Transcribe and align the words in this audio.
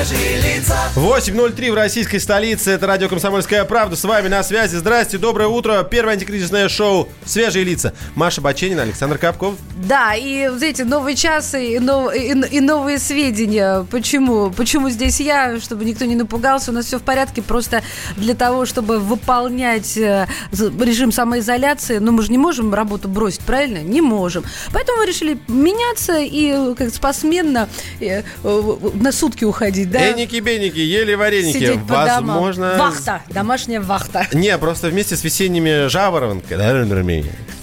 8.03 0.00 1.72
в 1.72 1.74
российской 1.74 2.18
столице. 2.20 2.70
Это 2.70 2.86
радио 2.86 3.06
«Комсомольская 3.08 3.66
правда». 3.66 3.96
С 3.96 4.04
вами 4.04 4.28
на 4.28 4.42
связи. 4.42 4.76
Здрасте, 4.76 5.18
доброе 5.18 5.48
утро. 5.48 5.82
Первое 5.82 6.14
антикризисное 6.14 6.70
шоу 6.70 7.10
«Свежие 7.26 7.66
лица». 7.66 7.92
Маша 8.14 8.40
Баченина, 8.40 8.80
Александр 8.80 9.18
Капков. 9.18 9.56
Да, 9.76 10.14
и, 10.14 10.48
знаете, 10.56 10.84
новый 10.84 11.16
час 11.16 11.54
и, 11.54 11.78
нов- 11.78 12.14
и, 12.14 12.28
и 12.30 12.60
новые 12.60 12.98
сведения. 12.98 13.86
Почему? 13.90 14.50
Почему 14.50 14.88
здесь 14.88 15.20
я? 15.20 15.60
Чтобы 15.60 15.84
никто 15.84 16.06
не 16.06 16.16
напугался. 16.16 16.70
У 16.70 16.74
нас 16.74 16.86
все 16.86 16.98
в 16.98 17.02
порядке. 17.02 17.42
Просто 17.42 17.82
для 18.16 18.34
того, 18.34 18.64
чтобы 18.64 19.00
выполнять 19.00 19.98
э, 19.98 20.26
режим 20.52 21.12
самоизоляции, 21.12 21.98
ну, 21.98 22.12
мы 22.12 22.22
же 22.22 22.32
не 22.32 22.38
можем 22.38 22.72
работу 22.72 23.06
бросить, 23.06 23.40
правильно? 23.40 23.82
Не 23.82 24.00
можем. 24.00 24.44
Поэтому 24.72 24.98
мы 24.98 25.06
решили 25.06 25.38
меняться 25.46 26.18
и 26.20 26.52
э, 26.52 26.74
как 26.74 26.90
посменно 26.94 27.68
э, 28.00 28.22
на 28.42 29.12
сутки 29.12 29.44
уходить, 29.44 29.89
да? 29.90 30.10
Эники-беники, 30.10 30.78
ели 30.78 31.14
вареники. 31.14 31.54
Сидеть 31.54 31.80
по 31.82 32.04
домам. 32.04 32.26
Возможно... 32.26 32.74
Вахта, 32.78 33.22
домашняя 33.28 33.80
вахта. 33.80 34.26
Не, 34.32 34.56
просто 34.58 34.88
вместе 34.88 35.16
с 35.16 35.24
весенними 35.24 35.88
жаворонками, 35.88 36.60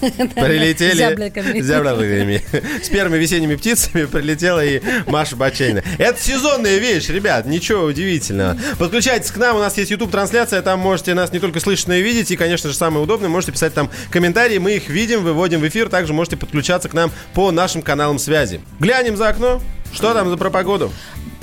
прилетели... 0.00 0.96
Зябликами. 0.96 1.60
Зябликами. 1.60 2.42
С 2.82 2.88
первыми 2.88 3.18
весенними 3.18 3.56
птицами 3.56 4.04
прилетела 4.04 4.64
и 4.64 4.80
Маша 5.06 5.36
Баченина. 5.36 5.82
Это 5.98 6.20
сезонная 6.20 6.78
вещь, 6.78 7.08
ребят, 7.08 7.46
ничего 7.46 7.84
удивительного. 7.84 8.56
Подключайтесь 8.78 9.30
к 9.30 9.36
нам, 9.36 9.56
у 9.56 9.60
нас 9.60 9.76
есть 9.76 9.90
YouTube-трансляция, 9.90 10.62
там 10.62 10.78
можете 10.78 11.14
нас 11.14 11.32
не 11.32 11.38
только 11.38 11.60
слышать, 11.60 11.88
но 11.88 11.94
и 11.94 12.02
видеть. 12.02 12.30
И, 12.30 12.36
конечно 12.36 12.70
же, 12.70 12.76
самое 12.76 13.02
удобное, 13.02 13.28
можете 13.28 13.52
писать 13.52 13.74
там 13.74 13.90
комментарии, 14.10 14.58
мы 14.58 14.76
их 14.76 14.88
видим, 14.88 15.24
выводим 15.24 15.60
в 15.60 15.68
эфир. 15.68 15.88
Также 15.88 16.12
можете 16.12 16.36
подключаться 16.36 16.88
к 16.88 16.94
нам 16.94 17.10
по 17.34 17.50
нашим 17.50 17.82
каналам 17.82 18.18
связи. 18.18 18.60
Глянем 18.78 19.16
за 19.16 19.28
окно. 19.28 19.60
Что 19.92 20.12
там 20.12 20.28
за 20.28 20.36
про 20.36 20.50
погоду? 20.50 20.92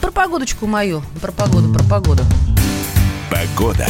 Про 0.02 0.12
погодочку 0.12 0.68
мою. 0.68 1.02
Про 1.22 1.32
погоду, 1.32 1.74
про 1.74 1.84
погоду. 1.84 2.24
Погода. 3.30 3.88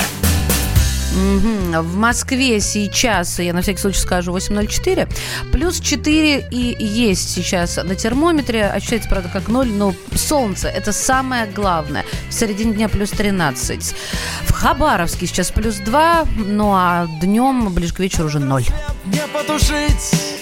Мгм. 1.15 1.81
В 1.81 1.95
Москве 1.95 2.59
сейчас, 2.59 3.39
я 3.39 3.53
на 3.53 3.61
всякий 3.61 3.79
случай 3.79 3.99
скажу, 3.99 4.33
8.04, 4.33 5.07
плюс 5.51 5.79
4 5.79 6.47
и 6.51 6.85
есть 6.85 7.29
сейчас 7.29 7.77
на 7.77 7.95
термометре. 7.95 8.65
Ощущается, 8.65 9.09
правда, 9.09 9.29
как 9.31 9.47
0, 9.47 9.67
но 9.67 9.93
солнце– 10.13 10.67
это 10.75 10.91
самое 10.91 11.45
главное. 11.45 12.03
В 12.29 12.33
середине 12.33 12.73
дня 12.73 12.89
плюс 12.89 13.11
13. 13.11 13.95
В 14.43 14.51
Хабаровске 14.51 15.27
сейчас 15.27 15.51
плюс 15.51 15.75
2, 15.75 16.25
ну 16.35 16.73
а 16.73 17.07
днем, 17.21 17.73
ближе 17.73 17.93
к 17.93 17.99
вечеру, 17.99 18.27
уже 18.27 18.39
0. 18.39 18.65
Не 19.05 19.21
потушить 19.33 20.35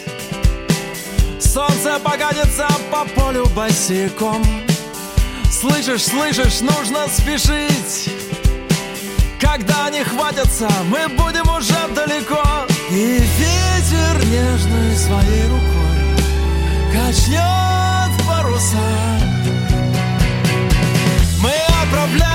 Солнце 1.39 2.00
погонится 2.03 2.67
по 2.89 3.05
полю 3.14 3.45
босиком 3.55 4.44
Слышишь, 5.64 6.03
слышишь, 6.08 6.59
нужно 6.59 7.08
спешить. 7.08 8.09
Когда 9.39 9.86
они 9.86 10.03
хватятся, 10.03 10.70
мы 10.89 11.08
будем 11.08 11.47
уже 11.50 11.88
далеко. 11.95 12.44
И 12.92 13.22
ветер 13.38 14.25
нежной 14.25 14.94
своей 14.97 15.44
рукой 15.44 16.11
Качнет 16.92 18.28
паруса. 18.28 18.78
Мы 21.42 21.53
отправляемся 21.81 22.33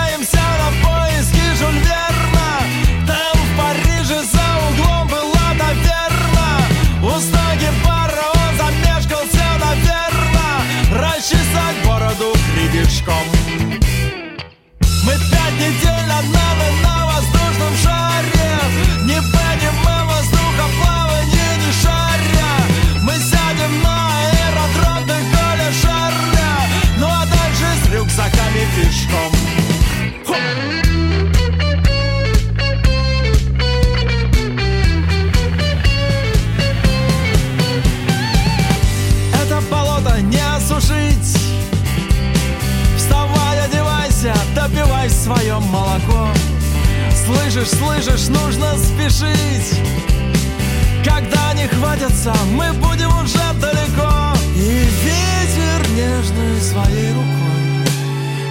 свое 45.28 45.58
молоко. 45.58 46.28
Слышишь, 47.26 47.68
слышишь, 47.68 48.28
нужно 48.28 48.74
спешить. 48.78 49.78
Когда 51.04 51.50
они 51.50 51.66
хватятся, 51.66 52.34
мы 52.52 52.72
будем 52.72 53.10
уже 53.22 53.52
далеко. 53.60 54.32
И 54.56 54.86
ветер 55.04 55.88
нежной 55.90 56.60
своей 56.60 57.12
рукой 57.12 57.28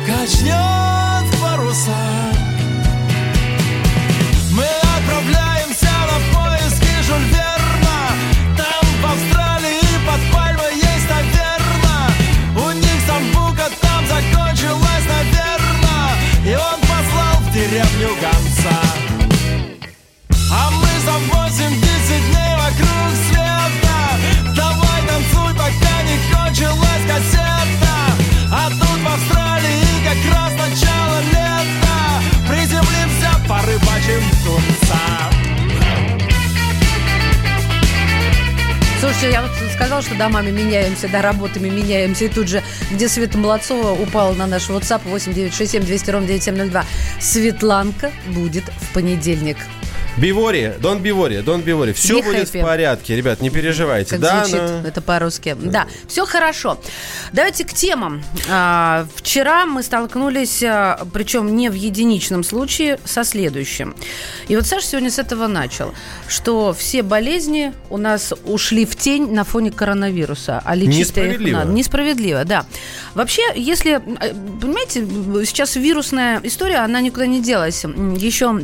Качнет 0.06 1.42
паруса 1.42 2.47
деревню 17.70 18.10
гонца 18.16 18.78
А 20.52 20.72
мы 20.72 20.88
за 21.06 21.12
8-10 21.12 21.74
дней 22.30 22.54
вокруг 22.56 23.10
света. 23.28 23.98
Давай 24.56 25.02
танцуй, 25.08 25.54
пока 25.54 26.02
не 26.04 26.18
кончилась 26.32 27.06
кассета. 27.08 27.98
А 28.52 28.70
тут 28.70 29.00
в 29.02 29.08
Австралии 29.08 29.84
как 30.06 30.34
раз 30.34 30.52
начало 30.54 31.20
лета. 31.22 31.98
Приземлимся, 32.48 33.32
порыбачим 33.48 34.24
тунца 34.44 34.77
Слушайте, 39.20 39.36
я 39.36 39.42
вот 39.42 39.72
сказала, 39.74 40.02
что 40.04 40.14
домами 40.14 40.52
меняемся, 40.52 41.08
да, 41.08 41.24
работами 41.24 41.70
меняемся. 41.70 42.26
И 42.26 42.30
тут 42.30 42.48
же, 42.48 42.62
где 42.92 43.10
Света 43.10 43.40
Молодцова 43.40 44.00
упала 44.00 44.36
на 44.36 44.46
наш 44.46 44.70
WhatsApp 44.70 45.02
8967 45.06 45.84
200 45.84 46.10
ровно 46.12 46.28
9702. 46.28 46.86
Светланка 47.20 48.12
будет 48.28 48.66
в 48.66 48.94
понедельник. 48.94 49.58
Бивори, 50.18 50.74
don't 50.82 51.00
Бивори, 51.02 51.38
don't 51.44 51.64
Бивори. 51.64 51.94
Все 51.94 52.20
Be 52.20 52.24
будет 52.26 52.50
happy. 52.50 52.60
в 52.62 52.66
порядке, 52.66 53.16
ребят, 53.16 53.40
не 53.40 53.50
переживайте. 53.52 54.12
Как 54.12 54.20
да, 54.20 54.46
звучит 54.46 54.62
но- 54.62 54.88
это 54.88 55.02
по-русски. 55.02 55.56
Да, 55.60 55.86
все 56.08 56.26
хорошо. 56.26 56.80
Давайте 57.34 57.66
к 57.66 57.74
темам. 57.74 58.24
А, 58.50 59.06
вчера 59.16 59.66
мы 59.68 59.84
столкнулись, 59.84 60.64
а, 60.64 61.06
причем 61.14 61.56
не 61.56 61.70
в 61.70 61.74
единичном 61.74 62.44
случае, 62.44 63.00
со 63.06 63.24
следующим. 63.24 63.96
И 64.48 64.56
вот 64.56 64.66
Саша 64.66 64.88
сегодня 64.88 65.12
с 65.12 65.20
этого 65.20 65.46
начал, 65.48 65.94
что 66.28 66.74
все 66.74 67.04
болезни 67.04 67.74
у 67.92 67.98
нас 67.98 68.34
ушли 68.46 68.86
в 68.86 68.96
тень 68.96 69.32
на 69.32 69.44
фоне 69.44 69.72
коронавируса. 69.72 70.62
А 70.66 70.74
лечить 70.74 70.94
их 70.94 71.00
Несправедливо. 71.08 71.58
надо. 71.60 71.72
Несправедливо, 71.74 72.44
да. 72.44 72.66
Вообще, 73.14 73.44
если, 73.56 73.98
э, 73.98 74.34
понимаете, 74.62 75.06
сейчас 75.46 75.76
вирусная 75.76 76.40
история, 76.44 76.78
она 76.78 77.02
никуда 77.02 77.28
не 77.28 77.40
делась. 77.42 77.84
Еще 77.84 78.62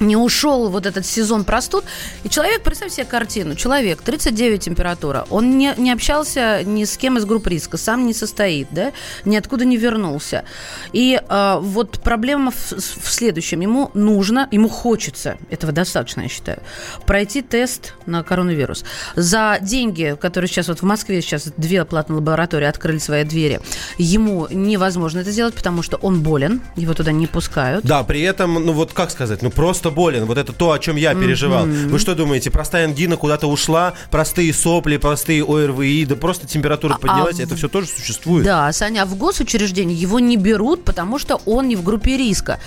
не 0.00 0.16
ушел 0.16 0.68
вот 0.68 0.86
этот 0.86 1.06
сезон 1.06 1.44
простуд. 1.44 1.84
И 2.24 2.28
человек, 2.28 2.62
представь 2.62 2.92
себе 2.92 3.04
картину, 3.04 3.54
человек, 3.54 4.02
39 4.02 4.62
температура, 4.62 5.26
он 5.30 5.58
не, 5.58 5.74
не 5.76 5.92
общался 5.92 6.62
ни 6.64 6.84
с 6.84 6.96
кем 6.96 7.18
из 7.18 7.24
групп 7.24 7.46
риска, 7.46 7.76
сам 7.76 8.06
не 8.06 8.14
состоит, 8.14 8.68
да, 8.70 8.92
ниоткуда 9.24 9.64
не 9.64 9.76
вернулся. 9.76 10.44
И 10.92 11.20
э, 11.20 11.56
вот 11.60 12.00
проблема 12.00 12.50
в, 12.50 12.72
в 12.72 13.12
следующем. 13.12 13.60
Ему 13.60 13.90
нужно, 13.94 14.48
ему 14.50 14.68
хочется, 14.68 15.38
этого 15.50 15.72
достаточно, 15.72 16.22
я 16.22 16.28
считаю, 16.28 16.62
пройти 17.06 17.42
тест 17.42 17.94
на 18.06 18.22
коронавирус. 18.22 18.84
За 19.14 19.58
деньги, 19.60 20.16
которые 20.20 20.48
сейчас 20.48 20.68
вот 20.68 20.80
в 20.80 20.84
Москве, 20.84 21.22
сейчас 21.22 21.52
две 21.56 21.84
платные 21.84 22.16
лаборатории 22.16 22.66
открыли 22.66 22.98
свои 22.98 23.24
двери, 23.24 23.60
ему 23.98 24.46
невозможно 24.50 25.20
это 25.20 25.30
сделать, 25.30 25.54
потому 25.54 25.82
что 25.82 25.96
он 25.98 26.22
болен, 26.22 26.62
его 26.76 26.94
туда 26.94 27.12
не 27.12 27.26
пускают. 27.26 27.84
Да, 27.84 28.02
при 28.02 28.22
этом, 28.22 28.54
ну 28.54 28.72
вот 28.72 28.92
как 28.92 29.10
сказать, 29.10 29.42
ну 29.42 29.50
просто 29.50 29.85
просто 29.86 29.90
болен. 29.90 30.24
Вот 30.26 30.38
это 30.38 30.52
то, 30.52 30.72
о 30.72 30.78
чем 30.78 30.96
я 30.96 31.14
переживал. 31.14 31.66
Вы 31.66 31.98
что 31.98 32.14
думаете, 32.14 32.50
простая 32.50 32.86
ангина 32.86 33.16
куда-то 33.16 33.46
ушла, 33.46 33.94
простые 34.10 34.52
сопли, 34.52 34.96
простые 34.96 35.44
ОРВИ, 35.44 36.06
да 36.06 36.16
просто 36.16 36.46
температура 36.46 36.94
А- 36.94 36.98
поднялась, 36.98 37.40
а 37.40 37.42
это 37.42 37.54
в- 37.54 37.58
все 37.58 37.68
тоже 37.68 37.86
существует. 37.88 38.44
Да, 38.44 38.72
Саня, 38.72 39.02
а 39.02 39.06
в 39.06 39.16
госучреждении 39.16 39.96
его 39.96 40.18
не 40.20 40.36
берут, 40.36 40.84
потому 40.84 41.18
что 41.18 41.40
он 41.46 41.68
не 41.68 41.76
в 41.76 41.82
группе 41.82 42.16
риска. 42.16 42.58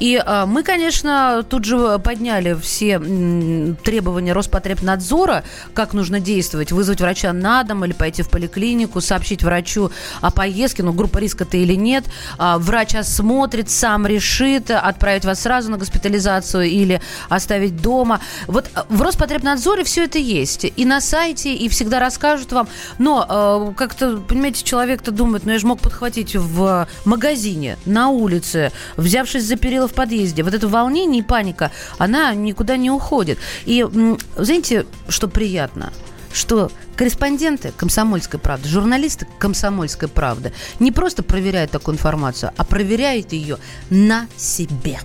И 0.00 0.20
а, 0.24 0.46
мы, 0.46 0.62
конечно, 0.62 1.44
тут 1.48 1.64
же 1.64 1.98
подняли 1.98 2.54
все 2.60 2.92
м, 2.94 3.76
требования 3.82 4.32
Роспотребнадзора, 4.32 5.44
как 5.74 5.94
нужно 5.94 6.20
действовать, 6.20 6.72
вызвать 6.72 7.00
врача 7.00 7.32
на 7.32 7.62
дом 7.62 7.84
или 7.84 7.92
пойти 7.92 8.22
в 8.22 8.28
поликлинику, 8.28 9.00
сообщить 9.00 9.42
врачу 9.42 9.90
о 10.20 10.30
поездке, 10.30 10.82
ну, 10.82 10.92
группа 10.92 11.18
риска-то 11.18 11.56
или 11.56 11.74
нет. 11.74 12.04
А, 12.38 12.58
врач 12.58 12.94
осмотрит, 12.94 13.70
сам 13.70 14.06
решит, 14.06 14.70
отправить 14.70 15.24
вас 15.24 15.40
сразу 15.40 15.70
на 15.70 15.78
госпитализацию 15.78 16.65
или 16.68 17.00
оставить 17.28 17.80
дома. 17.80 18.20
Вот 18.46 18.70
э, 18.74 18.82
в 18.88 19.02
Роспотребнадзоре 19.02 19.84
все 19.84 20.04
это 20.04 20.18
есть. 20.18 20.66
И 20.76 20.84
на 20.84 21.00
сайте, 21.00 21.54
и 21.54 21.68
всегда 21.68 22.00
расскажут 22.00 22.52
вам. 22.52 22.68
Но 22.98 23.26
э, 23.28 23.74
как-то, 23.76 24.18
понимаете, 24.18 24.64
человек-то 24.64 25.10
думает, 25.10 25.44
ну 25.44 25.52
я 25.52 25.58
же 25.58 25.66
мог 25.66 25.80
подхватить 25.80 26.34
в 26.34 26.88
магазине, 27.04 27.78
на 27.86 28.08
улице, 28.08 28.72
взявшись 28.96 29.44
за 29.44 29.56
перила 29.56 29.88
в 29.88 29.92
подъезде. 29.94 30.42
Вот 30.42 30.54
это 30.54 30.68
волнение 30.68 31.20
и 31.20 31.24
паника, 31.24 31.70
она 31.98 32.34
никуда 32.34 32.76
не 32.76 32.90
уходит. 32.90 33.38
И 33.64 33.84
знаете, 34.36 34.86
что 35.08 35.28
приятно? 35.28 35.92
что 36.36 36.70
корреспонденты 36.96 37.72
«Комсомольской 37.76 38.38
правды», 38.38 38.68
журналисты 38.68 39.26
«Комсомольской 39.38 40.08
правды» 40.08 40.52
не 40.78 40.92
просто 40.92 41.22
проверяют 41.22 41.70
такую 41.70 41.94
информацию, 41.94 42.52
а 42.56 42.64
проверяют 42.64 43.32
ее 43.32 43.56
на 43.88 44.26
себе. 44.36 45.00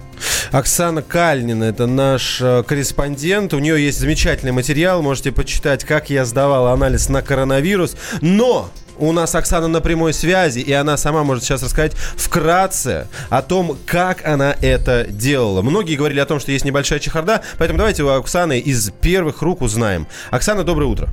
Оксана 0.52 1.02
Кальнина, 1.02 1.66
это 1.66 1.88
наш 1.88 2.42
э, 2.42 2.64
корреспондент. 2.64 3.54
У 3.54 3.60
нее 3.60 3.84
есть 3.84 4.00
замечательный 4.00 4.52
материал. 4.52 5.02
Можете 5.02 5.32
почитать, 5.32 5.84
как 5.84 6.10
я 6.10 6.26
сдавал 6.26 6.68
анализ 6.68 7.10
на 7.10 7.22
коронавирус. 7.22 7.96
Но 8.22 8.70
у 8.98 9.12
нас 9.12 9.34
Оксана 9.36 9.68
на 9.68 9.82
прямой 9.82 10.14
связи, 10.14 10.60
и 10.60 10.72
она 10.74 10.98
сама 10.98 11.24
может 11.24 11.44
сейчас 11.44 11.64
рассказать 11.64 11.94
вкратце 11.94 13.08
о 13.30 13.42
том, 13.42 13.78
как 13.86 14.26
она 14.26 14.56
это 14.62 15.06
делала. 15.10 15.62
Многие 15.62 15.96
говорили 15.96 16.20
о 16.20 16.26
том, 16.26 16.40
что 16.40 16.52
есть 16.52 16.66
небольшая 16.66 17.00
чехарда, 17.00 17.42
поэтому 17.58 17.78
давайте 17.80 18.04
у 18.04 18.10
Оксаны 18.10 18.60
из 18.60 18.92
первых 19.02 19.42
рук 19.42 19.62
узнаем. 19.62 20.08
Оксана, 20.30 20.64
доброе 20.64 20.86
утро. 20.86 21.10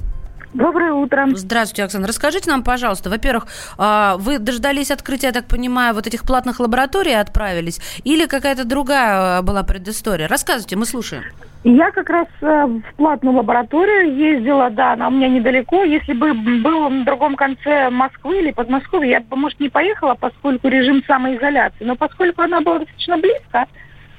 Доброе 0.55 0.93
утро. 0.93 1.27
Здравствуйте, 1.35 1.85
Оксана. 1.85 2.07
Расскажите 2.07 2.51
нам, 2.51 2.63
пожалуйста, 2.63 3.11
во-первых, 3.11 3.47
а, 3.77 4.17
вы 4.19 4.39
дождались 4.39 4.91
открытия, 4.91 5.29
я 5.29 5.33
так 5.33 5.47
понимаю, 5.47 5.95
вот 5.95 6.07
этих 6.07 6.23
платных 6.23 6.59
лабораторий 6.59 7.19
отправились, 7.19 7.81
или 8.05 8.27
какая-то 8.27 8.65
другая 8.65 9.39
а, 9.39 9.43
была 9.43 9.63
предыстория? 9.63 10.27
Рассказывайте, 10.27 10.77
мы 10.77 10.87
слушаем. 10.87 11.25
Я 11.65 11.91
как 11.91 12.09
раз 12.09 12.29
э, 12.41 12.67
в 12.67 12.95
платную 12.97 13.37
лабораторию 13.37 14.17
ездила, 14.17 14.71
да, 14.71 14.93
она 14.93 15.09
у 15.09 15.11
меня 15.11 15.29
недалеко. 15.29 15.83
Если 15.83 16.13
бы 16.13 16.33
был 16.33 16.89
на 16.89 17.05
другом 17.05 17.35
конце 17.35 17.91
Москвы 17.91 18.39
или 18.39 18.53
Подмосковья, 18.53 19.11
я 19.11 19.21
бы, 19.21 19.37
может, 19.37 19.59
не 19.59 19.69
поехала, 19.69 20.15
поскольку 20.15 20.69
режим 20.69 21.03
самоизоляции. 21.05 21.85
Но 21.85 21.97
поскольку 21.97 22.43
она 22.43 22.61
была 22.61 22.79
достаточно 22.79 23.19
близко, 23.19 23.67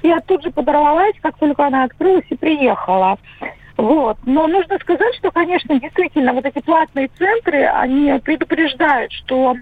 я 0.02 0.20
тут 0.20 0.42
же 0.42 0.50
подорвалась, 0.50 1.14
как 1.22 1.38
только 1.38 1.66
она 1.66 1.84
открылась 1.84 2.26
и 2.28 2.36
приехала. 2.36 3.18
Вот. 3.80 4.18
Но 4.26 4.46
нужно 4.46 4.78
сказать, 4.78 5.14
что, 5.16 5.30
конечно, 5.30 5.78
действительно, 5.80 6.34
вот 6.34 6.44
эти 6.44 6.60
платные 6.60 7.08
центры, 7.16 7.64
они 7.64 8.18
предупреждают, 8.22 9.10
что 9.12 9.56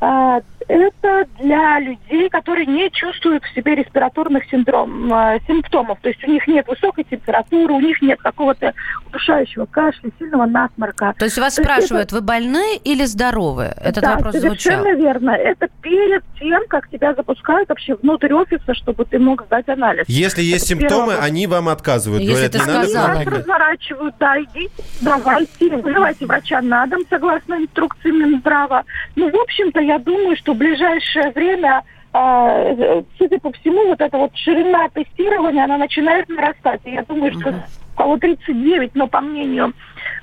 э, 0.00 0.40
это 0.68 1.26
для 1.40 1.78
людей, 1.80 2.28
которые 2.28 2.66
не 2.66 2.90
чувствуют 2.90 3.44
в 3.44 3.54
себе 3.54 3.74
респираторных 3.76 4.44
синдром, 4.50 5.12
э, 5.12 5.38
симптомов. 5.46 5.98
То 6.00 6.08
есть 6.08 6.22
у 6.26 6.30
них 6.30 6.46
нет 6.46 6.66
высокой 6.68 7.04
температуры, 7.04 7.74
у 7.74 7.80
них 7.80 8.00
нет 8.02 8.20
какого-то 8.20 8.72
удушающего 9.06 9.66
кашля, 9.66 10.10
сильного 10.18 10.46
насморка. 10.46 11.14
То 11.18 11.24
есть 11.24 11.38
вас 11.38 11.54
То 11.54 11.62
есть 11.62 11.70
спрашивают, 11.70 12.12
вы 12.12 12.20
больны 12.20 12.76
или 12.84 13.04
здоровы? 13.04 13.72
Этот 13.80 14.02
да, 14.02 14.14
вопрос 14.16 14.34
совершенно 14.34 14.82
звучал. 14.82 14.98
верно. 14.98 15.30
Это 15.30 15.68
перед 15.82 16.22
тем, 16.38 16.62
как 16.68 16.88
тебя 16.90 17.14
запускают 17.14 17.68
вообще 17.68 17.94
внутрь 17.96 18.32
офиса, 18.32 18.74
чтобы 18.74 19.04
ты 19.04 19.18
мог 19.18 19.44
сдать 19.46 19.68
анализ. 19.68 20.04
Если 20.08 20.42
есть 20.42 20.64
Это 20.70 20.74
первый 20.80 20.88
симптомы, 20.88 21.12
вопрос. 21.12 21.26
они 21.28 21.46
вам 21.46 21.68
отказывают. 21.68 22.22
Если 22.22 22.32
Говорят, 22.32 22.52
ты 22.52 22.58
не 22.58 22.66
надо 22.66 22.88
сказала. 22.88 23.20
бегать. 23.20 23.38
разворачивают, 23.38 24.14
да, 24.18 24.40
идите, 24.42 24.70
давайте, 25.00 25.76
вызывайте 25.76 26.26
врача 26.26 26.60
на 26.62 26.86
дом, 26.86 27.02
согласно 27.10 27.54
инструкции 27.54 28.10
Минздрава. 28.10 28.84
Ну, 29.16 29.30
в 29.30 29.36
общем-то, 29.36 29.80
я 29.80 29.98
думаю, 29.98 30.36
что 30.36 30.53
в 30.54 30.58
ближайшее 30.58 31.30
время, 31.32 31.82
а, 32.12 33.02
судя 33.18 33.38
по 33.40 33.52
всему, 33.52 33.88
вот 33.88 34.00
эта 34.00 34.16
вот 34.16 34.36
ширина 34.36 34.88
тестирования, 34.88 35.64
она 35.64 35.78
начинает 35.78 36.28
нарастать. 36.28 36.80
И 36.84 36.92
я 36.92 37.02
думаю, 37.02 37.32
что 37.40 37.50
у 37.50 37.96
кого 37.96 38.16
39, 38.16 38.94
но 38.94 39.06
по 39.08 39.20
мнению 39.20 39.72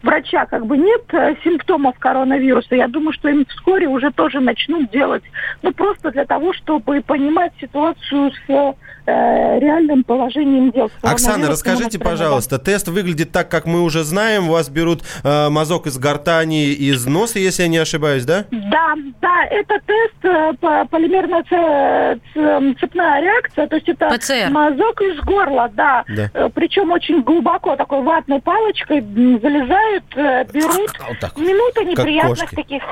врача 0.03 0.45
как 0.45 0.65
бы 0.65 0.77
нет 0.77 1.01
э, 1.13 1.35
симптомов 1.43 1.97
коронавируса, 1.99 2.75
я 2.75 2.87
думаю, 2.87 3.13
что 3.13 3.29
им 3.29 3.45
вскоре 3.47 3.87
уже 3.87 4.11
тоже 4.11 4.39
начнут 4.39 4.89
делать. 4.91 5.23
Ну, 5.61 5.71
просто 5.73 6.11
для 6.11 6.25
того, 6.25 6.53
чтобы 6.53 7.01
понимать 7.01 7.51
ситуацию 7.59 8.31
с 8.31 8.49
э, 8.49 9.59
реальным 9.59 10.03
положением 10.03 10.71
дел. 10.71 10.91
Оксана, 11.01 11.47
расскажите, 11.47 11.99
пожалуйста, 11.99 12.59
тест 12.59 12.87
выглядит 12.87 13.31
так, 13.31 13.49
как 13.49 13.65
мы 13.65 13.81
уже 13.81 14.03
знаем. 14.03 14.49
У 14.49 14.51
вас 14.53 14.69
берут 14.69 15.01
э, 15.23 15.49
мазок 15.49 15.87
из 15.87 15.97
гортани, 15.97 16.71
из 16.73 17.05
носа, 17.05 17.39
если 17.39 17.63
я 17.63 17.67
не 17.69 17.77
ошибаюсь, 17.77 18.25
да? 18.25 18.45
Да, 18.51 18.93
да, 19.21 19.45
это 19.49 19.79
тест 19.85 20.15
э, 20.23 20.53
по- 20.59 20.85
полимерная 20.85 21.43
ц- 21.43 22.19
ц- 22.33 22.75
цепная 22.79 23.21
реакция, 23.21 23.67
то 23.67 23.75
есть 23.75 23.89
это 23.89 24.09
ПЦР. 24.09 24.49
мазок 24.51 25.01
из 25.01 25.19
горла, 25.21 25.69
да. 25.73 26.03
Да. 26.07 26.29
Э, 26.33 26.49
Причем 26.53 26.91
очень 26.91 27.21
глубоко 27.21 27.75
такой 27.75 28.01
ватной 28.03 28.39
палочкой 28.41 28.99
м, 28.99 29.39
залезают, 29.91 30.03
э, 30.15 30.43
берут. 30.53 30.91
Вот 31.07 31.19
так. 31.19 31.37
Минута 31.37 31.83
неприятных 31.83 32.39
кошки. 32.39 32.55
таких 32.55 32.83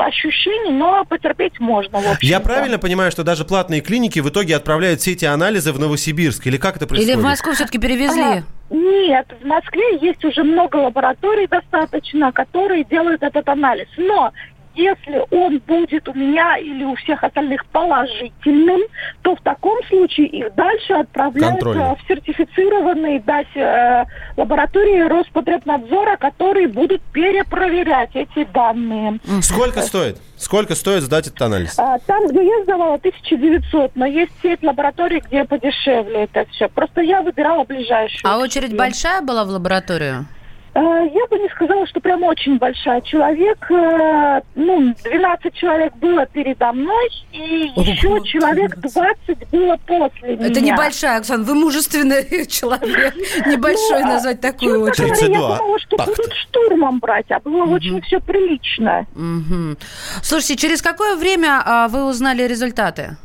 ощущений, 0.00 0.72
но 0.72 1.04
потерпеть 1.04 1.58
можно, 1.60 2.00
Я 2.20 2.40
правильно 2.40 2.78
понимаю, 2.78 3.10
что 3.10 3.24
даже 3.24 3.44
платные 3.44 3.80
клиники 3.80 4.20
в 4.20 4.28
итоге 4.28 4.56
отправляют 4.56 5.00
все 5.00 5.12
эти 5.12 5.24
анализы 5.24 5.72
в 5.72 5.78
Новосибирск? 5.78 6.46
Или 6.46 6.56
как 6.56 6.76
это 6.76 6.84
Или 6.84 6.88
происходит? 6.88 7.18
в 7.18 7.22
Москву 7.22 7.52
все-таки 7.52 7.78
перевезли? 7.78 8.22
А, 8.22 8.42
Нет, 8.70 9.26
в 9.40 9.44
Москве 9.46 9.98
есть 10.00 10.24
уже 10.24 10.42
много 10.44 10.76
лабораторий 10.76 11.46
достаточно, 11.46 12.32
которые 12.32 12.84
делают 12.84 13.22
этот 13.22 13.48
анализ. 13.48 13.88
Но 13.96 14.32
если 14.78 15.24
он 15.30 15.58
будет 15.66 16.08
у 16.08 16.14
меня 16.14 16.56
или 16.58 16.84
у 16.84 16.94
всех 16.96 17.22
остальных 17.24 17.66
положительным, 17.66 18.80
то 19.22 19.34
в 19.36 19.40
таком 19.42 19.78
случае 19.88 20.26
их 20.28 20.54
дальше 20.54 20.92
отправляют 20.94 21.54
Контрольно. 21.60 21.82
э, 21.82 22.02
в 22.02 22.08
сертифицированные 22.08 23.20
да, 23.20 23.42
с- 23.42 23.56
э, 23.56 24.04
лаборатории 24.36 25.00
Роспотребнадзора, 25.08 26.16
которые 26.16 26.68
будут 26.68 27.02
перепроверять 27.12 28.10
эти 28.14 28.44
данные. 28.52 29.18
Сколько 29.42 29.82
стоит? 29.82 30.18
Сколько 30.36 30.74
стоит 30.76 31.02
сдать 31.02 31.26
этот 31.26 31.42
анализ? 31.42 31.76
А, 31.78 31.98
Там, 32.06 32.28
где 32.28 32.44
я 32.46 32.62
сдавала, 32.62 32.94
1900, 32.98 33.96
но 33.96 34.06
есть 34.06 34.32
сеть 34.42 34.62
лабораторий, 34.62 35.20
где 35.20 35.44
подешевле 35.44 36.24
это 36.24 36.46
все. 36.52 36.68
Просто 36.68 37.00
я 37.00 37.22
выбирала 37.22 37.64
ближайшую. 37.64 38.20
А 38.32 38.38
очередь 38.38 38.76
большая 38.76 39.20
была 39.22 39.44
в 39.44 39.48
лабораторию? 39.48 40.26
Э, 40.74 40.80
Я 40.80 41.26
бы 41.26 41.38
не 41.38 41.48
сказала, 41.50 41.86
что 41.86 42.00
прям 42.00 42.22
очень 42.22 42.58
большая. 42.58 43.00
Человек, 43.00 43.70
э, 43.70 44.40
ну, 44.54 44.94
12 45.04 45.54
человек 45.54 45.94
было 45.96 46.26
передо 46.26 46.72
мной, 46.72 47.08
и 47.32 47.70
еще 47.74 48.20
человек 48.24 48.76
20 48.76 49.48
было 49.50 49.76
после 49.86 50.36
меня. 50.36 50.46
Это 50.48 50.60
небольшая, 50.60 51.18
Оксана, 51.18 51.44
вы 51.44 51.54
мужественный 51.54 52.46
человек. 52.46 53.14
Небольшой 53.46 54.00
Ну, 54.02 54.06
а, 54.10 54.12
назвать 54.14 54.40
такую 54.40 54.80
очередь. 54.82 55.08
говоря, 55.08 55.16
32. 55.16 55.50
Я 55.50 55.56
думала, 55.58 55.78
что 55.80 55.96
Так-то. 55.96 56.12
будут 56.16 56.32
штурмом 56.34 56.98
брать, 57.00 57.30
а 57.30 57.40
было 57.40 57.64
очень 57.64 58.00
все 58.02 58.20
прилично. 58.20 59.06
Мгм. 59.14 59.76
Слушайте, 60.22 60.56
через 60.56 60.82
какое 60.82 61.16
время 61.16 61.62
а, 61.64 61.88
вы 61.88 62.04
узнали 62.06 62.42
результаты? 62.42 63.16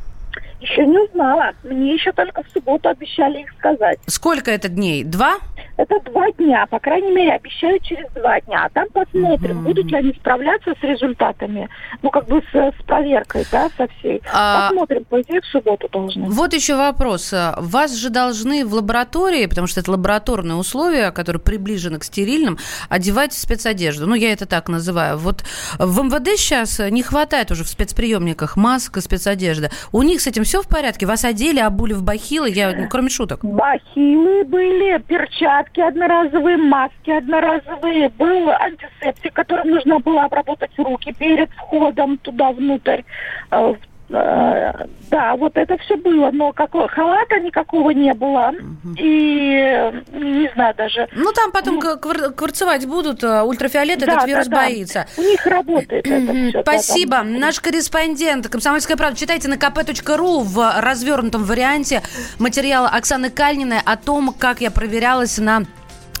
Еще 0.60 0.86
не 0.86 0.98
узнала. 0.98 1.52
Мне 1.62 1.92
еще 1.92 2.10
только 2.12 2.42
в 2.42 2.46
субботу 2.50 2.88
обещали 2.88 3.40
их 3.40 3.52
сказать. 3.58 3.98
Сколько 4.06 4.50
это 4.50 4.68
дней? 4.70 5.04
Два? 5.04 5.34
Это 5.76 5.98
два 6.10 6.30
дня, 6.32 6.66
по 6.66 6.78
крайней 6.78 7.10
мере, 7.12 7.32
обещают 7.32 7.82
через 7.82 8.08
два 8.12 8.40
дня. 8.42 8.64
А 8.66 8.68
там 8.70 8.86
посмотрим, 8.92 9.56
Мгм. 9.56 9.64
будут 9.64 9.86
ли 9.90 9.96
они 9.96 10.12
справляться 10.12 10.72
с 10.80 10.82
результатами. 10.84 11.68
Ну, 12.02 12.10
как 12.10 12.26
бы 12.26 12.40
с, 12.52 12.54
с 12.54 12.82
проверкой, 12.86 13.44
да, 13.50 13.68
со 13.76 13.88
всей. 13.98 14.22
А- 14.32 14.68
Посмотрим, 14.68 15.04
по 15.04 15.20
идее, 15.20 15.40
в 15.40 15.46
субботу 15.46 15.88
должны. 15.90 16.28
Вот 16.30 16.52
еще 16.54 16.76
вопрос. 16.76 17.32
Вас 17.58 17.94
же 17.96 18.10
должны 18.10 18.64
в 18.64 18.72
лаборатории, 18.74 19.46
потому 19.46 19.66
что 19.66 19.80
это 19.80 19.90
лабораторные 19.90 20.56
условия, 20.56 21.10
которые 21.10 21.40
приближены 21.42 21.98
к 21.98 22.04
стерильным, 22.04 22.56
одевать 22.88 23.32
спецодежду. 23.32 24.06
Ну, 24.06 24.14
я 24.14 24.32
это 24.32 24.46
так 24.46 24.68
называю. 24.68 25.18
Вот 25.18 25.44
в 25.78 26.02
МВД 26.04 26.36
сейчас 26.38 26.78
не 26.78 27.02
хватает 27.02 27.50
уже 27.50 27.64
в 27.64 27.68
спецприемниках 27.68 28.56
масок 28.56 28.98
и 28.98 29.00
спецодежды. 29.00 29.70
У 29.90 30.02
них 30.02 30.20
с 30.20 30.26
этим 30.28 30.44
все 30.44 30.62
в 30.62 30.68
порядке? 30.68 31.06
Вас 31.06 31.24
одели, 31.24 31.58
обули 31.58 31.94
в 31.94 32.02
бахилы? 32.04 32.48
Я, 32.50 32.72
ну, 32.76 32.86
кроме 32.88 33.10
шуток. 33.10 33.40
Бахилы 33.44 34.44
были, 34.44 34.98
перчатки 35.02 35.63
одноразовые, 35.80 36.56
маски 36.56 37.10
одноразовые, 37.10 38.08
был 38.10 38.50
антисептик, 38.50 39.32
которым 39.32 39.70
нужно 39.70 39.98
было 39.98 40.24
обработать 40.24 40.72
руки 40.78 41.12
перед 41.12 41.50
входом 41.50 42.18
туда 42.18 42.52
внутрь. 42.52 43.02
Э, 43.50 43.64
Э, 43.64 43.74
Да, 44.08 45.34
вот 45.36 45.56
это 45.56 45.76
все 45.78 45.96
было, 45.96 46.30
но 46.30 46.52
какого 46.52 46.88
халата 46.88 47.38
никакого 47.40 47.90
не 47.90 48.12
было. 48.14 48.52
И 48.98 49.56
э, 49.64 49.92
не 50.12 50.50
знаю 50.54 50.74
даже. 50.76 51.08
Ну, 51.12 51.32
там 51.32 51.52
потом 51.52 51.80
к- 51.80 51.98
квар- 52.00 52.32
кварцевать 52.32 52.86
будут, 52.86 53.22
а 53.24 53.44
ультрафиолет, 53.44 53.98
Да, 54.00 54.06
этот 54.06 54.18
да, 54.20 54.26
вирус 54.26 54.46
да. 54.48 54.56
боится. 54.56 55.06
У 55.16 55.22
них 55.22 55.44
работает 55.46 56.06
это 56.06 56.32
все. 56.50 56.62
Спасибо. 56.62 57.22
Наш 57.22 57.60
корреспондент 57.60 58.48
«Комсомольская 58.48 58.96
правда». 58.96 59.16
Читайте 59.18 59.48
на 59.48 59.54
kp.ru 59.54 60.40
в 60.42 60.80
развернутом 60.80 61.44
варианте 61.44 62.02
материала 62.38 62.88
Оксаны 62.88 63.30
Кальниной 63.30 63.78
о 63.84 63.96
том, 63.96 64.34
как 64.38 64.60
я 64.60 64.70
проверялась 64.70 65.38
на 65.38 65.62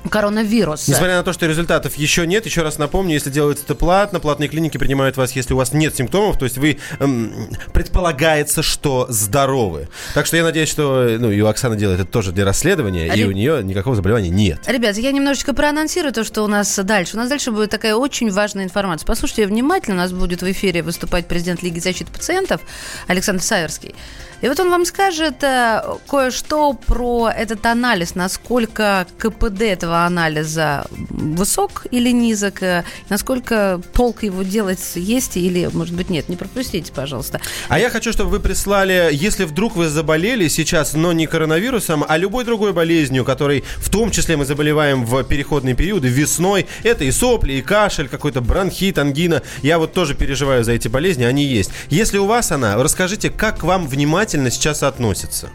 коронавирус. 0.08 0.88
Несмотря 0.88 1.16
на 1.16 1.22
то, 1.22 1.32
что 1.32 1.46
результатов 1.46 1.96
еще 1.96 2.26
нет, 2.26 2.46
еще 2.46 2.62
раз 2.62 2.78
напомню, 2.78 3.14
если 3.14 3.30
делается 3.30 3.64
это 3.64 3.74
платно, 3.74 4.20
платные 4.20 4.48
клиники 4.48 4.78
принимают 4.78 5.16
вас, 5.16 5.32
если 5.32 5.54
у 5.54 5.56
вас 5.56 5.72
нет 5.72 5.94
симптомов, 5.96 6.38
то 6.38 6.44
есть 6.44 6.58
вы 6.58 6.78
эм, 7.00 7.48
предполагается, 7.72 8.62
что 8.62 9.06
здоровы. 9.08 9.88
Так 10.14 10.26
что 10.26 10.36
я 10.36 10.44
надеюсь, 10.44 10.68
что 10.68 11.16
ну, 11.18 11.30
и 11.30 11.40
у 11.40 11.46
Оксаны 11.46 11.76
делает 11.76 12.00
это 12.00 12.10
тоже 12.10 12.32
для 12.32 12.44
расследования, 12.44 13.06
и 13.06 13.22
Ре- 13.22 13.26
у 13.26 13.32
нее 13.32 13.62
никакого 13.62 13.96
заболевания 13.96 14.30
нет. 14.30 14.60
Ребят, 14.66 14.96
я 14.96 15.12
немножечко 15.12 15.54
проанонсирую 15.54 16.12
то, 16.12 16.24
что 16.24 16.42
у 16.42 16.46
нас 16.46 16.78
дальше. 16.82 17.16
У 17.16 17.18
нас 17.18 17.28
дальше 17.28 17.50
будет 17.50 17.70
такая 17.70 17.94
очень 17.94 18.30
важная 18.30 18.64
информация. 18.64 19.06
Послушайте 19.06 19.42
ее 19.42 19.48
внимательно. 19.48 19.96
У 19.96 19.98
нас 19.98 20.12
будет 20.12 20.42
в 20.42 20.50
эфире 20.50 20.82
выступать 20.82 21.26
президент 21.26 21.62
Лиги 21.62 21.78
защиты 21.78 22.12
пациентов 22.12 22.60
Александр 23.06 23.42
Саверский. 23.42 23.94
И 24.40 24.48
вот 24.48 24.60
он 24.60 24.68
вам 24.70 24.84
скажет 24.84 25.42
э, 25.42 25.82
кое-что 26.08 26.74
про 26.74 27.30
этот 27.30 27.64
анализ, 27.64 28.14
насколько 28.14 29.06
КПД 29.16 29.62
этого 29.62 29.93
анализа 30.00 30.86
высок 30.90 31.86
или 31.90 32.10
низок, 32.10 32.62
э, 32.62 32.84
насколько 33.08 33.80
толк 33.92 34.22
его 34.22 34.42
делать 34.42 34.80
есть 34.94 35.36
или, 35.36 35.68
может 35.72 35.94
быть, 35.94 36.10
нет. 36.10 36.28
Не 36.28 36.36
пропустите, 36.36 36.92
пожалуйста. 36.92 37.40
А 37.68 37.78
я 37.78 37.90
хочу, 37.90 38.12
чтобы 38.12 38.30
вы 38.30 38.40
прислали, 38.40 39.10
если 39.12 39.44
вдруг 39.44 39.76
вы 39.76 39.88
заболели 39.88 40.48
сейчас, 40.48 40.94
но 40.94 41.12
не 41.12 41.26
коронавирусом, 41.26 42.04
а 42.06 42.16
любой 42.16 42.44
другой 42.44 42.72
болезнью, 42.72 43.24
которой 43.24 43.64
в 43.76 43.90
том 43.90 44.10
числе 44.10 44.36
мы 44.36 44.44
заболеваем 44.44 45.04
в 45.04 45.22
переходные 45.24 45.74
периоды, 45.74 46.08
весной, 46.08 46.66
это 46.82 47.04
и 47.04 47.10
сопли, 47.10 47.54
и 47.54 47.62
кашель, 47.62 48.08
какой-то 48.08 48.40
бронхит, 48.40 48.98
ангина. 48.98 49.42
Я 49.62 49.78
вот 49.78 49.92
тоже 49.92 50.14
переживаю 50.14 50.64
за 50.64 50.72
эти 50.72 50.88
болезни, 50.88 51.24
они 51.24 51.44
есть. 51.44 51.70
Если 51.88 52.18
у 52.18 52.26
вас 52.26 52.52
она, 52.52 52.76
расскажите, 52.82 53.30
как 53.30 53.60
к 53.60 53.62
вам 53.64 53.86
внимательно 53.86 54.50
сейчас 54.50 54.82
относятся. 54.82 55.50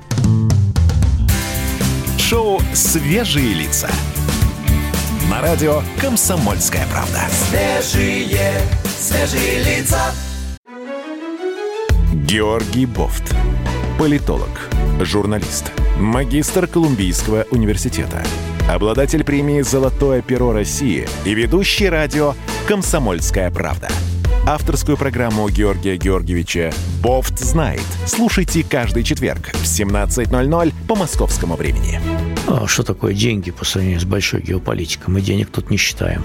Шоу 2.17 2.61
«Свежие 2.73 3.53
лица». 3.53 3.89
На 5.29 5.41
радио 5.41 5.83
«Комсомольская 6.01 6.87
правда». 6.87 7.21
Свежие, 7.29 8.61
свежие 8.85 9.63
лица. 9.63 10.11
Георгий 12.11 12.87
Бофт. 12.87 13.35
Политолог, 13.99 14.49
журналист, 15.01 15.71
магистр 15.99 16.65
Колумбийского 16.65 17.45
университета, 17.51 18.23
обладатель 18.67 19.23
премии 19.23 19.61
«Золотое 19.61 20.23
перо 20.23 20.51
России» 20.51 21.07
и 21.25 21.35
ведущий 21.35 21.89
радио 21.89 22.33
«Комсомольская 22.67 23.51
правда». 23.51 23.87
Авторскую 24.47 24.97
программу 24.97 25.47
Георгия 25.47 25.97
Георгиевича 25.97 26.73
«Бофт 27.03 27.37
знает». 27.37 27.85
Слушайте 28.07 28.65
каждый 28.67 29.03
четверг 29.03 29.51
в 29.53 29.63
17.00 29.63 30.73
по 30.87 30.95
московскому 30.95 31.55
времени. 31.55 31.99
А 32.51 32.65
что 32.67 32.81
такое 32.81 33.13
деньги 33.13 33.51
по 33.51 33.63
сравнению 33.63 33.99
с 33.99 34.05
большой 34.05 34.41
геополитикой? 34.41 35.13
Мы 35.13 35.21
денег 35.21 35.51
тут 35.51 35.69
не 35.69 35.77
считаем. 35.77 36.23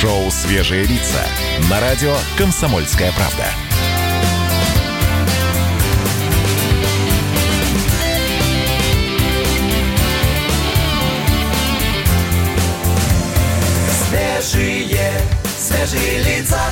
Шоу 0.00 0.30
«Свежие 0.30 0.82
лица» 0.82 1.24
на 1.70 1.80
радио 1.80 2.14
«Комсомольская 2.36 3.12
правда». 3.12 3.65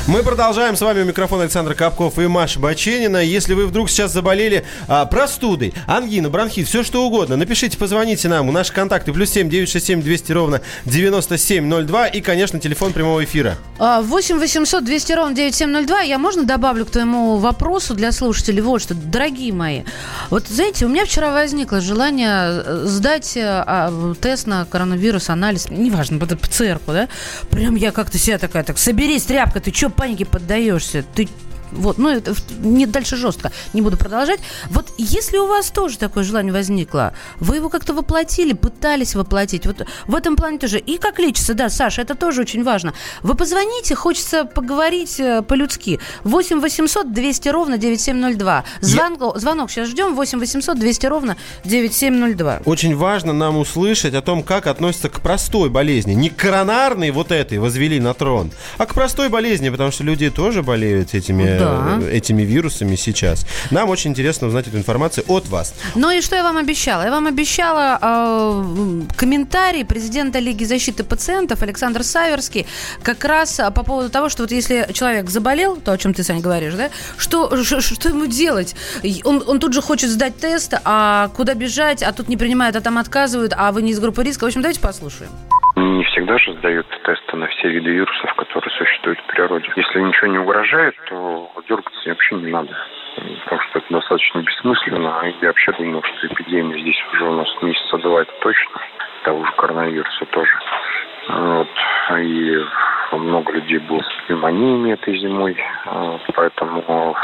Мы 0.06 0.22
продолжаем. 0.22 0.76
С 0.76 0.82
вами 0.82 1.00
у 1.00 1.06
микрофона 1.06 1.44
Александр 1.44 1.74
Капков 1.74 2.18
и 2.18 2.26
Маша 2.26 2.60
Баченина. 2.60 3.24
Если 3.24 3.54
вы 3.54 3.66
вдруг 3.66 3.88
сейчас 3.88 4.12
заболели 4.12 4.62
а, 4.86 5.06
простудой, 5.06 5.72
ангина, 5.86 6.28
бронхит, 6.28 6.68
все 6.68 6.82
что 6.82 7.06
угодно, 7.06 7.36
напишите, 7.38 7.78
позвоните 7.78 8.28
нам. 8.28 8.52
Наши 8.52 8.70
контакты 8.70 9.14
плюс 9.14 9.30
7 9.30 9.48
967 9.48 10.02
200 10.02 10.32
ровно 10.32 10.60
9702 10.84 12.08
и, 12.08 12.20
конечно, 12.20 12.60
телефон 12.60 12.92
прямого 12.92 13.24
эфира. 13.24 13.56
А, 13.78 14.02
8 14.02 14.38
800 14.38 14.84
200 14.84 15.12
ровно 15.14 15.34
9702. 15.34 16.02
Я 16.02 16.18
можно 16.18 16.44
добавлю 16.44 16.84
к 16.84 16.90
твоему 16.90 17.38
вопросу 17.38 17.94
для 17.94 18.12
слушателей 18.12 18.60
вот 18.60 18.82
что. 18.82 18.92
Дорогие 18.94 19.54
мои, 19.54 19.84
вот 20.28 20.46
знаете, 20.48 20.84
у 20.84 20.90
меня 20.90 21.06
вчера 21.06 21.32
возникло 21.32 21.80
желание 21.80 22.62
э, 22.62 22.82
сдать 22.84 23.38
э, 23.38 23.42
а, 23.42 24.14
тест 24.20 24.46
на 24.46 24.66
коронавирус, 24.66 25.30
анализ, 25.30 25.70
неважно, 25.70 26.18
ПЦРку, 26.18 26.92
да? 26.92 27.08
Прям 27.48 27.74
я 27.74 27.90
как-то 27.90 28.18
себя 28.18 28.36
такая, 28.36 28.64
так, 28.64 28.76
соберись, 28.76 29.22
тряпка, 29.22 29.60
ты 29.60 29.72
что 29.72 29.93
панике 29.94 30.24
поддаешься? 30.24 31.04
Ты 31.14 31.28
вот, 31.74 31.98
ну, 31.98 32.10
это 32.10 32.34
не 32.60 32.86
дальше 32.86 33.16
жестко, 33.16 33.52
не 33.72 33.82
буду 33.82 33.96
продолжать. 33.96 34.40
Вот 34.70 34.86
если 34.98 35.38
у 35.38 35.46
вас 35.46 35.70
тоже 35.70 35.98
такое 35.98 36.24
желание 36.24 36.52
возникло, 36.52 37.14
вы 37.40 37.56
его 37.56 37.68
как-то 37.68 37.94
воплотили, 37.94 38.52
пытались 38.52 39.14
воплотить, 39.14 39.66
вот 39.66 39.86
в 40.06 40.14
этом 40.14 40.36
плане 40.36 40.58
тоже. 40.58 40.78
И 40.78 40.98
как 40.98 41.18
лечится, 41.18 41.54
да, 41.54 41.68
Саша, 41.68 42.02
это 42.02 42.14
тоже 42.14 42.42
очень 42.42 42.64
важно. 42.64 42.94
Вы 43.22 43.34
позвоните, 43.34 43.94
хочется 43.94 44.44
поговорить 44.44 45.18
э, 45.20 45.42
по-людски. 45.42 46.00
8 46.24 46.60
800 46.60 47.12
200 47.12 47.48
ровно 47.48 47.78
9702. 47.78 48.64
Звонок, 48.80 49.38
звонок 49.38 49.70
сейчас 49.70 49.88
ждем, 49.88 50.14
8 50.14 50.38
800 50.38 50.78
200 50.78 51.06
ровно 51.06 51.36
9702. 51.64 52.60
Очень 52.64 52.96
важно 52.96 53.32
нам 53.32 53.56
услышать 53.58 54.14
о 54.14 54.22
том, 54.22 54.42
как 54.42 54.66
относятся 54.66 55.08
к 55.08 55.20
простой 55.20 55.70
болезни. 55.70 56.12
Не 56.14 56.30
к 56.30 56.36
коронарной 56.36 57.10
вот 57.10 57.32
этой 57.32 57.58
возвели 57.58 58.00
на 58.00 58.14
трон, 58.14 58.50
а 58.78 58.86
к 58.86 58.94
простой 58.94 59.28
болезни, 59.28 59.70
потому 59.70 59.90
что 59.90 60.04
люди 60.04 60.30
тоже 60.30 60.62
болеют 60.62 61.14
этими, 61.14 61.44
Да. 61.64 61.98
э, 62.00 62.16
этими 62.16 62.42
вирусами 62.42 62.96
сейчас. 62.96 63.46
Нам 63.70 63.88
очень 63.90 64.10
интересно 64.10 64.46
узнать 64.48 64.66
эту 64.68 64.76
информацию 64.78 65.24
от 65.28 65.48
вас. 65.48 65.74
Ну 65.94 66.10
и 66.10 66.20
что 66.20 66.36
я 66.36 66.42
вам 66.42 66.56
обещала? 66.58 67.02
Я 67.02 67.10
вам 67.10 67.26
обещала 67.26 67.98
э, 68.00 69.02
комментарий 69.16 69.84
президента 69.84 70.38
Лиги 70.38 70.64
защиты 70.64 71.04
пациентов 71.04 71.62
Александр 71.62 72.02
Саверский 72.04 72.66
как 73.02 73.24
раз 73.24 73.60
а, 73.60 73.70
по 73.70 73.82
поводу 73.82 74.10
того, 74.10 74.28
что 74.28 74.42
вот 74.42 74.52
если 74.52 74.88
человек 74.92 75.30
заболел, 75.30 75.76
то, 75.76 75.92
о 75.92 75.98
чем 75.98 76.14
ты, 76.14 76.22
Сань, 76.22 76.40
говоришь, 76.40 76.74
да, 76.74 76.90
что, 77.16 77.62
ш- 77.64 77.80
что 77.80 78.08
ему 78.08 78.26
делать? 78.26 78.74
Он, 79.24 79.42
он 79.46 79.60
тут 79.60 79.72
же 79.74 79.82
хочет 79.82 80.10
сдать 80.10 80.36
тест, 80.38 80.74
а 80.84 81.28
куда 81.36 81.54
бежать, 81.54 82.02
а 82.02 82.12
тут 82.12 82.28
не 82.28 82.36
принимают, 82.36 82.76
а 82.76 82.80
там 82.80 82.98
отказывают, 82.98 83.52
а 83.56 83.72
вы 83.72 83.82
не 83.82 83.92
из 83.92 84.00
группы 84.00 84.22
риска. 84.22 84.44
В 84.44 84.46
общем, 84.46 84.62
давайте 84.62 84.80
послушаем. 84.80 85.30
Не 85.76 86.04
всегда 86.04 86.38
же 86.38 86.52
сдают 86.54 86.86
тесты 87.04 87.36
на 87.36 87.46
все 87.48 87.68
виды 87.68 87.90
вирусов, 87.90 88.32
которые 88.34 88.70
существуют 88.76 89.18
в 89.20 89.26
природе. 89.26 89.68
Если 89.74 90.00
ничего 90.00 90.28
не 90.28 90.38
угрожает, 90.38 90.94
то 91.08 91.50
дергаться 91.68 92.08
вообще 92.08 92.34
не 92.36 92.52
надо. 92.52 92.76
Потому 93.44 93.62
что 93.62 93.78
это 93.78 93.86
достаточно 93.90 94.38
бессмысленно. 94.40 95.32
Я 95.40 95.48
вообще 95.48 95.72
думаю, 95.72 96.02
что 96.02 96.26
эпидемия 96.28 96.80
здесь 96.80 97.02
уже 97.12 97.24
у 97.24 97.34
нас 97.34 97.48
месяца 97.62 97.98
два, 97.98 98.22
это 98.22 98.32
точно. 98.40 98.80
Того 99.24 99.44
же 99.44 99.52
коронавируса 99.52 100.24
тоже. 100.26 100.52
Вот. 101.28 101.68
И 102.18 102.64
много 103.12 103.52
людей 103.52 103.78
было 103.78 104.00
с 104.00 104.26
пневмониями 104.26 104.92
этой 104.92 105.16
зимой. 105.18 105.56
Поэтому 106.34 107.16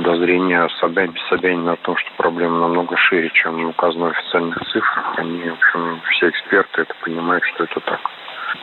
подозрения 0.00 0.66
Собянина, 0.80 1.14
Собянина 1.28 1.72
о 1.72 1.76
том, 1.76 1.96
что 1.96 2.10
проблема 2.16 2.60
намного 2.60 2.96
шире, 2.96 3.30
чем 3.34 3.68
указано 3.68 4.06
в 4.06 4.10
официальных 4.10 4.58
цифрах. 4.72 5.18
Они, 5.18 5.42
в 5.42 5.52
общем, 5.52 6.00
все 6.12 6.30
эксперты 6.30 6.82
это 6.82 6.94
понимают, 7.04 7.44
что 7.44 7.64
это 7.64 7.80
так. 7.80 8.00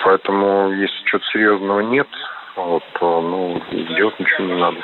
Поэтому, 0.03 0.71
если 0.71 1.03
чего-то 1.05 1.25
серьезного 1.27 1.79
нет, 1.81 2.07
вот, 2.55 2.83
то, 2.99 3.21
ну, 3.21 3.61
делать 3.71 4.19
ничего 4.19 4.47
не 4.47 4.55
надо. 4.55 4.77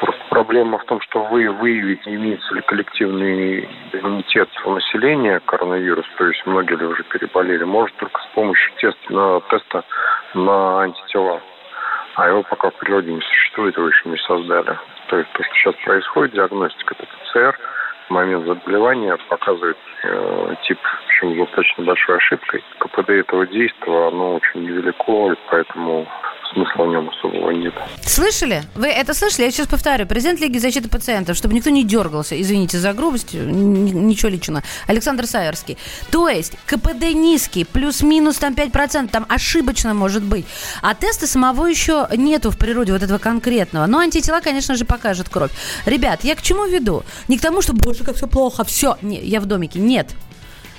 Просто 0.00 0.22
проблема 0.30 0.78
в 0.78 0.84
том, 0.84 1.00
что 1.02 1.24
вы 1.24 1.50
выявить, 1.50 2.00
имеется 2.06 2.54
ли 2.54 2.62
коллективный 2.62 3.68
иммунитет 3.92 4.48
у 4.64 4.72
населения 4.72 5.40
коронавирус, 5.40 6.06
то 6.16 6.26
есть 6.26 6.42
многие 6.46 6.76
ли 6.76 6.86
уже 6.86 7.02
переболели, 7.04 7.64
может 7.64 7.94
только 7.96 8.18
с 8.18 8.26
помощью 8.34 8.72
теста 8.78 9.12
на, 9.12 9.40
теста 9.42 9.84
на 10.34 10.80
антитела. 10.80 11.42
А 12.14 12.28
его 12.28 12.42
пока 12.42 12.70
в 12.70 12.74
природе 12.74 13.12
не 13.12 13.20
существует, 13.20 13.76
его 13.76 13.88
еще 13.88 14.08
не 14.08 14.18
создали. 14.18 14.78
То 15.08 15.18
есть 15.18 15.32
то, 15.32 15.42
что 15.42 15.54
сейчас 15.54 15.74
происходит, 15.84 16.34
диагностика, 16.34 16.94
это 16.98 17.06
ПЦР, 17.06 17.58
момент 18.10 18.46
заболевания 18.46 19.16
показывает 19.28 19.76
э, 20.04 20.54
тип, 20.66 20.78
причем 21.06 21.38
достаточно 21.38 21.84
большой 21.84 22.16
ошибкой. 22.16 22.62
КПД 22.78 23.10
этого 23.10 23.46
действия, 23.46 24.08
оно 24.08 24.34
очень 24.34 24.62
невелико, 24.64 25.36
поэтому 25.50 26.06
смысла 26.52 26.84
в 26.84 26.88
нем 26.88 27.08
особого 27.08 27.50
нет. 27.50 27.74
Слышали? 28.02 28.62
Вы 28.74 28.88
это 28.88 29.14
слышали? 29.14 29.44
Я 29.44 29.50
сейчас 29.50 29.66
повторю. 29.66 30.06
Президент 30.06 30.40
Лиги 30.40 30.58
защиты 30.58 30.88
пациентов, 30.88 31.36
чтобы 31.36 31.54
никто 31.54 31.70
не 31.70 31.84
дергался, 31.84 32.40
извините 32.40 32.78
за 32.78 32.92
грубость, 32.92 33.34
ничего 33.34 34.28
личного. 34.28 34.62
Александр 34.86 35.26
Саверский. 35.26 35.78
То 36.10 36.28
есть 36.28 36.56
КПД 36.66 37.14
низкий, 37.14 37.64
плюс-минус 37.64 38.38
там 38.38 38.54
5%, 38.54 39.08
там 39.08 39.26
ошибочно 39.28 39.94
может 39.94 40.22
быть. 40.22 40.46
А 40.82 40.94
теста 40.94 41.26
самого 41.26 41.66
еще 41.66 42.08
нету 42.16 42.50
в 42.50 42.58
природе 42.58 42.92
вот 42.92 43.02
этого 43.02 43.18
конкретного. 43.18 43.86
Но 43.86 43.98
антитела, 43.98 44.40
конечно 44.40 44.74
же, 44.74 44.84
покажет 44.84 45.28
кровь. 45.28 45.50
Ребят, 45.86 46.24
я 46.24 46.34
к 46.34 46.42
чему 46.42 46.66
веду? 46.66 47.02
Не 47.28 47.38
к 47.38 47.40
тому, 47.40 47.62
что, 47.62 47.74
боже, 47.92 48.04
как 48.04 48.16
все 48.16 48.26
плохо, 48.26 48.64
все. 48.64 48.96
Не, 49.02 49.20
я 49.20 49.40
в 49.40 49.46
домике. 49.46 49.78
Нет. 49.78 50.14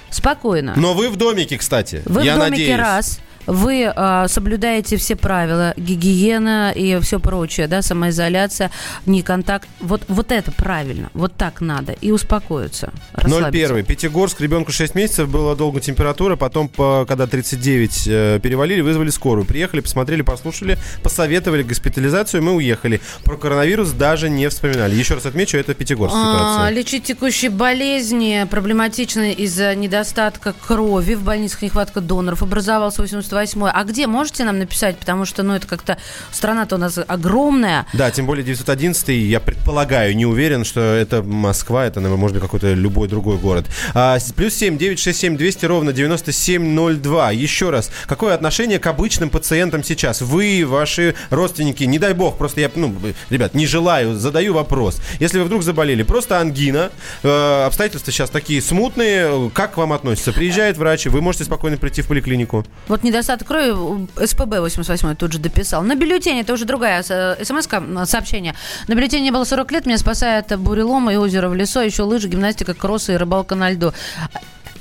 Спокойно. 0.10 0.74
Но 0.76 0.94
вы 0.94 1.10
в 1.10 1.16
домике, 1.16 1.58
кстати. 1.58 2.02
Вы 2.06 2.24
я 2.24 2.36
в 2.36 2.40
домике 2.40 2.52
надеюсь. 2.52 2.80
раз 2.80 3.20
вы 3.46 3.92
э, 3.94 4.26
соблюдаете 4.28 4.98
все 4.98 5.16
правила, 5.16 5.74
гигиена 5.78 6.72
и 6.72 7.00
все 7.00 7.20
прочее, 7.20 7.68
да, 7.68 7.82
самоизоляция, 7.82 8.72
не 9.06 9.22
контакт. 9.22 9.68
Вот, 9.80 10.04
вот 10.08 10.32
это 10.32 10.52
правильно, 10.52 11.10
вот 11.14 11.36
так 11.36 11.62
надо. 11.62 11.94
И 11.94 12.12
успокоиться, 12.12 12.94
01. 13.14 13.86
Пятигорск, 13.86 14.42
ребенку 14.42 14.72
6 14.72 14.96
месяцев, 14.96 15.30
была 15.30 15.56
долго 15.56 15.80
температура, 15.80 16.36
потом, 16.36 16.70
по, 16.70 17.06
когда 17.08 17.28
39 17.28 18.08
э, 18.08 18.40
перевалили, 18.42 18.82
вызвали 18.82 19.10
скорую. 19.10 19.46
Приехали, 19.46 19.82
посмотрели, 19.82 20.22
послушали, 20.22 20.78
посоветовали 21.02 21.64
госпитализацию, 21.64 22.42
мы 22.44 22.54
уехали. 22.54 23.02
Про 23.24 23.38
коронавирус 23.38 23.92
даже 23.92 24.30
не 24.30 24.48
вспоминали. 24.50 24.96
Еще 24.96 25.16
раз 25.16 25.26
отмечу, 25.26 25.58
это 25.58 25.74
Пятигорск 25.74 26.16
а, 26.16 26.20
ситуация. 26.20 26.70
Лечить 26.70 27.04
текущие 27.04 27.52
болезни 27.52 28.48
проблематично 28.50 29.32
из-за 29.32 29.76
недостатка 29.76 30.54
крови. 30.54 31.16
В 31.16 31.24
больницах 31.24 31.62
нехватка 31.62 32.02
доноров 32.02 32.42
Образовался 32.44 33.02
80 33.02 33.33
908. 33.34 33.72
А 33.74 33.84
где 33.84 34.08
можете 34.08 34.44
нам 34.44 34.60
написать? 34.60 34.98
Потому 34.98 35.26
что, 35.26 35.44
ну, 35.44 35.56
это 35.56 35.68
как-то 35.68 35.98
страна-то 36.32 36.76
у 36.76 36.78
нас 36.78 37.00
огромная. 37.06 37.86
Да, 37.94 38.12
тем 38.12 38.26
более 38.26 38.44
911, 38.46 39.10
я 39.10 39.40
предполагаю, 39.40 40.16
не 40.16 40.26
уверен, 40.26 40.64
что 40.64 40.80
это 40.80 41.24
Москва, 41.24 41.86
это, 41.86 42.00
наверное, 42.00 42.22
может 42.22 42.36
быть, 42.36 42.44
какой-то 42.44 42.74
любой 42.74 43.08
другой 43.08 43.38
город. 43.38 43.66
А, 43.94 44.18
плюс 44.36 44.54
7, 44.54 44.78
967 44.78 45.38
200 45.38 45.66
ровно 45.66 45.94
9702. 45.94 47.32
Еще 47.32 47.70
раз, 47.70 47.90
какое 48.06 48.34
отношение 48.36 48.80
к 48.80 48.88
обычным 48.88 49.30
пациентам 49.30 49.84
сейчас? 49.84 50.22
Вы, 50.22 50.66
ваши 50.66 51.16
родственники, 51.30 51.84
не 51.84 52.00
дай 52.00 52.14
бог, 52.14 52.38
просто 52.38 52.62
я, 52.62 52.72
ну, 52.76 52.94
ребят, 53.30 53.54
не 53.54 53.66
желаю, 53.66 54.16
задаю 54.16 54.54
вопрос. 54.54 55.00
Если 55.20 55.40
вы 55.40 55.46
вдруг 55.46 55.64
заболели, 55.64 56.04
просто 56.04 56.40
ангина, 56.40 56.92
э, 57.24 57.64
обстоятельства 57.66 58.12
сейчас 58.12 58.30
такие 58.30 58.62
смутные, 58.62 59.50
как 59.54 59.74
к 59.74 59.78
вам 59.78 59.94
относятся? 59.94 60.34
Приезжает 60.34 60.78
врач, 60.78 61.06
вы 61.08 61.22
можете 61.22 61.46
спокойно 61.46 61.78
прийти 61.78 62.02
в 62.02 62.08
поликлинику. 62.08 62.66
Вот 62.88 63.04
недостаточно 63.04 63.23
крови 63.46 63.72
у- 63.72 64.08
СПБ 64.26 64.60
88 64.60 65.16
тут 65.16 65.32
же 65.34 65.40
дописал. 65.40 65.84
На 65.84 65.96
бюллетене, 65.96 66.42
это 66.42 66.54
уже 66.54 66.66
другая 66.66 67.02
смс 67.04 67.68
сообщение. 68.06 68.56
На 68.88 68.94
бюллетене 68.96 69.32
было 69.32 69.44
40 69.44 69.72
лет, 69.72 69.86
меня 69.86 69.98
спасает 69.98 70.58
бурелом 70.60 71.10
и 71.10 71.16
озеро 71.16 71.50
в 71.50 71.56
лесу, 71.56 71.80
а 71.80 71.84
еще 71.84 72.04
лыжи, 72.04 72.28
гимнастика, 72.28 72.74
кроссы 72.74 73.14
и 73.14 73.18
рыбалка 73.18 73.56
на 73.56 73.72
льду. 73.72 73.94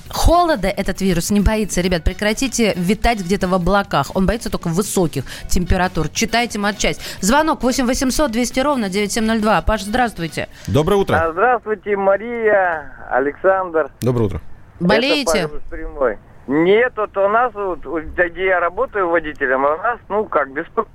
Холода 0.09 0.69
этот 0.69 1.01
вирус 1.01 1.31
не 1.31 1.41
боится. 1.41 1.81
Ребят, 1.81 2.05
прекратите 2.05 2.75
витать 2.77 3.21
где-то 3.21 3.49
в 3.49 3.55
облаках. 3.55 4.09
Он 4.15 4.27
боится 4.27 4.51
только 4.51 4.69
высоких 4.69 5.25
температур. 5.49 6.11
Читайте 6.11 6.59
матчасть. 6.59 7.01
Звонок 7.21 7.63
8 7.63 7.87
800 7.87 8.31
200 8.31 8.61
ровно 8.61 8.91
9702. 8.91 9.63
Паш, 9.63 9.83
здравствуйте. 9.83 10.49
Доброе 10.67 10.97
утро. 10.97 11.17
А, 11.17 11.33
Здравствуйте, 11.33 11.97
Мария, 11.97 12.93
Александр. 13.11 13.91
Доброе 14.03 14.25
утро. 14.25 14.41
Болеете? 14.81 15.39
Это 15.39 15.61
Прямой. 15.71 16.19
Нет, 16.47 16.93
вот 16.97 17.17
у 17.17 17.29
нас, 17.29 17.53
вот, 17.55 17.81
где 17.85 18.47
я 18.47 18.61
работаю 18.61 19.09
водителем, 19.09 19.65
у 19.65 19.77
нас, 19.77 19.99
ну, 20.09 20.25
как, 20.25 20.51
беспокойно. 20.51 20.91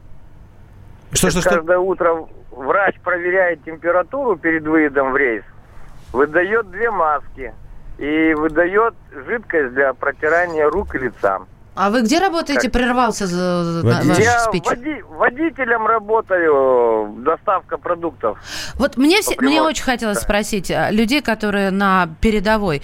Что, 1.11 1.29
что, 1.29 1.41
что? 1.41 1.49
Каждое 1.49 1.79
утро 1.79 2.27
врач 2.51 2.99
проверяет 2.99 3.63
температуру 3.63 4.35
перед 4.35 4.63
выездом 4.67 5.13
в 5.13 5.17
рейс, 5.17 5.43
выдает 6.11 6.69
две 6.69 6.91
маски 6.91 7.53
и 7.97 8.33
выдает 8.33 8.93
жидкость 9.25 9.73
для 9.73 9.93
протирания 9.93 10.69
рук 10.69 10.95
и 10.95 10.99
лица. 10.99 11.39
А 11.77 11.89
вы 11.89 12.01
где 12.01 12.19
работаете? 12.19 12.63
Как? 12.69 12.71
Прервался 12.71 13.27
за, 13.27 13.63
за- 13.63 13.85
Водитель. 13.85 14.07
ваш 14.09 14.17
я 14.19 14.39
спич. 14.39 14.63
води- 14.65 15.03
водителем 15.03 15.85
работаю, 15.85 17.15
доставка 17.23 17.77
продуктов. 17.77 18.37
Вот 18.75 18.97
мне, 18.97 19.21
все, 19.21 19.35
мне 19.39 19.61
очень 19.61 19.83
хотелось 19.83 20.17
да. 20.17 20.23
спросить 20.23 20.71
а, 20.71 20.89
людей, 20.91 21.21
которые 21.21 21.71
на 21.71 22.09
передовой. 22.21 22.81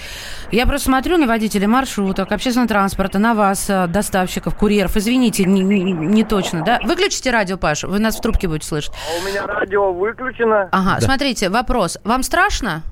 Я 0.52 0.66
просто 0.68 0.86
смотрю 0.90 1.18
на 1.18 1.28
водителей 1.28 1.68
маршруток, 1.68 2.32
общественного 2.32 2.70
транспорта, 2.70 3.20
на 3.20 3.34
вас, 3.34 3.68
а, 3.70 3.88
доставщиков, 3.88 4.56
курьеров. 4.56 4.96
Извините, 4.96 5.44
не, 5.46 5.62
не- 5.62 5.92
не 5.92 6.24
точно, 6.24 6.64
да? 6.64 6.80
Выключите 6.84 7.32
радио, 7.32 7.58
Паша, 7.58 7.88
вы 7.88 8.00
нас 8.00 8.16
в 8.18 8.22
трубке 8.22 8.48
будете 8.48 8.68
слышать. 8.68 8.94
А 8.94 9.24
у 9.24 9.28
меня 9.28 9.46
радио 9.48 9.92
выключено. 9.92 10.70
Ага, 10.72 11.02
смотрите, 11.02 11.50
вопрос. 11.50 11.98
Вам 12.04 12.24
страшно? 12.24 12.84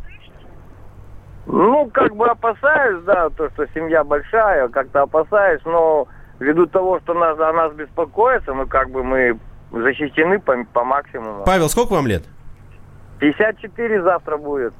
Ну, 1.47 1.89
как 1.91 2.15
бы 2.15 2.27
опасаюсь, 2.27 3.03
да, 3.03 3.29
то, 3.29 3.49
что 3.51 3.65
семья 3.73 4.03
большая, 4.03 4.67
как-то 4.69 5.03
опасаюсь, 5.03 5.61
но 5.65 6.07
ввиду 6.39 6.65
того, 6.67 6.99
что 6.99 7.13
нас, 7.13 7.39
о 7.39 7.51
нас 7.53 7.73
беспокоятся, 7.73 8.53
мы 8.53 8.67
как 8.67 8.89
бы 8.89 9.03
мы 9.03 9.39
защищены 9.71 10.39
по, 10.39 10.55
по 10.73 10.83
максимуму. 10.83 11.43
Павел, 11.45 11.69
сколько 11.69 11.93
вам 11.93 12.07
лет? 12.07 12.23
54 13.19 14.03
завтра 14.03 14.37
будет. 14.37 14.73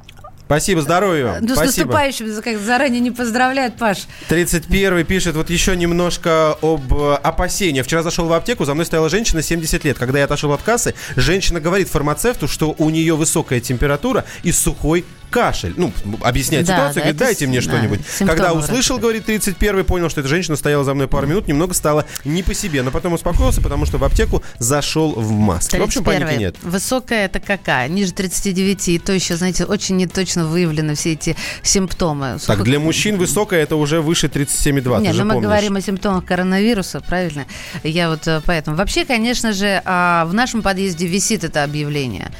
Спасибо, 0.51 0.81
здоровья 0.81 1.25
вам. 1.27 1.35
Ну, 1.41 1.47
с 1.55 1.57
Спасибо. 1.57 1.85
наступающим, 1.85 2.33
за- 2.33 2.41
как 2.41 2.59
заранее 2.59 2.99
не 2.99 3.11
поздравляют, 3.11 3.75
Паш. 3.77 3.99
31 4.27 5.05
пишет, 5.05 5.35
вот 5.35 5.49
еще 5.49 5.75
немножко 5.77 6.57
об 6.61 6.93
э, 6.93 7.13
опасениях. 7.15 7.85
Вчера 7.85 8.03
зашел 8.03 8.25
в 8.27 8.33
аптеку, 8.33 8.65
за 8.65 8.73
мной 8.73 8.85
стояла 8.85 9.07
женщина 9.09 9.41
70 9.41 9.85
лет. 9.85 9.97
Когда 9.97 10.19
я 10.19 10.25
отошел 10.25 10.51
от 10.51 10.61
кассы, 10.61 10.93
женщина 11.15 11.61
говорит 11.61 11.87
фармацевту, 11.87 12.47
что 12.49 12.75
у 12.77 12.89
нее 12.89 13.15
высокая 13.15 13.61
температура 13.61 14.25
и 14.43 14.51
сухой 14.51 15.05
кашель. 15.29 15.73
Ну, 15.77 15.93
объясняет 16.23 16.65
Да, 16.65 16.73
ситуацию, 16.73 16.95
да, 16.95 17.01
говорит, 17.01 17.17
дайте 17.17 17.45
с- 17.45 17.47
мне 17.47 17.61
да, 17.61 17.63
что-нибудь. 17.63 18.01
симптомы 18.05 18.27
Когда 18.31 18.51
услышал, 18.51 18.97
как. 18.97 19.03
говорит 19.03 19.25
31 19.25 19.85
понял, 19.85 20.09
что 20.09 20.19
эта 20.19 20.27
женщина 20.27 20.57
стояла 20.57 20.83
за 20.83 20.93
мной 20.93 21.07
пару 21.07 21.25
минут, 21.25 21.47
немного 21.47 21.73
стало 21.73 22.05
не 22.25 22.43
по 22.43 22.53
себе. 22.53 22.81
Но 22.83 22.91
потом 22.91 23.13
успокоился, 23.13 23.61
потому 23.61 23.85
что 23.85 23.97
в 23.97 24.03
аптеку 24.03 24.43
зашел 24.59 25.13
в 25.13 25.31
маске. 25.31 25.79
В 25.79 25.83
общем, 25.83 26.03
паники 26.03 26.23
31-й. 26.25 26.37
нет. 26.37 26.55
Высокая 26.61 27.25
это 27.27 27.39
какая? 27.39 27.87
Ниже 27.87 28.11
39. 28.11 28.89
И 28.89 28.99
то 28.99 29.13
еще, 29.13 29.37
знаете, 29.37 29.63
очень 29.63 29.95
неточно 29.95 30.40
выявлены 30.45 30.95
все 30.95 31.13
эти 31.13 31.35
симптомы. 31.63 32.37
Так, 32.45 32.63
для 32.63 32.79
мужчин 32.79 33.17
высокая 33.17 33.63
это 33.63 33.75
уже 33.75 34.01
выше 34.01 34.27
37,2. 34.27 34.97
ты 34.97 35.03
Нет, 35.03 35.15
же 35.15 35.21
ну 35.21 35.27
мы 35.27 35.33
помнишь. 35.35 35.47
говорим 35.47 35.75
о 35.75 35.81
симптомах 35.81 36.25
коронавируса, 36.25 37.01
правильно? 37.01 37.45
Я 37.83 38.09
вот 38.09 38.27
э, 38.27 38.41
поэтому. 38.45 38.77
Вообще, 38.77 39.05
конечно 39.05 39.53
же, 39.53 39.81
а, 39.85 40.25
в 40.25 40.33
нашем 40.33 40.61
подъезде 40.61 41.07
висит 41.07 41.43
это 41.43 41.63
объявление. 41.63 42.31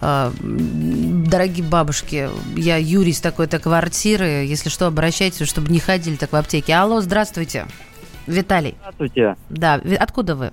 А, 0.00 0.32
Дорогие 0.40 1.64
бабушки, 1.64 2.28
я 2.54 2.76
Юрий 2.76 3.10
из 3.10 3.20
такой-то 3.20 3.58
квартиры. 3.58 4.44
Если 4.44 4.68
что, 4.68 4.86
обращайтесь, 4.86 5.46
чтобы 5.48 5.72
не 5.72 5.80
ходили 5.80 6.16
так 6.16 6.32
в 6.32 6.36
аптеке. 6.36 6.74
Алло, 6.74 7.00
здравствуйте. 7.00 7.66
Виталий. 8.26 8.76
Здравствуйте. 8.80 9.36
Да, 9.50 9.80
откуда 9.98 10.36
вы? 10.36 10.52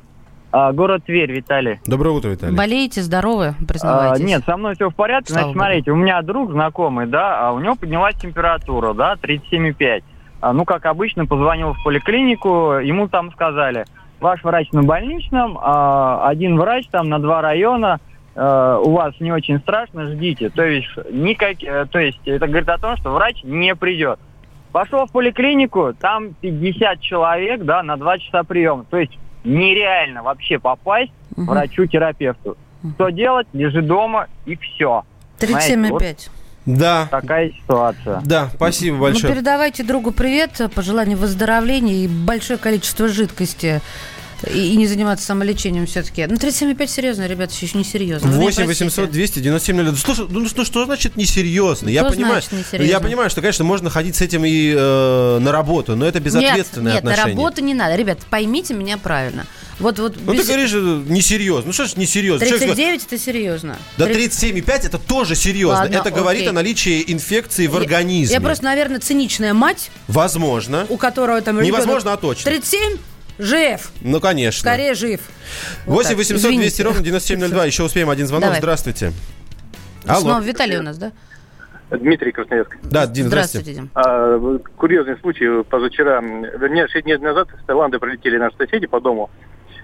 А, 0.55 0.71
город 0.71 1.03
Тверь, 1.05 1.31
Виталий. 1.31 1.79
Доброе 1.87 2.11
утро, 2.11 2.29
Виталий. 2.29 2.55
Болеете, 2.55 3.01
здоровы, 3.01 3.55
А, 3.59 3.65
признавайтесь? 3.65 4.23
нет, 4.23 4.43
со 4.45 4.55
мной 4.55 4.75
все 4.75 4.91
в 4.91 4.95
порядке. 4.95 5.33
Слава 5.33 5.45
Значит, 5.45 5.55
богу. 5.55 5.65
смотрите, 5.65 5.91
у 5.91 5.95
меня 5.95 6.21
друг 6.21 6.51
знакомый, 6.51 7.07
да, 7.07 7.39
а 7.47 7.53
у 7.53 7.59
него 7.59 7.73
поднялась 7.75 8.13
температура, 8.17 8.93
да, 8.93 9.15
37,5. 9.15 10.03
А, 10.41 10.53
ну, 10.53 10.63
как 10.63 10.85
обычно, 10.85 11.25
позвонил 11.25 11.73
в 11.73 11.83
поликлинику, 11.83 12.73
ему 12.73 13.07
там 13.07 13.31
сказали, 13.31 13.85
ваш 14.19 14.43
врач 14.43 14.71
на 14.73 14.83
больничном, 14.83 15.57
а, 15.59 16.27
один 16.27 16.59
врач 16.59 16.85
там 16.91 17.09
на 17.09 17.17
два 17.17 17.41
района, 17.41 17.99
а, 18.35 18.77
у 18.77 18.91
вас 18.91 19.15
не 19.19 19.31
очень 19.31 19.57
страшно, 19.57 20.05
ждите. 20.11 20.51
То 20.51 20.63
есть, 20.63 20.87
никак, 21.11 21.63
э, 21.63 21.87
то 21.89 21.97
есть 21.97 22.19
это 22.25 22.45
говорит 22.45 22.69
о 22.69 22.77
том, 22.77 22.95
что 22.97 23.09
врач 23.09 23.43
не 23.43 23.73
придет. 23.73 24.19
Пошел 24.71 25.07
в 25.07 25.11
поликлинику, 25.11 25.93
там 25.99 26.35
50 26.41 26.99
человек, 27.01 27.63
да, 27.63 27.81
на 27.81 27.97
два 27.97 28.19
часа 28.19 28.43
прием. 28.43 28.85
То 28.91 28.97
есть 28.97 29.17
нереально 29.43 30.23
вообще 30.23 30.59
попасть 30.59 31.11
Мгм. 31.35 31.47
врачу-терапевту. 31.49 32.57
Что 32.95 33.09
делать? 33.09 33.47
Лежи 33.53 33.81
дома 33.81 34.27
и 34.45 34.55
все. 34.57 35.03
37,5. 35.39 36.29
Да, 36.65 37.07
Такая 37.11 37.51
ситуация. 37.51 38.21
да, 38.25 38.49
спасибо 38.55 38.95
Ну, 38.95 39.01
большое. 39.03 39.33
передавайте 39.33 39.83
другу 39.83 40.11
привет, 40.11 40.61
пожелание 40.73 41.17
выздоровления 41.17 42.05
и 42.05 42.07
большое 42.07 42.57
количество 42.57 43.09
жидкости 43.09 43.81
и, 44.51 44.73
и 44.73 44.75
не 44.75 44.87
заниматься 44.87 45.25
самолечением 45.25 45.85
все-таки. 45.85 46.25
Ну, 46.27 46.35
37,5 46.35 46.87
серьезно, 46.87 47.27
ребята, 47.27 47.53
еще 47.59 47.77
не 47.77 47.83
серьезно. 47.83 48.29
8 48.31 48.65
800 48.65 49.11
297 49.11 49.83
02. 49.85 49.95
Слушай, 49.97 50.25
ну 50.29 50.47
что, 50.47 50.65
что 50.65 50.85
значит 50.85 51.15
несерьезно? 51.15 51.89
Я 51.89 52.03
понимаю, 52.03 52.41
несерьезно? 52.51 52.83
я 52.91 52.99
понимаю, 52.99 53.29
что, 53.29 53.41
конечно, 53.41 53.63
можно 53.63 53.89
ходить 53.89 54.15
с 54.15 54.21
этим 54.21 54.45
и 54.45 54.73
э, 54.75 55.39
на 55.39 55.51
работу, 55.51 55.95
но 55.95 56.05
это 56.05 56.19
безответственное 56.19 56.93
нет, 56.93 57.03
нет, 57.03 57.11
отношение. 57.13 57.35
на 57.35 57.41
работу 57.41 57.61
не 57.63 57.73
надо. 57.73 57.95
Ребят, 57.95 58.19
поймите 58.29 58.73
меня 58.73 58.97
правильно. 58.97 59.45
Вот, 59.79 59.97
вот 59.99 60.15
Ну, 60.23 60.33
без- 60.33 60.41
ты 60.41 60.47
говоришь, 60.47 60.71
э, 60.73 61.03
несерьезно. 61.07 61.67
Ну, 61.67 61.73
что 61.73 61.85
ж 61.87 61.95
несерьезно? 61.95 62.45
Человек 62.45 62.67
говорит, 62.67 62.77
39 62.77 63.05
это 63.07 63.17
серьезно. 63.23 63.77
Да 63.97 64.05
Трид- 64.05 64.31
37,5 64.31 64.85
это 64.87 64.97
тоже 64.99 65.35
серьезно. 65.35 65.79
Ладно, 65.79 65.95
это 65.95 66.11
говорит 66.11 66.41
окей. 66.41 66.49
о 66.49 66.53
наличии 66.53 67.03
инфекции 67.07 67.67
в 67.67 67.73
Я- 67.73 67.79
организме. 67.79 68.33
Я 68.35 68.41
просто, 68.41 68.63
наверное, 68.65 68.99
циничная 68.99 69.53
мать, 69.53 69.89
Возможно. 70.07 70.85
у 70.89 70.97
которого 70.97 71.41
там 71.41 71.61
Невозможно, 71.61 72.09
ребенок 72.09 72.19
а 72.19 72.21
точно. 72.21 72.51
37 72.51 72.97
жив. 73.39 73.91
Ну, 74.01 74.19
конечно. 74.19 74.59
Скорее 74.59 74.93
жив. 74.93 75.21
Вот 75.85 76.05
8 76.05 76.09
так, 76.09 76.17
800 76.17 76.37
извините. 76.37 76.61
200 76.61 76.81
ровно 76.81 77.01
9702. 77.01 77.65
Еще 77.65 77.83
успеем 77.83 78.09
один 78.09 78.27
звонок. 78.27 78.45
Давай. 78.45 78.59
Здравствуйте. 78.59 79.11
Снова 80.03 80.35
Алло. 80.37 80.45
Виталий 80.45 80.77
у 80.77 80.81
нас, 80.81 80.97
да? 80.97 81.11
Дмитрий 81.89 82.31
Красноярск. 82.31 82.75
Да, 82.83 83.05
Дим, 83.05 83.27
Здравствуйте, 83.27 83.73
здравствуйте. 83.73 83.73
Дим. 83.73 83.89
А, 83.93 84.59
курьезный 84.77 85.17
случай 85.19 85.63
позавчера. 85.63 86.21
Вернее, 86.21 86.87
6 86.87 87.03
дней 87.05 87.17
назад 87.17 87.49
с 87.61 87.65
Таиланда 87.65 87.99
прилетели 87.99 88.37
наши 88.37 88.55
соседи 88.57 88.87
по 88.87 88.99
дому. 88.99 89.29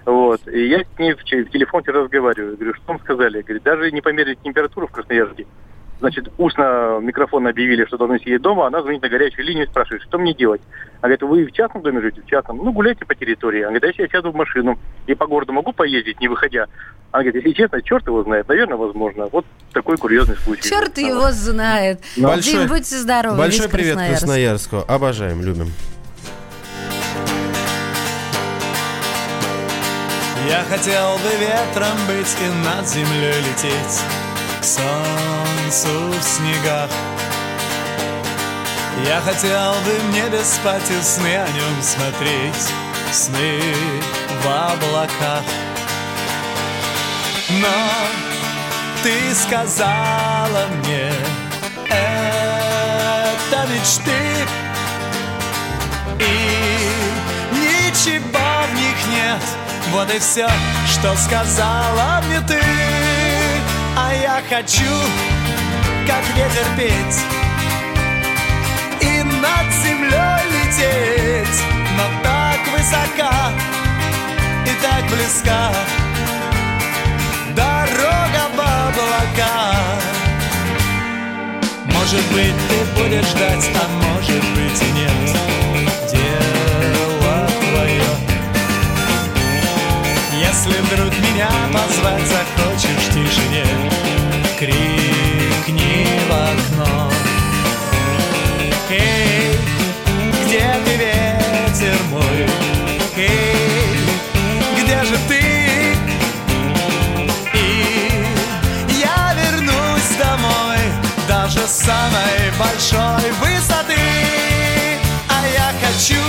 Вот. 0.06 0.46
И 0.48 0.68
я 0.68 0.80
с 0.80 0.98
ней 0.98 1.14
в, 1.14 1.18
в 1.18 1.50
телефоне 1.50 1.84
разговариваю. 1.88 2.56
Говорю, 2.56 2.74
что 2.74 2.84
вам 2.86 3.00
сказали? 3.00 3.42
Говорит, 3.42 3.62
даже 3.62 3.92
не 3.92 4.00
померили 4.00 4.36
температуру 4.42 4.88
в 4.88 4.92
Красноярске. 4.92 5.46
Значит, 6.00 6.28
устно 6.38 6.98
микрофон 7.02 7.46
объявили, 7.46 7.84
что 7.84 7.98
должны 7.98 8.18
сидеть 8.18 8.40
дома, 8.40 8.66
она 8.66 8.80
звонит 8.80 9.02
на 9.02 9.08
горячую 9.10 9.44
линию 9.44 9.66
и 9.66 9.68
спрашивает, 9.68 10.02
что 10.02 10.18
мне 10.18 10.32
делать? 10.32 10.62
Она 11.02 11.14
говорит, 11.14 11.22
вы 11.22 11.44
в 11.46 11.52
частном 11.52 11.82
доме 11.82 12.00
живете? 12.00 12.22
В 12.22 12.26
частном. 12.26 12.56
Ну, 12.56 12.72
гуляйте 12.72 13.04
по 13.04 13.14
территории. 13.14 13.60
Она 13.60 13.68
говорит, 13.78 13.84
а 13.84 13.86
если 13.88 14.02
я 14.02 14.08
сяду 14.08 14.32
в 14.32 14.34
машину 14.34 14.78
и 15.06 15.14
по 15.14 15.26
городу 15.26 15.52
могу 15.52 15.72
поездить, 15.74 16.18
не 16.18 16.28
выходя? 16.28 16.66
Она 17.12 17.24
говорит, 17.24 17.44
если 17.44 17.62
честно, 17.62 17.82
черт 17.82 18.06
его 18.06 18.22
знает. 18.22 18.48
Наверное, 18.48 18.78
возможно. 18.78 19.26
Вот 19.30 19.44
такой 19.74 19.98
курьезный 19.98 20.36
случай. 20.36 20.68
Черт 20.68 20.96
его 20.96 21.30
знает. 21.32 22.00
Большой- 22.16 22.52
Дим, 22.60 22.68
будьте 22.68 22.96
здоровы. 22.96 23.36
Большой 23.36 23.66
весь 23.66 23.70
привет 23.70 23.96
Красноярск. 23.96 24.70
Красноярску. 24.70 24.84
Обожаем, 24.88 25.42
любим. 25.42 25.66
Я 30.48 30.64
хотел 30.64 31.16
бы 31.18 31.30
ветром 31.38 31.96
быть 32.08 32.36
и 32.40 32.66
над 32.66 32.88
землей 32.88 33.34
лететь 33.40 34.02
К 34.60 34.64
солнцу 35.70 36.18
в 36.18 36.22
снегах. 36.22 36.90
Я 39.06 39.20
хотел 39.20 39.74
бы 39.84 39.98
в 40.00 40.14
небе 40.14 40.42
спать 40.44 40.90
и 40.90 41.02
сны 41.02 41.36
о 41.36 41.48
нем 41.48 41.82
смотреть. 41.82 42.68
Сны 43.12 43.60
в 44.42 44.46
облаках. 44.46 45.44
Но 47.50 47.68
ты 49.02 49.34
сказала 49.34 50.66
мне 50.84 51.12
Это 51.88 53.66
мечты 53.68 54.46
и 56.18 56.90
ничего 57.52 58.66
в 58.70 58.74
них 58.74 59.06
нет. 59.10 59.42
Вот 59.92 60.12
и 60.14 60.18
все, 60.18 60.48
что 60.86 61.16
сказала 61.16 62.22
мне 62.26 62.40
ты. 62.40 62.60
А 63.96 64.14
я 64.14 64.40
хочу, 64.48 64.84
как 66.10 66.24
ветер 66.36 66.66
петь. 66.76 67.20
И 69.00 69.22
над 69.22 69.66
землей 69.82 70.42
лететь. 70.54 71.62
Но 71.96 72.04
так 72.24 72.58
высока 72.72 73.52
и 74.66 74.72
так 74.82 75.04
близка 75.08 75.72
Дорога 77.54 78.42
в 78.54 78.60
облаках 78.60 80.00
может 81.84 82.26
быть, 82.32 82.54
ты 82.68 83.00
будешь 83.00 83.26
ждать, 83.26 83.70
а 83.76 83.88
может 84.02 84.44
быть 84.56 84.82
и 84.82 84.90
нет. 84.92 85.36
Дело 86.10 87.46
твое 87.60 88.10
Если 90.32 90.80
вдруг 90.80 91.12
меня 91.18 91.50
позвать 91.72 92.26
захочешь 92.26 93.04
в 93.04 93.12
тишине 93.12 93.66
Крикни 94.58 94.89
самой 111.70 112.50
большой 112.58 113.30
высоты. 113.40 113.94
А 115.28 115.46
я 115.54 115.72
хочу, 115.80 116.20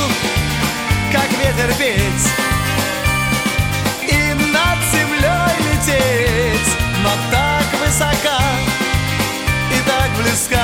как 1.11 1.29
ветер 1.31 1.73
петь 1.79 2.27
и 4.07 4.33
над 4.33 4.79
землей 4.93 5.55
лететь, 5.67 6.71
но 7.03 7.09
так 7.31 7.65
высока 7.83 8.39
и 9.71 9.89
так 9.89 10.11
близка 10.21 10.60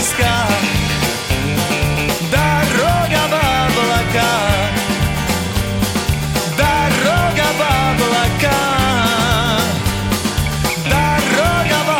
близка. 0.00 0.34
Дорога 2.30 3.22
в 3.28 3.34
облака. 3.34 4.32
Дорога 6.56 7.46
в 7.58 7.60
облака. 7.90 8.60
Дорога 10.86 11.78
в 11.86 11.90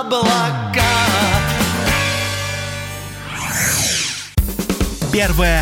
облака. 0.00 0.94
Первая 5.12 5.61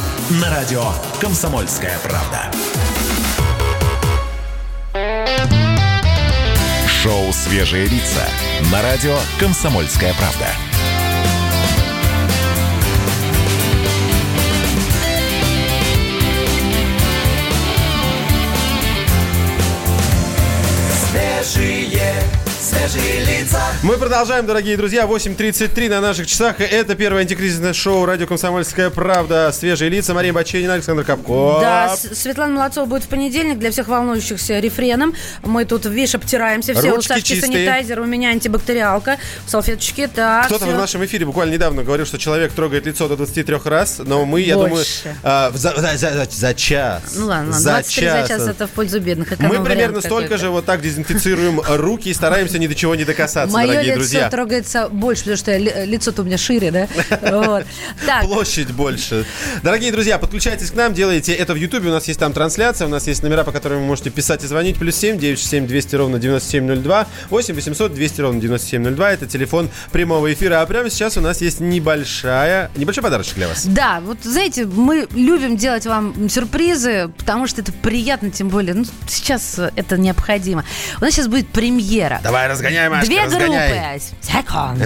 На 0.39 0.49
радио 0.49 0.81
«Комсомольская 1.19 1.99
правда». 1.99 2.49
Шоу 6.87 7.33
«Свежие 7.33 7.87
лица» 7.87 8.25
на 8.71 8.81
радио 8.81 9.17
«Комсомольская 9.37 10.13
правда». 10.13 10.47
Свежие, 21.11 22.23
свежие 22.57 23.25
лица 23.25 23.70
Мы 23.83 23.97
продолжаем, 23.97 24.45
дорогие 24.45 24.77
друзья. 24.77 25.05
8.33 25.07 25.89
на 25.89 26.01
наших 26.01 26.27
часах. 26.27 26.61
Это 26.61 26.93
первое 26.93 27.21
антикризисное 27.23 27.73
шоу 27.73 28.05
«Радио 28.05 28.27
Комсомольская 28.27 28.91
правда». 28.91 29.51
Свежие 29.51 29.89
лица. 29.89 30.13
Мария 30.13 30.31
Баченина, 30.31 30.75
Александр 30.75 31.03
Капков. 31.03 31.61
Да, 31.61 31.95
Светлана 31.97 32.53
Молодцова 32.53 32.85
будет 32.85 33.03
в 33.05 33.07
понедельник 33.07 33.57
для 33.57 33.71
всех 33.71 33.87
волнующихся 33.87 34.59
рефреном. 34.59 35.15
Мы 35.43 35.65
тут, 35.65 35.85
видишь, 35.87 36.13
обтираемся. 36.13 36.75
Все, 36.75 36.91
у 36.91 36.95
Ручки 36.97 37.07
Сашки 37.07 37.23
чистые. 37.33 37.53
санитайзер, 37.53 37.99
у 38.01 38.05
меня 38.05 38.29
антибактериалка, 38.29 39.17
салфеточки. 39.47 40.07
Так, 40.13 40.45
Кто-то 40.45 40.65
в 40.67 40.77
нашем 40.77 41.03
эфире 41.05 41.25
буквально 41.25 41.53
недавно 41.53 41.81
говорил, 41.83 42.05
что 42.05 42.19
человек 42.19 42.51
трогает 42.51 42.85
лицо 42.85 43.07
до 43.07 43.17
23 43.17 43.57
раз, 43.65 43.97
но 44.05 44.25
мы, 44.25 44.41
я 44.41 44.53
думаю, 44.53 44.73
Больше. 44.75 45.15
а, 45.23 45.49
в- 45.49 45.57
за, 45.57 45.73
за- 45.75 45.97
за- 45.97 46.27
за 46.29 46.53
час. 46.53 47.01
Ну 47.15 47.25
ладно, 47.25 47.51
за 47.51 47.71
23 47.71 48.05
за 48.11 48.17
час 48.19 48.27
час. 48.27 48.47
это 48.47 48.67
в 48.67 48.69
пользу 48.69 48.99
бедных. 48.99 49.39
Мы 49.39 49.59
примерно 49.63 50.01
столько 50.01 50.37
же 50.37 50.49
вот 50.51 50.65
так 50.65 50.81
дезинфицируем 50.83 51.59
руки 51.67 52.09
и 52.09 52.13
стараемся 52.13 52.59
ни 52.59 52.67
до 52.67 52.75
чего 52.75 52.93
не 52.93 53.05
докасаться, 53.05 53.51
дорогие 53.73 53.91
лицо 53.93 53.99
друзья. 53.99 54.29
трогается 54.29 54.89
больше, 54.89 55.21
потому 55.23 55.37
что 55.37 55.57
ли- 55.57 55.85
лицо-то 55.85 56.21
у 56.21 56.25
меня 56.25 56.37
шире, 56.37 56.71
да? 56.71 56.87
Вот. 57.31 57.65
Так, 58.05 58.23
Площадь 58.25 58.71
больше. 58.71 59.25
Дорогие 59.63 59.91
друзья, 59.91 60.17
подключайтесь 60.17 60.71
к 60.71 60.75
нам, 60.75 60.93
делайте 60.93 61.33
это 61.33 61.53
в 61.53 61.55
Ютубе. 61.57 61.89
У 61.89 61.91
нас 61.91 62.07
есть 62.07 62.19
там 62.19 62.33
трансляция, 62.33 62.87
у 62.87 62.89
нас 62.89 63.07
есть 63.07 63.23
номера, 63.23 63.43
по 63.43 63.51
которым 63.51 63.79
вы 63.81 63.85
можете 63.85 64.09
писать 64.09 64.43
и 64.43 64.47
звонить. 64.47 64.77
Плюс 64.77 64.95
7 64.95 65.17
967 65.17 65.67
200 65.67 65.95
ровно 65.95 66.19
9702, 66.19 67.07
8 67.29 67.55
800 67.55 67.93
200 67.93 68.21
ровно 68.21 68.41
9702. 68.41 69.11
Это 69.11 69.27
телефон 69.27 69.69
прямого 69.91 70.31
эфира. 70.33 70.61
А 70.61 70.65
прямо 70.65 70.89
сейчас 70.89 71.17
у 71.17 71.21
нас 71.21 71.41
есть 71.41 71.59
небольшая, 71.59 72.71
небольшой 72.75 73.03
подарочек 73.03 73.35
для 73.35 73.47
вас. 73.47 73.65
Да, 73.65 74.01
вот 74.05 74.17
знаете, 74.23 74.65
мы 74.65 75.07
любим 75.13 75.57
делать 75.57 75.85
вам 75.85 76.29
сюрпризы, 76.29 77.11
потому 77.17 77.47
что 77.47 77.61
это 77.61 77.71
приятно, 77.71 78.31
тем 78.31 78.49
более, 78.49 78.73
ну, 78.73 78.85
сейчас 79.07 79.59
это 79.75 79.97
необходимо. 79.97 80.63
У 80.99 81.03
нас 81.03 81.13
сейчас 81.13 81.27
будет 81.27 81.47
премьера. 81.49 82.19
Давай, 82.23 82.47
разгоняй, 82.47 82.89
Машка, 82.89 83.05
Две 83.07 83.23
разгоняй. 83.23 83.60
Группы. 83.69 84.01
Секунду. 84.21 84.85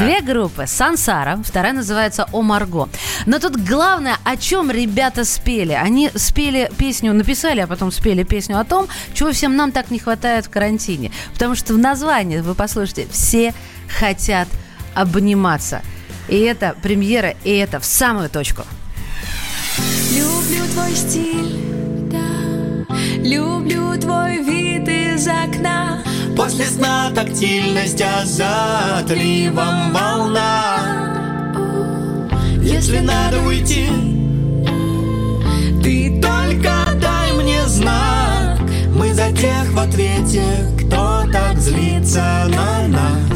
Две 0.00 0.20
группы. 0.20 0.66
Сансара, 0.66 1.38
вторая 1.44 1.72
называется 1.72 2.26
О 2.32 2.42
Марго. 2.42 2.88
Но 3.26 3.38
тут 3.38 3.56
главное, 3.56 4.16
о 4.24 4.36
чем 4.36 4.70
ребята 4.70 5.24
спели. 5.24 5.72
Они 5.72 6.10
спели 6.14 6.70
песню, 6.76 7.12
написали, 7.12 7.60
а 7.60 7.66
потом 7.66 7.90
спели 7.92 8.22
песню 8.22 8.58
о 8.58 8.64
том, 8.64 8.88
чего 9.14 9.32
всем 9.32 9.56
нам 9.56 9.72
так 9.72 9.90
не 9.90 9.98
хватает 9.98 10.46
в 10.46 10.50
карантине. 10.50 11.10
Потому 11.32 11.54
что 11.54 11.74
в 11.74 11.78
названии, 11.78 12.38
вы 12.38 12.54
послушайте, 12.54 13.06
все 13.10 13.54
хотят 13.88 14.48
обниматься. 14.94 15.82
И 16.28 16.40
это 16.40 16.74
премьера, 16.82 17.34
и 17.44 17.50
это 17.56 17.78
в 17.80 17.84
самую 17.84 18.28
точку. 18.28 18.62
Люблю 20.12 20.64
твой 20.72 20.94
стиль, 20.94 22.10
да. 22.10 22.96
Люблю 23.18 23.98
твой 24.00 24.42
вид 24.42 24.88
из 24.88 25.28
окна. 25.28 26.02
После 26.36 26.66
сна 26.66 27.10
тактильность, 27.14 28.02
за 28.24 28.98
отливом 28.98 29.92
волна. 29.92 31.06
Если 32.62 32.98
надо 32.98 33.40
уйти 33.40 33.88
Ты 35.82 36.20
только 36.20 36.72
дай 37.00 37.32
мне 37.32 37.64
знак. 37.66 38.60
Мы 38.94 39.14
за 39.14 39.32
тех 39.32 39.72
в 39.72 39.78
ответе, 39.78 40.44
кто 40.78 41.24
так 41.32 41.58
злится 41.58 42.46
на 42.48 42.86
нас 42.88 43.35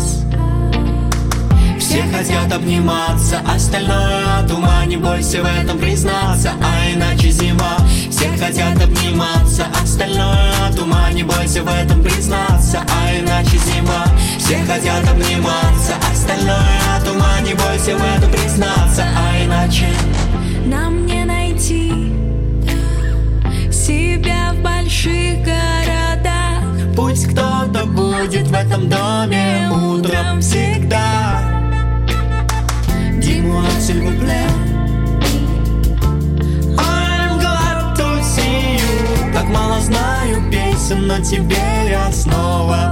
все 1.91 2.05
хотят 2.05 2.53
обниматься, 2.53 3.41
остальное 3.53 4.39
от 4.39 4.51
ума 4.53 4.85
Не 4.87 4.97
бойся 4.97 5.43
в 5.43 5.45
этом 5.45 5.77
признаться, 5.77 6.53
а 6.63 6.89
иначе 6.89 7.33
зима. 7.33 7.79
Все 8.09 8.29
хотят 8.39 8.81
обниматься, 8.81 9.67
остальное 9.83 10.53
от 10.69 10.79
ума 10.79 11.11
Не 11.11 11.25
бойся 11.25 11.65
в 11.65 11.67
этом 11.67 12.01
признаться, 12.01 12.79
а 12.89 13.19
иначе 13.19 13.59
зима. 13.59 14.05
Все 14.39 14.59
хотят 14.59 15.03
обниматься, 15.11 15.95
остальное 16.13 16.79
от 16.97 17.09
ума 17.09 17.41
Не 17.41 17.55
бойся 17.55 17.97
в 17.97 18.17
этом 18.17 18.31
признаться, 18.31 19.05
а 19.17 19.45
иначе. 19.45 19.89
Нам 20.67 21.07
не 21.07 21.25
найти 21.25 21.91
себя 23.73 24.53
в 24.53 24.63
больших 24.63 25.43
городах. 25.45 26.63
Пусть 26.95 27.27
кто-то 27.27 27.85
будет 27.87 28.47
в 28.47 28.55
этом 28.55 28.89
доме. 28.89 29.69
Утром 29.73 30.41
всегда 30.41 31.50
Но 41.11 41.19
тебе 41.19 41.57
я 41.89 42.13
снова 42.13 42.90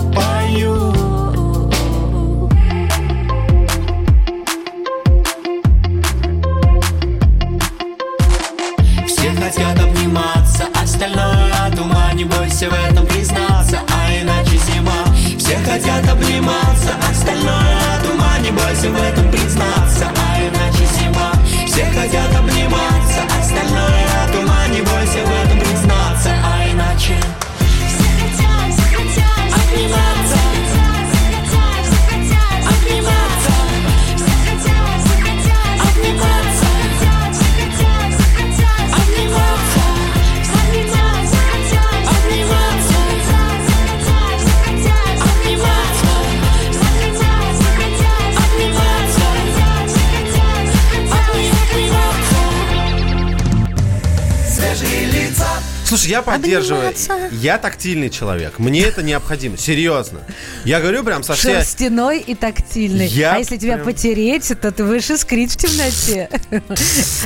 поддерживаю. 56.32 56.88
Обниматься. 56.88 57.28
Я 57.32 57.58
тактильный 57.58 58.10
человек. 58.10 58.58
Мне 58.58 58.82
это 58.82 59.02
необходимо. 59.02 59.56
Серьезно. 59.56 60.20
Я 60.64 60.80
говорю 60.80 61.04
прям 61.04 61.22
со 61.22 61.34
всей... 61.34 61.54
Шерстяной 61.54 62.20
и 62.20 62.34
тактильный. 62.34 63.06
Я 63.06 63.34
а 63.34 63.38
если 63.38 63.56
тебя 63.56 63.74
прям- 63.74 63.86
потереть, 63.86 64.52
то 64.60 64.70
ты 64.72 64.84
будешь 64.84 65.10
искрить 65.10 65.52
в 65.52 65.56
темноте. 65.56 66.28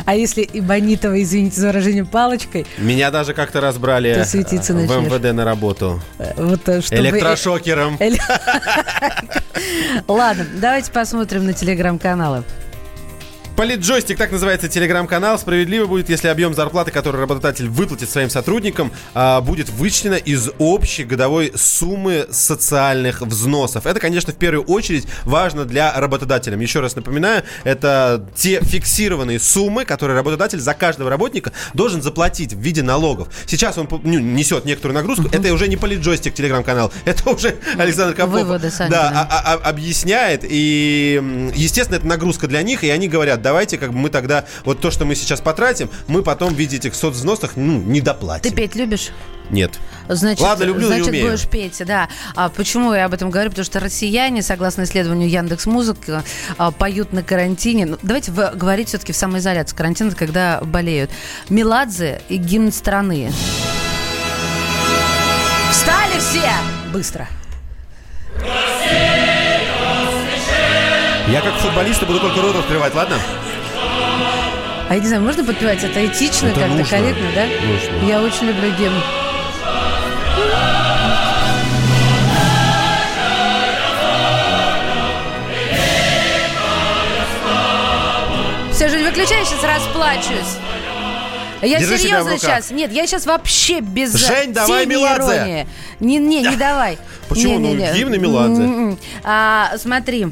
А 0.04 0.14
если 0.14 0.42
и 0.42 0.60
Бонитова, 0.60 1.20
извините 1.22 1.60
за 1.60 1.68
выражение, 1.68 2.04
палочкой, 2.04 2.66
Меня 2.78 3.10
даже 3.10 3.34
как-то 3.34 3.60
разбрали 3.60 4.14
в. 4.14 4.34
МВД 4.34 5.32
на 5.34 5.44
работу. 5.44 6.02
э, 6.18 6.32
вот 6.36 6.68
э, 6.68 6.80
чтобы... 6.80 7.00
Электрошокером. 7.00 7.96
Эле- 8.00 8.20
Ладно, 10.08 10.46
давайте 10.60 10.90
посмотрим 10.90 11.44
на 11.46 11.52
телеграм-каналы. 11.52 12.44
Политджойстик, 13.56 14.16
так 14.16 14.32
называется 14.32 14.66
телеграм-канал. 14.68 15.38
Справедливо 15.38 15.86
будет, 15.86 16.08
если 16.08 16.28
объем 16.28 16.54
зарплаты, 16.54 16.90
который 16.90 17.20
работодатель 17.20 17.68
выплатит 17.68 18.08
своим 18.08 18.30
сотрудникам, 18.30 18.90
а, 19.14 19.42
будет 19.42 19.68
вычтено 19.68 20.16
из 20.16 20.48
общей 20.58 21.04
годовой 21.04 21.52
суммы 21.54 22.26
социальных 22.30 23.20
взносов. 23.20 23.86
Это, 23.86 24.00
конечно, 24.00 24.32
в 24.32 24.36
первую 24.36 24.64
очередь 24.64 25.06
важно 25.24 25.66
для 25.66 25.92
работодателя. 26.00 26.56
Еще 26.56 26.80
раз 26.80 26.96
напоминаю, 26.96 27.42
это 27.64 28.26
те 28.34 28.60
фиксированные 28.62 29.38
суммы, 29.38 29.84
которые 29.84 30.16
работодатель 30.16 30.58
за 30.58 30.72
каждого 30.72 31.10
работника 31.10 31.52
должен 31.74 32.00
заплатить 32.00 32.54
в 32.54 32.58
виде 32.58 32.82
налогов. 32.82 33.28
Сейчас 33.46 33.76
он 33.76 33.86
ну, 33.90 34.18
несет 34.18 34.64
некоторую 34.64 34.94
нагрузку. 34.94 35.28
Это 35.30 35.52
уже 35.52 35.68
не 35.68 35.76
политджойстик 35.76 36.32
телеграм-канал, 36.34 36.90
это 37.04 37.28
уже 37.30 37.56
Александр 37.76 38.14
Капков. 38.14 38.40
Выводы 38.40 38.70
сами, 38.70 38.90
да, 38.90 39.10
да. 39.10 39.28
а- 39.30 39.54
а- 39.54 39.68
объясняет, 39.68 40.40
и, 40.42 41.50
естественно, 41.54 41.96
это 41.96 42.06
нагрузка 42.06 42.46
для 42.46 42.62
них, 42.62 42.82
и 42.82 42.88
они 42.88 43.08
говорят, 43.08 43.42
давайте 43.52 43.76
как 43.76 43.92
бы 43.92 43.98
мы 43.98 44.08
тогда, 44.08 44.46
вот 44.64 44.80
то, 44.80 44.90
что 44.90 45.04
мы 45.04 45.14
сейчас 45.14 45.42
потратим, 45.42 45.90
мы 46.08 46.22
потом 46.22 46.54
в 46.54 46.56
виде 46.58 46.78
этих 46.78 46.94
соцвзносов, 46.94 47.52
ну, 47.56 47.78
не 47.82 48.00
доплатим. 48.00 48.48
Ты 48.50 48.56
петь 48.56 48.74
любишь? 48.74 49.10
Нет. 49.50 49.72
Значит, 50.08 50.40
Ладно, 50.40 50.64
люблю, 50.64 50.80
не 50.82 50.86
значит 50.86 51.08
умею. 51.08 51.26
будешь 51.30 51.46
петь, 51.46 51.82
да. 51.86 52.08
А 52.34 52.48
почему 52.48 52.94
я 52.94 53.04
об 53.04 53.12
этом 53.12 53.30
говорю? 53.30 53.50
Потому 53.50 53.66
что 53.66 53.78
россияне, 53.80 54.40
согласно 54.40 54.84
исследованию 54.84 55.28
Яндекс 55.28 55.66
Музыка, 55.66 56.24
поют 56.78 57.12
на 57.12 57.22
карантине. 57.22 57.84
Ну, 57.84 57.98
давайте 58.02 58.32
в- 58.32 58.52
говорить 58.54 58.88
все-таки 58.88 59.12
в 59.12 59.16
самоизоляции. 59.16 59.76
Карантин 59.76 60.08
это 60.08 60.16
когда 60.16 60.60
болеют. 60.62 61.10
Меладзе 61.50 62.22
и 62.30 62.36
гимн 62.38 62.72
страны. 62.72 63.30
Встали 65.70 66.18
все! 66.18 66.50
Быстро. 66.90 67.28
Я 71.28 71.40
как 71.40 71.54
футболист 71.54 72.02
буду 72.04 72.20
только 72.20 72.40
рот 72.42 72.56
открывать, 72.56 72.94
ладно? 72.94 73.16
А 74.88 74.94
я 74.94 75.00
не 75.00 75.06
знаю, 75.06 75.22
можно 75.22 75.44
подпевать? 75.44 75.82
Это 75.82 76.04
этично 76.04 76.48
Это 76.48 76.60
как-то, 76.60 76.76
нужно. 76.76 76.96
корректно, 76.98 77.26
да? 77.34 77.46
Нужно. 77.46 78.06
Я 78.06 78.20
очень 78.20 78.46
люблю 78.46 78.70
Гем. 78.76 78.92
Все 88.72 88.88
же 88.88 88.98
не 88.98 89.04
выключай, 89.04 89.44
сейчас 89.44 89.62
расплачусь. 89.62 90.56
Я 91.60 91.78
Держи 91.78 91.98
серьезно 91.98 92.38
сейчас. 92.38 92.70
Нет, 92.70 92.90
я 92.90 93.06
сейчас 93.06 93.24
вообще 93.26 93.80
без 93.80 94.14
Жень, 94.14 94.52
давай 94.52 94.86
Меладзе. 94.86 95.66
Не, 96.00 96.16
не, 96.18 96.42
не 96.42 96.56
давай. 96.56 96.98
Почему? 97.34 97.58
Ну, 97.58 97.68
Не-не-не. 97.68 97.94
гимн 97.94 98.14
и 98.14 98.18
Меладзе. 98.18 98.62
М-м. 98.62 98.98
А, 99.24 99.72
смотри, 99.78 100.26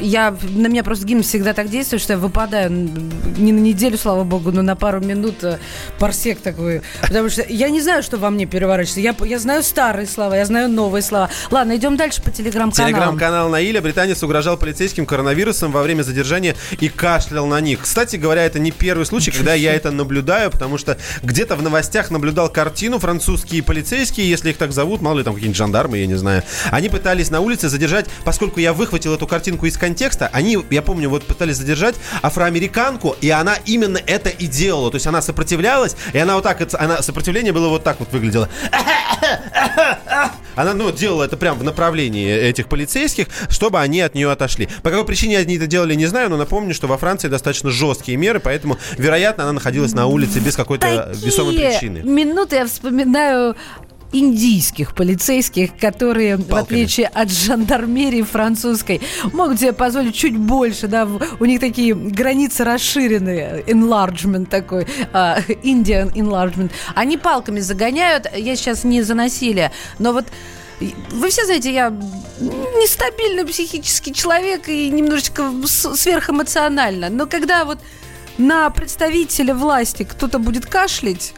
я, 0.00 0.36
на 0.42 0.66
меня 0.68 0.82
просто 0.82 1.06
гимн 1.06 1.22
всегда 1.22 1.52
так 1.52 1.68
действует, 1.68 2.02
что 2.02 2.14
я 2.14 2.18
выпадаю 2.18 2.70
не 2.70 3.52
на 3.52 3.60
неделю, 3.60 3.98
слава 3.98 4.24
богу, 4.24 4.52
но 4.52 4.62
на 4.62 4.76
пару 4.76 5.00
минут 5.00 5.42
э, 5.42 5.58
парсек 5.98 6.40
такой. 6.40 6.82
Потому 7.02 7.28
что 7.28 7.44
я 7.48 7.68
не 7.68 7.80
знаю, 7.80 8.02
что 8.02 8.16
во 8.16 8.30
мне 8.30 8.46
переворачивается. 8.46 9.00
Я, 9.00 9.14
я 9.26 9.38
знаю 9.38 9.62
старые 9.62 10.06
слова, 10.06 10.34
я 10.36 10.44
знаю 10.44 10.68
новые 10.68 11.02
слова. 11.02 11.30
Ладно, 11.50 11.76
идем 11.76 11.96
дальше 11.96 12.22
по 12.22 12.30
телеграм-каналам. 12.30 12.94
Телеграм-канал 12.94 13.48
Наиля. 13.48 13.80
Британец 13.80 14.22
угрожал 14.22 14.56
полицейским 14.56 15.06
коронавирусом 15.06 15.72
во 15.72 15.82
время 15.82 16.02
задержания 16.02 16.54
и 16.80 16.88
кашлял 16.88 17.46
на 17.46 17.60
них. 17.60 17.80
Кстати 17.82 18.16
говоря, 18.16 18.44
это 18.44 18.58
не 18.58 18.70
первый 18.70 19.06
случай, 19.06 19.30
когда 19.30 19.54
я 19.54 19.74
это 19.74 19.90
наблюдаю, 19.90 20.50
потому 20.50 20.78
что 20.78 20.96
где-то 21.22 21.56
в 21.56 21.62
новостях 21.62 22.10
наблюдал 22.10 22.48
картину 22.48 22.98
французские 22.98 23.62
полицейские, 23.62 24.28
если 24.28 24.50
их 24.50 24.56
так 24.56 24.72
зовут, 24.72 25.02
мало 25.02 25.18
ли 25.18 25.24
там 25.24 25.34
какие-нибудь 25.34 25.56
жандармы, 25.56 25.98
я 25.98 26.06
не 26.06 26.13
знаю. 26.16 26.42
Они 26.70 26.88
пытались 26.88 27.30
на 27.30 27.40
улице 27.40 27.68
задержать, 27.68 28.06
поскольку 28.24 28.60
я 28.60 28.72
выхватил 28.72 29.14
эту 29.14 29.26
картинку 29.26 29.66
из 29.66 29.76
контекста, 29.76 30.30
они, 30.32 30.58
я 30.70 30.82
помню, 30.82 31.08
вот 31.08 31.24
пытались 31.24 31.56
задержать 31.56 31.94
афроамериканку, 32.22 33.16
и 33.20 33.30
она 33.30 33.56
именно 33.66 33.98
это 34.06 34.28
и 34.28 34.46
делала. 34.46 34.90
То 34.90 34.96
есть 34.96 35.06
она 35.06 35.22
сопротивлялась, 35.22 35.96
и 36.12 36.18
она 36.18 36.36
вот 36.36 36.44
так, 36.44 36.60
она, 36.74 37.02
сопротивление 37.02 37.52
было 37.52 37.68
вот 37.68 37.84
так 37.84 38.00
вот 38.00 38.12
выглядело. 38.12 38.48
Она, 40.54 40.72
ну, 40.74 40.92
делала 40.92 41.24
это 41.24 41.36
прям 41.36 41.58
в 41.58 41.64
направлении 41.64 42.32
этих 42.32 42.68
полицейских, 42.68 43.26
чтобы 43.48 43.80
они 43.80 44.00
от 44.00 44.14
нее 44.14 44.30
отошли. 44.30 44.68
По 44.82 44.90
какой 44.90 45.04
причине 45.04 45.38
они 45.38 45.56
это 45.56 45.66
делали, 45.66 45.94
не 45.94 46.06
знаю, 46.06 46.30
но 46.30 46.36
напомню, 46.36 46.74
что 46.74 46.86
во 46.86 46.96
Франции 46.96 47.28
достаточно 47.28 47.70
жесткие 47.70 48.16
меры, 48.16 48.40
поэтому, 48.40 48.78
вероятно, 48.96 49.44
она 49.44 49.52
находилась 49.52 49.92
на 49.92 50.06
улице 50.06 50.38
без 50.38 50.54
какой-то 50.54 51.12
весомой 51.14 51.56
причины. 51.56 52.02
минуты 52.02 52.56
я 52.56 52.66
вспоминаю 52.66 53.56
индийских 54.14 54.94
полицейских, 54.94 55.76
которые, 55.76 56.36
в 56.36 56.44
Палками. 56.46 56.62
отличие 56.82 57.06
от 57.08 57.30
жандармерии 57.30 58.22
французской, 58.22 59.00
могут 59.32 59.60
себе 59.60 59.72
позволить 59.72 60.14
чуть 60.14 60.36
больше, 60.36 60.86
да, 60.88 61.04
в- 61.04 61.20
у 61.40 61.44
них 61.44 61.60
такие 61.60 61.94
границы 61.94 62.64
расширенные, 62.64 63.64
enlargement 63.66 64.46
такой, 64.46 64.86
а, 65.12 65.38
Indian 65.62 66.12
enlargement. 66.14 66.70
Они 66.94 67.18
палками 67.18 67.60
загоняют, 67.60 68.26
я 68.36 68.56
сейчас 68.56 68.84
не 68.84 69.02
за 69.02 69.14
насилие, 69.14 69.72
но 69.98 70.12
вот 70.12 70.24
вы 71.10 71.30
все 71.30 71.44
знаете, 71.44 71.72
я 71.72 71.90
нестабильный 72.40 73.44
психический 73.44 74.12
человек 74.12 74.68
и 74.68 74.90
немножечко 74.90 75.50
сверхэмоционально, 75.66 77.10
но 77.10 77.26
когда 77.26 77.64
вот 77.64 77.78
на 78.38 78.70
представителя 78.70 79.54
власти 79.54 80.02
кто-то 80.02 80.38
будет 80.38 80.66
кашлять, 80.66 81.32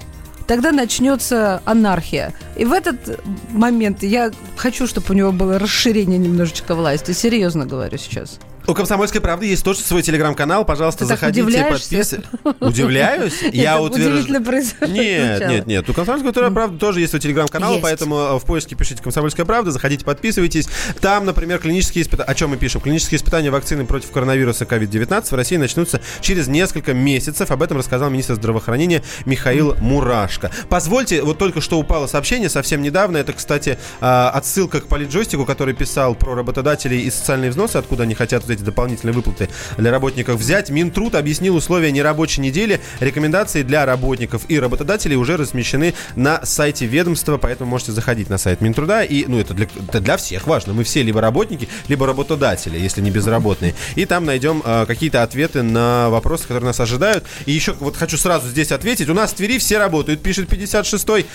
тогда 0.46 0.72
начнется 0.72 1.62
анархия. 1.64 2.32
И 2.56 2.64
в 2.64 2.72
этот 2.72 3.20
момент 3.50 4.02
я 4.02 4.30
хочу, 4.56 4.86
чтобы 4.86 5.06
у 5.10 5.12
него 5.12 5.32
было 5.32 5.58
расширение 5.58 6.18
немножечко 6.18 6.74
власти. 6.74 7.12
Серьезно 7.12 7.66
говорю 7.66 7.98
сейчас. 7.98 8.38
У 8.66 8.74
«Комсомольской 8.74 9.20
правды» 9.20 9.46
есть 9.46 9.64
тоже 9.64 9.80
свой 9.80 10.02
телеграм-канал. 10.02 10.64
Пожалуйста, 10.64 11.00
Ты 11.00 11.06
заходите, 11.06 11.64
подписывайтесь. 11.70 12.24
Удивляюсь? 12.60 13.40
Я 13.52 13.80
утверждаю. 13.80 14.42
Нет, 14.88 15.48
нет, 15.48 15.66
нет. 15.66 15.88
У 15.88 15.92
«Комсомольской 15.92 16.32
правды» 16.32 16.78
тоже 16.78 17.00
есть 17.00 17.10
свой 17.10 17.20
телеграм-канал, 17.20 17.78
поэтому 17.80 18.16
э, 18.16 18.38
в 18.38 18.44
поиске 18.44 18.74
пишите 18.74 19.02
«Комсомольская 19.02 19.46
правда», 19.46 19.70
заходите, 19.70 20.04
подписывайтесь. 20.04 20.68
Там, 21.00 21.24
например, 21.26 21.60
клинические 21.60 22.02
испытания... 22.02 22.28
О 22.28 22.34
чем 22.34 22.50
мы 22.50 22.56
пишем? 22.56 22.80
Клинические 22.80 23.18
испытания 23.18 23.50
вакцины 23.50 23.84
против 23.84 24.10
коронавируса 24.10 24.64
COVID-19 24.64 25.30
в 25.30 25.34
России 25.34 25.56
начнутся 25.56 26.00
через 26.20 26.48
несколько 26.48 26.92
месяцев. 26.92 27.50
Об 27.52 27.62
этом 27.62 27.78
рассказал 27.78 28.10
министр 28.10 28.34
здравоохранения 28.34 29.02
Михаил 29.26 29.76
Мурашко. 29.76 30.50
Позвольте, 30.68 31.22
вот 31.22 31.38
только 31.38 31.60
что 31.60 31.78
упало 31.78 32.08
сообщение 32.08 32.48
совсем 32.48 32.82
недавно. 32.82 33.16
Это, 33.18 33.32
кстати, 33.32 33.78
э, 34.00 34.30
отсылка 34.34 34.80
к 34.80 34.86
политджойстику, 34.86 35.44
который 35.44 35.74
писал 35.74 36.16
про 36.16 36.34
работодателей 36.34 37.02
и 37.02 37.10
социальные 37.10 37.50
взносы, 37.50 37.76
откуда 37.76 38.02
они 38.02 38.14
хотят 38.14 38.44
вот 38.44 38.55
эти 38.56 38.62
дополнительные 38.62 39.14
выплаты 39.14 39.48
для 39.76 39.90
работников 39.90 40.40
взять. 40.40 40.70
Минтруд 40.70 41.14
объяснил 41.14 41.56
условия 41.56 41.92
нерабочей 41.92 42.42
недели. 42.42 42.80
Рекомендации 43.00 43.62
для 43.62 43.86
работников 43.86 44.42
и 44.48 44.58
работодателей 44.58 45.16
уже 45.16 45.36
размещены 45.36 45.94
на 46.16 46.44
сайте 46.44 46.86
ведомства, 46.86 47.36
поэтому 47.38 47.70
можете 47.70 47.92
заходить 47.92 48.30
на 48.30 48.38
сайт 48.38 48.60
Минтруда. 48.60 49.02
И, 49.02 49.26
ну, 49.26 49.38
это 49.38 49.54
для, 49.54 49.66
это 49.88 50.00
для 50.00 50.16
всех 50.16 50.46
важно. 50.46 50.72
Мы 50.72 50.84
все 50.84 51.02
либо 51.02 51.20
работники, 51.20 51.68
либо 51.88 52.06
работодатели, 52.06 52.78
если 52.78 53.00
не 53.00 53.10
безработные. 53.10 53.74
И 53.94 54.04
там 54.04 54.24
найдем 54.24 54.62
э, 54.64 54.86
какие-то 54.86 55.22
ответы 55.22 55.62
на 55.62 56.10
вопросы, 56.10 56.42
которые 56.42 56.66
нас 56.66 56.80
ожидают. 56.80 57.24
И 57.46 57.52
еще 57.52 57.74
вот 57.80 57.96
хочу 57.96 58.16
сразу 58.16 58.48
здесь 58.48 58.72
ответить. 58.72 59.08
У 59.08 59.14
нас 59.14 59.32
в 59.32 59.34
Твери 59.34 59.58
все 59.58 59.78
работают, 59.78 60.22
пишет 60.22 60.50
56-й. 60.50 61.26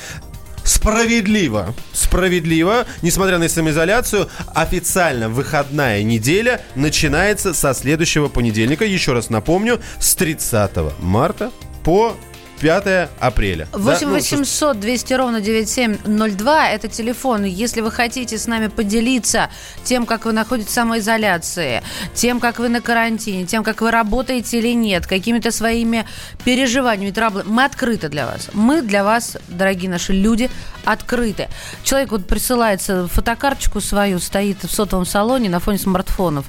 Справедливо. 0.63 1.73
Справедливо. 1.93 2.85
Несмотря 3.01 3.37
на 3.37 3.49
самоизоляцию, 3.49 4.29
официально 4.53 5.29
выходная 5.29 6.03
неделя 6.03 6.61
начинается 6.75 7.53
со 7.53 7.73
следующего 7.73 8.27
понедельника. 8.27 8.85
Еще 8.85 9.13
раз 9.13 9.29
напомню, 9.29 9.79
с 9.99 10.15
30 10.15 10.71
марта 10.99 11.51
по 11.83 12.15
5 12.61 13.09
апреля. 13.19 13.67
Да, 13.71 13.79
8 13.79 14.07
ну, 14.07 14.13
800 14.13 14.79
200 14.79 15.13
ровно 15.13 15.41
9702 15.41 16.69
это 16.69 16.87
телефон. 16.87 17.43
Если 17.43 17.81
вы 17.81 17.91
хотите 17.91 18.37
с 18.37 18.45
нами 18.45 18.67
поделиться 18.67 19.49
тем, 19.83 20.05
как 20.05 20.25
вы 20.25 20.31
находитесь 20.31 20.69
в 20.69 20.73
самоизоляции, 20.73 21.81
тем, 22.13 22.39
как 22.39 22.59
вы 22.59 22.69
на 22.69 22.79
карантине, 22.79 23.45
тем, 23.45 23.63
как 23.63 23.81
вы 23.81 23.89
работаете 23.89 24.59
или 24.59 24.75
нет, 24.75 25.07
какими-то 25.07 25.51
своими 25.51 26.05
переживаниями, 26.45 27.11
траблами, 27.11 27.47
мы 27.47 27.65
открыты 27.65 28.09
для 28.09 28.27
вас. 28.27 28.49
Мы 28.53 28.83
для 28.83 29.03
вас, 29.03 29.37
дорогие 29.47 29.89
наши 29.89 30.13
люди, 30.13 30.49
открыты. 30.85 31.49
Человек 31.83 32.11
вот 32.11 32.27
присылается 32.27 33.07
фотокарточку 33.07 33.81
свою, 33.81 34.19
стоит 34.19 34.63
в 34.63 34.71
сотовом 34.71 35.05
салоне 35.05 35.49
на 35.49 35.59
фоне 35.59 35.79
смартфонов. 35.79 36.45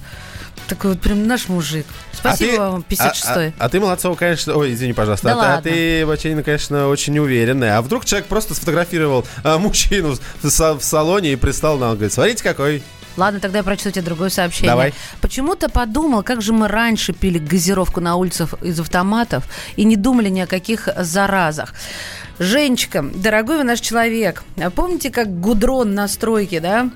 Такой 0.68 0.90
вот 0.92 1.00
прям 1.00 1.26
наш 1.26 1.48
мужик. 1.48 1.86
Спасибо 2.12 2.66
а 2.66 2.70
вам, 2.70 2.82
ты, 2.82 2.94
56-й. 2.94 3.48
А, 3.48 3.52
а- 3.58 3.64
а 3.66 3.68
ты, 3.68 3.80
Молодцова, 3.80 4.14
конечно... 4.14 4.56
Ой, 4.56 4.72
извини, 4.72 4.92
пожалуйста. 4.92 5.28
Да 5.28 5.32
а, 5.32 5.36
ты- 5.36 5.40
а 5.40 5.54
ладно. 5.56 5.70
ты, 5.70 6.06
Баченина, 6.06 6.42
конечно, 6.42 6.88
очень 6.88 7.18
уверенная. 7.18 7.78
А 7.78 7.82
вдруг 7.82 8.04
человек 8.04 8.28
просто 8.28 8.54
сфотографировал 8.54 9.26
а, 9.44 9.58
мужчину 9.58 10.16
в, 10.42 10.50
в 10.50 10.82
салоне 10.82 11.32
и 11.32 11.36
прислал 11.36 11.78
нам, 11.78 11.94
говорит, 11.94 12.12
смотрите, 12.12 12.42
какой. 12.42 12.82
Ладно, 13.16 13.40
тогда 13.40 13.58
я 13.58 13.64
прочту 13.64 13.90
тебе 13.90 14.02
другое 14.02 14.30
сообщение. 14.30 14.70
Давай. 14.70 14.94
Почему-то 15.20 15.68
подумал, 15.68 16.22
как 16.22 16.40
же 16.40 16.52
мы 16.52 16.68
раньше 16.68 17.12
пили 17.12 17.38
газировку 17.38 18.00
на 18.00 18.16
улицах 18.16 18.54
из 18.62 18.80
автоматов 18.80 19.44
и 19.76 19.84
не 19.84 19.96
думали 19.96 20.28
ни 20.30 20.40
о 20.40 20.46
каких 20.46 20.88
заразах. 20.96 21.74
Женечка, 22.38 23.02
дорогой 23.02 23.58
вы 23.58 23.64
наш 23.64 23.80
человек, 23.80 24.42
а 24.56 24.70
помните, 24.70 25.10
как 25.10 25.40
гудрон 25.40 25.94
на 25.94 26.08
стройке, 26.08 26.60
да? 26.60 26.90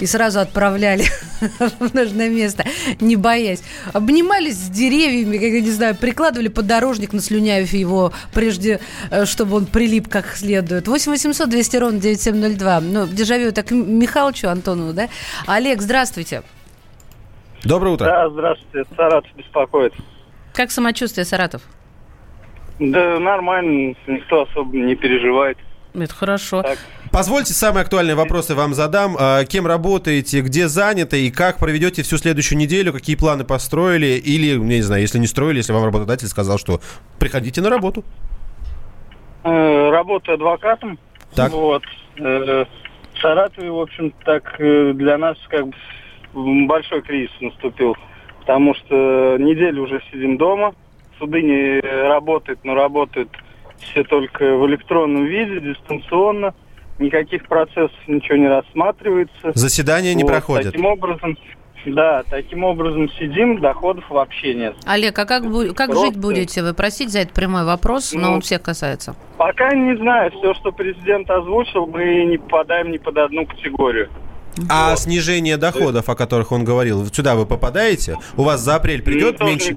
И 0.00 0.06
сразу 0.06 0.40
отправляли 0.40 1.04
в 1.78 1.94
нужное 1.94 2.28
место, 2.28 2.64
не 3.00 3.16
боясь. 3.16 3.62
Обнимались 3.92 4.56
с 4.56 4.68
деревьями, 4.68 5.36
как 5.36 5.48
я 5.48 5.60
не 5.60 5.70
знаю, 5.70 5.94
прикладывали 5.94 6.48
подорожник, 6.48 7.12
наслюняев 7.12 7.72
его, 7.72 8.12
прежде, 8.34 8.80
э, 9.10 9.26
чтобы 9.26 9.56
он 9.56 9.66
прилип 9.66 10.08
как 10.08 10.34
следует. 10.34 10.88
8 10.88 11.12
800 11.12 11.48
200 11.48 11.76
ровно 11.76 12.00
9702. 12.00 12.80
Ну, 12.80 13.06
дежавю 13.06 13.48
это 13.48 13.62
к 13.62 13.70
Михалычу 13.70 14.48
Антонову, 14.48 14.92
да? 14.92 15.08
Олег, 15.46 15.80
здравствуйте. 15.80 16.42
Доброе 17.64 17.94
утро. 17.94 18.06
Да, 18.06 18.28
здравствуйте, 18.30 18.88
Саратов 18.96 19.30
беспокоит. 19.36 19.94
Как 20.52 20.70
самочувствие, 20.70 21.24
Саратов? 21.24 21.62
Да, 22.78 23.18
нормально, 23.20 23.94
никто 24.06 24.42
особо 24.42 24.76
не 24.76 24.96
переживает. 24.96 25.58
Это 25.94 26.14
хорошо. 26.14 26.62
Так. 26.62 26.78
Позвольте 27.12 27.52
самые 27.52 27.82
актуальные 27.82 28.16
вопросы 28.16 28.54
вам 28.54 28.72
задам. 28.72 29.16
А, 29.20 29.44
Кем 29.44 29.66
работаете, 29.66 30.40
где 30.40 30.66
заняты 30.66 31.26
и 31.26 31.30
как 31.30 31.58
проведете 31.58 32.02
всю 32.02 32.16
следующую 32.16 32.58
неделю, 32.58 32.90
какие 32.90 33.16
планы 33.16 33.44
построили 33.44 34.18
или, 34.18 34.56
не 34.56 34.80
знаю, 34.80 35.02
если 35.02 35.18
не 35.18 35.26
строили, 35.26 35.58
если 35.58 35.74
вам 35.74 35.84
работодатель 35.84 36.26
сказал, 36.26 36.56
что 36.56 36.80
приходите 37.18 37.60
на 37.60 37.68
работу. 37.68 38.02
Э, 39.44 39.90
работаю 39.90 40.36
адвокатом. 40.36 40.98
Так. 41.34 41.52
Вот. 41.52 41.82
Э, 42.16 42.64
в 43.12 43.20
Саратове, 43.20 43.70
в 43.70 43.80
общем, 43.80 44.14
так 44.24 44.58
э, 44.58 44.94
для 44.94 45.18
нас 45.18 45.36
как 45.50 45.66
бы 45.66 45.74
большой 46.66 47.02
кризис 47.02 47.32
наступил. 47.42 47.94
Потому 48.40 48.74
что 48.74 49.36
неделю 49.38 49.82
уже 49.82 50.02
сидим 50.10 50.38
дома, 50.38 50.74
суды 51.18 51.42
не 51.42 51.80
работают, 51.80 52.60
но 52.64 52.74
работают 52.74 53.28
все 53.80 54.02
только 54.02 54.56
в 54.56 54.66
электронном 54.66 55.26
виде, 55.26 55.60
дистанционно. 55.60 56.54
Никаких 56.98 57.46
процессов 57.48 57.90
ничего 58.06 58.36
не 58.36 58.48
рассматривается. 58.48 59.52
Заседания 59.54 60.14
не 60.14 60.22
Вот, 60.24 60.30
проходят. 60.32 60.72
Таким 60.72 60.86
образом, 60.86 61.36
да, 61.86 62.22
таким 62.30 62.62
образом 62.64 63.08
сидим, 63.18 63.60
доходов 63.60 64.04
вообще 64.08 64.54
нет. 64.54 64.76
Олег, 64.86 65.18
а 65.18 65.24
как, 65.24 65.42
как 65.74 65.88
Просто- 65.90 66.06
жить 66.06 66.16
будете? 66.16 66.62
Вы 66.62 66.74
просить 66.74 67.10
за 67.10 67.20
это 67.20 67.32
прямой 67.34 67.64
вопрос, 67.64 68.12
но 68.12 68.20
Ну, 68.20 68.32
он 68.34 68.40
всех 68.42 68.62
касается. 68.62 69.16
Пока 69.36 69.74
не 69.74 69.96
знаю, 69.96 70.30
все, 70.38 70.54
что 70.54 70.70
президент 70.70 71.28
озвучил, 71.30 71.86
мы 71.86 72.24
не 72.26 72.38
попадаем 72.38 72.90
ни 72.92 72.98
под 72.98 73.16
одну 73.18 73.46
категорию. 73.46 74.08
А 74.70 74.94
снижение 74.96 75.56
доходов, 75.56 76.08
о 76.10 76.14
которых 76.14 76.52
он 76.52 76.62
говорил, 76.62 77.02
вот 77.02 77.14
сюда 77.14 77.34
вы 77.34 77.46
попадаете? 77.46 78.18
У 78.36 78.42
вас 78.42 78.60
за 78.60 78.76
апрель 78.76 79.02
придет 79.02 79.32
Ну, 79.32 79.38
тоже 79.38 79.50
меньше? 79.50 79.76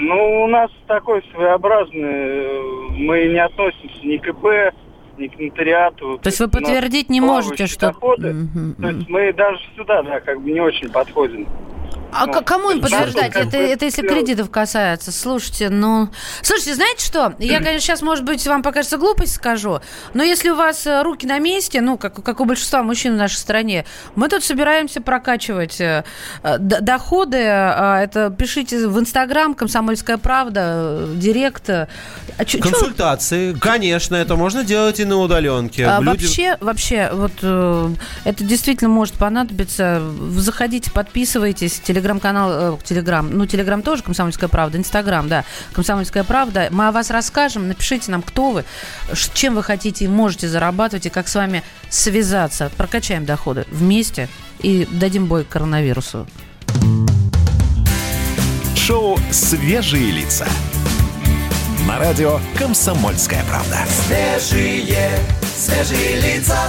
Ну, 0.00 0.44
у 0.44 0.46
нас 0.46 0.70
такой 0.86 1.22
своеобразный. 1.34 2.00
э, 2.02 2.60
Мы 2.96 3.26
не 3.26 3.42
относимся 3.42 4.06
ни 4.06 4.16
к 4.18 4.28
ИП, 4.28 4.72
нотариату. 5.18 6.18
То 6.18 6.28
есть 6.28 6.40
вы 6.40 6.48
подтвердить 6.48 7.10
не 7.10 7.20
можете, 7.20 7.66
что... 7.66 7.88
доходы. 7.88 8.32
Мгм, 8.32 8.74
То 8.74 8.88
есть 8.88 9.08
мы 9.08 9.32
даже 9.32 9.58
сюда, 9.76 10.02
да, 10.02 10.20
как 10.20 10.40
бы 10.40 10.50
не 10.50 10.60
очень 10.60 10.90
подходим. 10.90 11.46
А 12.14 12.26
Ну, 12.26 12.42
кому 12.44 12.70
им 12.70 12.80
подтверждать? 12.80 13.32
Это, 13.34 13.56
это 13.56 13.84
если 13.84 14.02
кредитов 14.06 14.50
касается. 14.50 15.10
Слушайте, 15.12 15.68
ну... 15.70 16.08
Слушайте, 16.42 16.74
знаете 16.74 17.04
что? 17.04 17.34
Я, 17.38 17.58
конечно, 17.58 17.80
сейчас, 17.80 18.02
может 18.02 18.24
быть, 18.24 18.46
вам 18.46 18.62
покажется 18.62 18.98
глупость 18.98 19.34
скажу, 19.34 19.80
но 20.14 20.22
если 20.22 20.50
у 20.50 20.54
вас 20.54 20.86
э, 20.86 21.02
руки 21.02 21.26
на 21.26 21.38
месте, 21.38 21.80
ну, 21.80 21.98
как, 21.98 22.22
как 22.22 22.40
у 22.40 22.44
большинства 22.44 22.82
мужчин 22.82 23.14
в 23.14 23.16
нашей 23.16 23.36
стране, 23.36 23.84
мы 24.14 24.28
тут 24.28 24.44
собираемся 24.44 25.00
прокачивать 25.00 25.80
э, 25.80 26.04
э, 26.42 26.58
доходы. 26.58 27.38
э, 27.38 28.02
Это 28.04 28.30
пишите 28.30 28.86
в 28.88 28.98
Инстаграм 28.98 29.54
«Комсомольская 29.54 30.16
правда», 30.18 31.06
Директ. 31.14 31.68
А 31.70 31.86
чё- 32.44 32.58
чё- 32.58 32.62
Консультации, 32.70 33.52
конечно, 33.54 34.14
это 34.14 34.36
можно 34.36 34.64
делать 34.64 35.00
и 35.00 35.04
на 35.04 35.16
удаленке. 35.18 35.86
А, 35.86 36.00
Люди- 36.00 36.24
Вообще, 36.24 36.56
вообще, 36.60 37.10
вот 37.12 37.32
э, 37.42 37.88
это 38.24 38.44
действительно 38.44 38.90
может 38.90 39.14
понадобиться. 39.14 40.02
Заходите, 40.36 40.90
подписывайтесь. 40.90 41.80
Телеграм-канал, 42.04 42.74
э, 42.74 42.78
Телеграм, 42.84 43.30
ну, 43.30 43.46
Телеграм 43.46 43.80
тоже 43.80 44.02
Комсомольская 44.02 44.50
правда, 44.50 44.76
Инстаграм, 44.76 45.26
да, 45.26 45.44
Комсомольская 45.72 46.22
правда. 46.22 46.68
Мы 46.70 46.88
о 46.88 46.92
вас 46.92 47.10
расскажем. 47.10 47.66
Напишите 47.66 48.10
нам, 48.10 48.20
кто 48.20 48.50
вы, 48.50 48.64
чем 49.32 49.54
вы 49.54 49.62
хотите 49.62 50.04
и 50.04 50.08
можете 50.08 50.46
зарабатывать, 50.46 51.06
и 51.06 51.10
как 51.10 51.28
с 51.28 51.34
вами 51.34 51.62
связаться. 51.88 52.70
Прокачаем 52.76 53.24
доходы 53.24 53.64
вместе 53.70 54.28
и 54.58 54.86
дадим 54.90 55.24
бой 55.24 55.44
коронавирусу. 55.44 56.26
Шоу 58.76 59.18
«Свежие 59.30 60.10
лица». 60.10 60.46
На 61.88 61.98
радио 61.98 62.38
«Комсомольская 62.58 63.42
правда». 63.48 63.78
Свежие, 63.88 65.08
свежие 65.56 66.20
лица. 66.20 66.68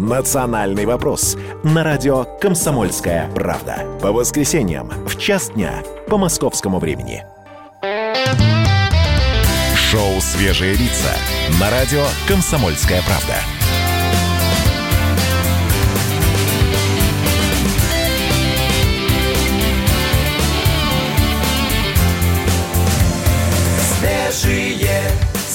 «Национальный 0.00 0.86
вопрос» 0.86 1.36
на 1.62 1.84
радио 1.84 2.24
«Комсомольская 2.40 3.30
правда». 3.34 3.84
По 4.00 4.12
воскресеньям 4.12 4.88
в 5.06 5.18
час 5.18 5.50
дня 5.50 5.82
по 6.08 6.16
московскому 6.16 6.78
времени. 6.78 7.26
Шоу 9.76 10.20
«Свежие 10.20 10.72
лица» 10.72 11.12
на 11.60 11.68
радио 11.70 12.02
«Комсомольская 12.26 13.02
правда». 13.02 13.59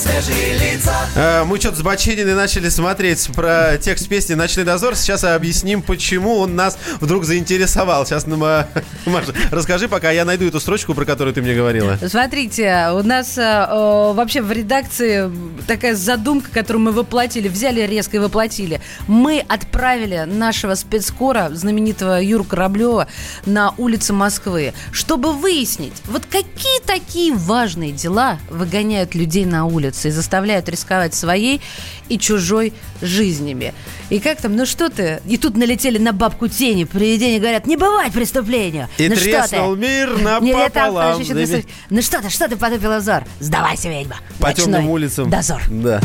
Свежие 0.09 0.57
лица. 0.57 0.93
Э, 1.15 1.43
Мы 1.43 1.59
что-то 1.59 1.77
с 1.77 1.81
Бачининой 1.81 2.35
начали 2.35 2.69
смотреть 2.69 3.27
про 3.35 3.77
текст 3.77 4.07
песни 4.07 4.33
«Ночной 4.35 4.65
дозор». 4.65 4.95
Сейчас 4.95 5.23
объясним, 5.23 5.81
почему 5.81 6.37
он 6.37 6.55
нас 6.55 6.77
вдруг 7.01 7.25
заинтересовал. 7.25 8.05
Сейчас, 8.05 8.25
ну, 8.27 8.37
Ма- 8.37 8.67
Маша, 9.05 9.33
расскажи, 9.51 9.87
пока 9.87 10.11
я 10.11 10.25
найду 10.25 10.45
эту 10.45 10.59
строчку, 10.59 10.93
про 10.93 11.05
которую 11.05 11.33
ты 11.33 11.41
мне 11.41 11.55
говорила. 11.55 11.97
Смотрите, 12.07 12.89
у 12.93 13.03
нас 13.03 13.37
э, 13.37 13.41
вообще 13.43 14.41
в 14.41 14.51
редакции 14.51 15.31
такая 15.67 15.95
задумка, 15.95 16.49
которую 16.51 16.83
мы 16.83 16.91
воплотили, 16.91 17.47
взяли 17.47 17.81
резко 17.81 18.17
и 18.17 18.19
воплотили. 18.19 18.81
Мы 19.07 19.43
отправили 19.47 20.25
нашего 20.27 20.75
спецскора, 20.75 21.49
знаменитого 21.51 22.21
Юру 22.21 22.43
Кораблева, 22.43 23.07
на 23.45 23.73
улицы 23.77 24.13
Москвы, 24.13 24.73
чтобы 24.91 25.33
выяснить, 25.33 25.93
вот 26.05 26.23
какие 26.25 26.81
такие 26.85 27.33
важные 27.33 27.91
дела 27.91 28.37
выгоняют 28.49 29.15
людей 29.15 29.45
на 29.45 29.65
улицы 29.95 30.09
и 30.09 30.11
заставляют 30.11 30.69
рисковать 30.69 31.13
своей 31.13 31.61
и 32.09 32.17
чужой 32.17 32.73
жизнями. 33.01 33.73
И 34.09 34.19
как 34.19 34.41
там, 34.41 34.55
ну 34.55 34.65
что 34.65 34.89
ты? 34.89 35.21
И 35.25 35.37
тут 35.37 35.57
налетели 35.57 35.97
на 35.97 36.11
бабку 36.11 36.47
тени, 36.47 36.83
привидения 36.83 37.39
говорят, 37.39 37.65
не 37.65 37.77
бывать 37.77 38.13
преступлению. 38.13 38.87
И 38.97 39.09
ну 39.09 39.15
что 39.15 39.23
треснул 39.23 39.75
ты? 39.75 39.81
мир 39.81 40.09
там, 40.23 40.45
напополам. 40.45 41.17
подожди, 41.17 41.41
еще 41.41 41.65
Ну 41.89 42.01
что 42.01 42.21
ты, 42.21 42.29
что 42.29 42.47
ты 42.47 42.55
потупила 42.57 42.97
взор? 42.97 43.23
Сдавайся, 43.39 43.89
ведьма. 43.89 44.17
По 44.39 44.47
Ночной 44.47 44.65
темным 44.65 44.89
улицам. 44.89 45.29
Дозор. 45.29 45.61
Да. 45.69 46.01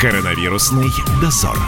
Коронавирусный 0.00 0.88
дозор. 1.22 1.58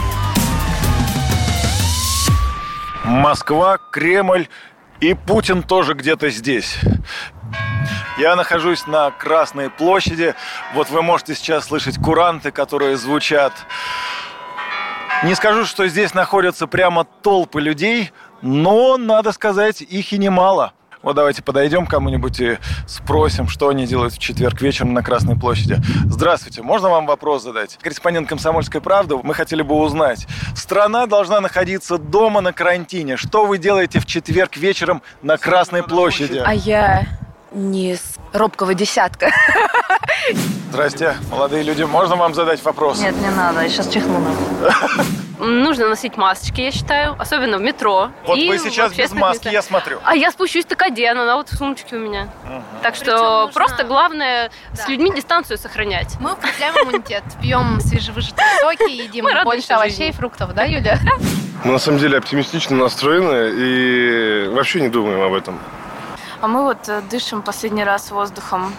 Москва, 3.03 3.79
Кремль 3.91 4.47
и 4.99 5.13
Путин 5.13 5.63
тоже 5.63 5.93
где-то 5.93 6.29
здесь. 6.29 6.77
Я 8.19 8.35
нахожусь 8.35 8.85
на 8.85 9.11
Красной 9.11 9.69
площади. 9.69 10.35
Вот 10.73 10.89
вы 10.89 11.01
можете 11.01 11.35
сейчас 11.35 11.67
слышать 11.67 11.97
куранты, 11.97 12.51
которые 12.51 12.97
звучат. 12.97 13.53
Не 15.23 15.35
скажу, 15.35 15.63
что 15.63 15.87
здесь 15.87 16.13
находятся 16.13 16.67
прямо 16.67 17.05
толпы 17.05 17.61
людей, 17.61 18.11
но, 18.41 18.97
надо 18.97 19.31
сказать, 19.31 19.81
их 19.81 20.11
и 20.11 20.17
немало. 20.17 20.73
Вот 21.01 21.15
давайте 21.15 21.41
подойдем 21.41 21.85
к 21.85 21.89
кому-нибудь 21.89 22.41
и 22.41 22.57
спросим, 22.87 23.47
что 23.47 23.69
они 23.69 23.87
делают 23.87 24.15
в 24.15 24.19
четверг 24.19 24.59
вечером 24.59 24.93
на 24.93 25.01
Красной 25.01 25.39
площади. 25.39 25.77
Здравствуйте, 26.03 26.61
можно 26.61 26.89
вам 26.89 27.05
вопрос 27.05 27.43
задать? 27.43 27.77
Корреспондент 27.81 28.27
«Комсомольской 28.27 28.81
правды», 28.81 29.15
мы 29.23 29.33
хотели 29.33 29.61
бы 29.61 29.75
узнать. 29.75 30.27
Страна 30.57 31.05
должна 31.05 31.39
находиться 31.39 31.97
дома 31.97 32.41
на 32.41 32.51
карантине. 32.51 33.15
Что 33.15 33.45
вы 33.45 33.59
делаете 33.59 34.01
в 34.01 34.05
четверг 34.05 34.57
вечером 34.57 35.01
на 35.21 35.37
Красной 35.37 35.83
площади? 35.83 36.43
А 36.45 36.53
я 36.53 37.07
не 37.51 37.95
с 37.95 38.15
робкого 38.33 38.73
десятка. 38.73 39.31
Здрасте, 40.69 41.15
молодые 41.31 41.63
люди, 41.63 41.83
можно 41.83 42.15
вам 42.15 42.33
задать 42.33 42.63
вопрос? 42.63 42.99
Нет, 42.99 43.15
не 43.15 43.29
надо, 43.29 43.61
я 43.61 43.69
сейчас 43.69 43.87
чихну. 43.89 44.19
Нужно 45.39 45.87
носить 45.87 46.17
масочки, 46.17 46.61
я 46.61 46.71
считаю, 46.71 47.15
особенно 47.17 47.57
в 47.57 47.61
метро. 47.61 48.09
Вот 48.25 48.37
и 48.37 48.49
вы 48.49 48.59
сейчас 48.59 48.93
без 48.93 49.13
маски, 49.13 49.47
я 49.47 49.61
смотрю. 49.61 49.99
А 50.03 50.15
я 50.15 50.31
спущусь, 50.31 50.65
так 50.65 50.81
одену, 50.81 51.21
она 51.21 51.37
вот 51.37 51.49
в 51.49 51.57
сумочке 51.57 51.95
у 51.95 51.99
меня. 51.99 52.27
Так 52.83 52.95
что 52.95 53.49
просто 53.53 53.83
главное 53.85 54.51
с 54.73 54.87
людьми 54.87 55.11
дистанцию 55.15 55.57
сохранять. 55.57 56.17
Мы 56.19 56.33
укрепляем 56.33 56.75
иммунитет, 56.83 57.23
пьем 57.41 57.79
свежевыжатые 57.79 58.47
соки, 58.61 58.91
едим 58.91 59.25
Мы 59.25 59.43
больше 59.43 59.73
овощей 59.73 60.09
и 60.09 60.11
фруктов, 60.11 60.53
да, 60.53 60.65
Юля? 60.65 60.99
Мы 61.63 61.71
на 61.73 61.79
самом 61.79 61.99
деле 61.99 62.17
оптимистично 62.17 62.75
настроены 62.75 63.51
и 63.55 64.47
вообще 64.49 64.81
не 64.81 64.89
думаем 64.89 65.21
об 65.21 65.33
этом. 65.33 65.59
А 66.41 66.47
мы 66.47 66.63
вот 66.63 66.87
э, 66.87 67.01
дышим 67.09 67.41
последний 67.41 67.83
раз 67.83 68.11
воздухом 68.11 68.73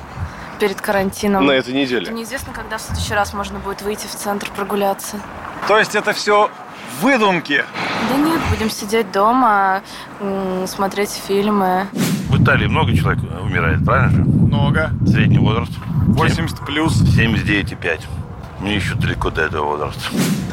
перед 0.58 0.80
карантином. 0.80 1.44
На 1.44 1.52
этой 1.52 1.74
неделе. 1.74 2.10
Неизвестно, 2.12 2.52
когда 2.52 2.78
в 2.78 2.80
следующий 2.80 3.14
раз 3.14 3.34
можно 3.34 3.58
будет 3.58 3.82
выйти 3.82 4.06
в 4.06 4.14
центр 4.14 4.48
прогуляться. 4.54 5.18
То 5.68 5.78
есть 5.78 5.94
это 5.94 6.12
все 6.12 6.50
выдумки? 7.00 7.64
Да 8.10 8.16
нет, 8.16 8.40
будем 8.50 8.70
сидеть 8.70 9.12
дома, 9.12 9.82
смотреть 10.66 11.10
фильмы. 11.26 11.86
В 12.28 12.42
Италии 12.42 12.66
много 12.66 12.96
человек 12.96 13.22
умирает, 13.42 13.84
правильно 13.84 14.10
же? 14.10 14.22
Много. 14.24 14.90
Средний 15.06 15.38
возраст? 15.38 15.72
80 16.08 16.60
плюс. 16.64 17.00
79,5. 17.02 18.00
Мне 18.60 18.74
еще 18.74 18.94
далеко 18.94 19.30
до 19.30 19.42
этого 19.42 19.64
возраста. 19.64 20.00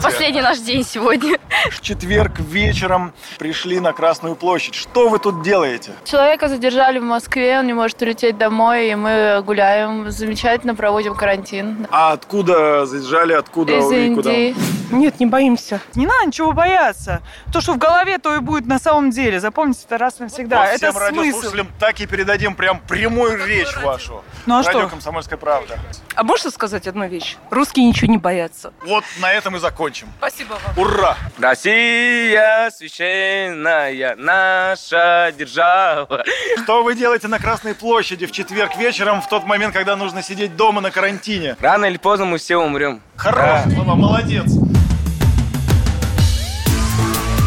Последний 0.01 0.41
наш 0.41 0.59
день 0.59 0.85
сегодня. 0.85 1.37
В 1.71 1.81
четверг 1.81 2.39
вечером 2.39 3.13
пришли 3.37 3.81
на 3.81 3.91
Красную 3.91 4.35
площадь. 4.35 4.75
Что 4.75 5.09
вы 5.09 5.19
тут 5.19 5.41
делаете? 5.43 5.91
Человека 6.05 6.47
задержали 6.47 6.99
в 6.99 7.03
Москве, 7.03 7.59
он 7.59 7.67
не 7.67 7.73
может 7.73 8.01
улететь 8.01 8.37
домой, 8.37 8.91
и 8.91 8.95
мы 8.95 9.41
гуляем, 9.45 10.09
замечательно 10.09 10.73
проводим 10.73 11.15
карантин. 11.15 11.85
А 11.91 12.13
откуда 12.13 12.85
заезжали, 12.85 13.33
откуда 13.33 13.77
Из 13.77 13.83
вы, 13.83 14.15
куда? 14.15 14.31
Индии. 14.31 14.55
Нет, 14.89 15.19
не 15.19 15.25
боимся. 15.25 15.81
Не 15.95 16.05
надо 16.05 16.27
ничего 16.27 16.53
бояться. 16.53 17.21
То, 17.51 17.59
что 17.59 17.73
в 17.73 17.77
голове, 17.77 18.19
то 18.19 18.33
и 18.35 18.39
будет 18.39 18.67
на 18.67 18.79
самом 18.79 19.09
деле. 19.09 19.41
Запомните 19.41 19.81
это 19.85 19.97
раз 19.97 20.19
и 20.19 20.23
навсегда. 20.23 20.61
По 20.61 20.63
это 20.67 20.77
всем 20.77 20.93
смысл. 20.93 21.05
радиослушателям 21.05 21.67
так 21.77 21.99
и 21.99 22.05
передадим 22.05 22.55
прям 22.55 22.79
прямую 22.79 23.45
речь 23.45 23.75
вашу. 23.83 24.23
Ну 24.45 24.55
а 24.59 24.63
Радио 24.63 24.81
что? 24.81 24.89
«Комсомольская 24.89 25.37
правда». 25.37 25.77
А 26.15 26.23
можно 26.23 26.51
сказать 26.51 26.87
одну 26.87 27.07
вещь? 27.07 27.35
Русские 27.49 27.85
ничего 27.85 27.96
не 28.05 28.17
боятся. 28.17 28.71
Вот 28.85 29.03
на 29.19 29.31
этом 29.33 29.55
и 29.55 29.59
закончим. 29.59 30.07
Спасибо 30.19 30.53
вам. 30.75 30.77
Ура! 30.77 31.17
Россия 31.39 32.69
священная 32.69 34.15
наша 34.15 35.33
держава. 35.37 36.23
Что 36.63 36.83
вы 36.83 36.95
делаете 36.95 37.27
на 37.27 37.39
Красной 37.39 37.73
площади 37.73 38.25
в 38.25 38.31
четверг 38.31 38.75
вечером, 38.77 39.21
в 39.21 39.27
тот 39.29 39.45
момент, 39.45 39.73
когда 39.73 39.95
нужно 39.95 40.21
сидеть 40.21 40.55
дома 40.55 40.81
на 40.81 40.91
карантине? 40.91 41.55
Рано 41.59 41.85
или 41.85 41.97
поздно 41.97 42.25
мы 42.25 42.37
все 42.37 42.57
умрем. 42.57 43.01
Хорош, 43.15 43.63
Да. 43.65 43.69
слова, 43.71 43.95
молодец. 43.95 44.51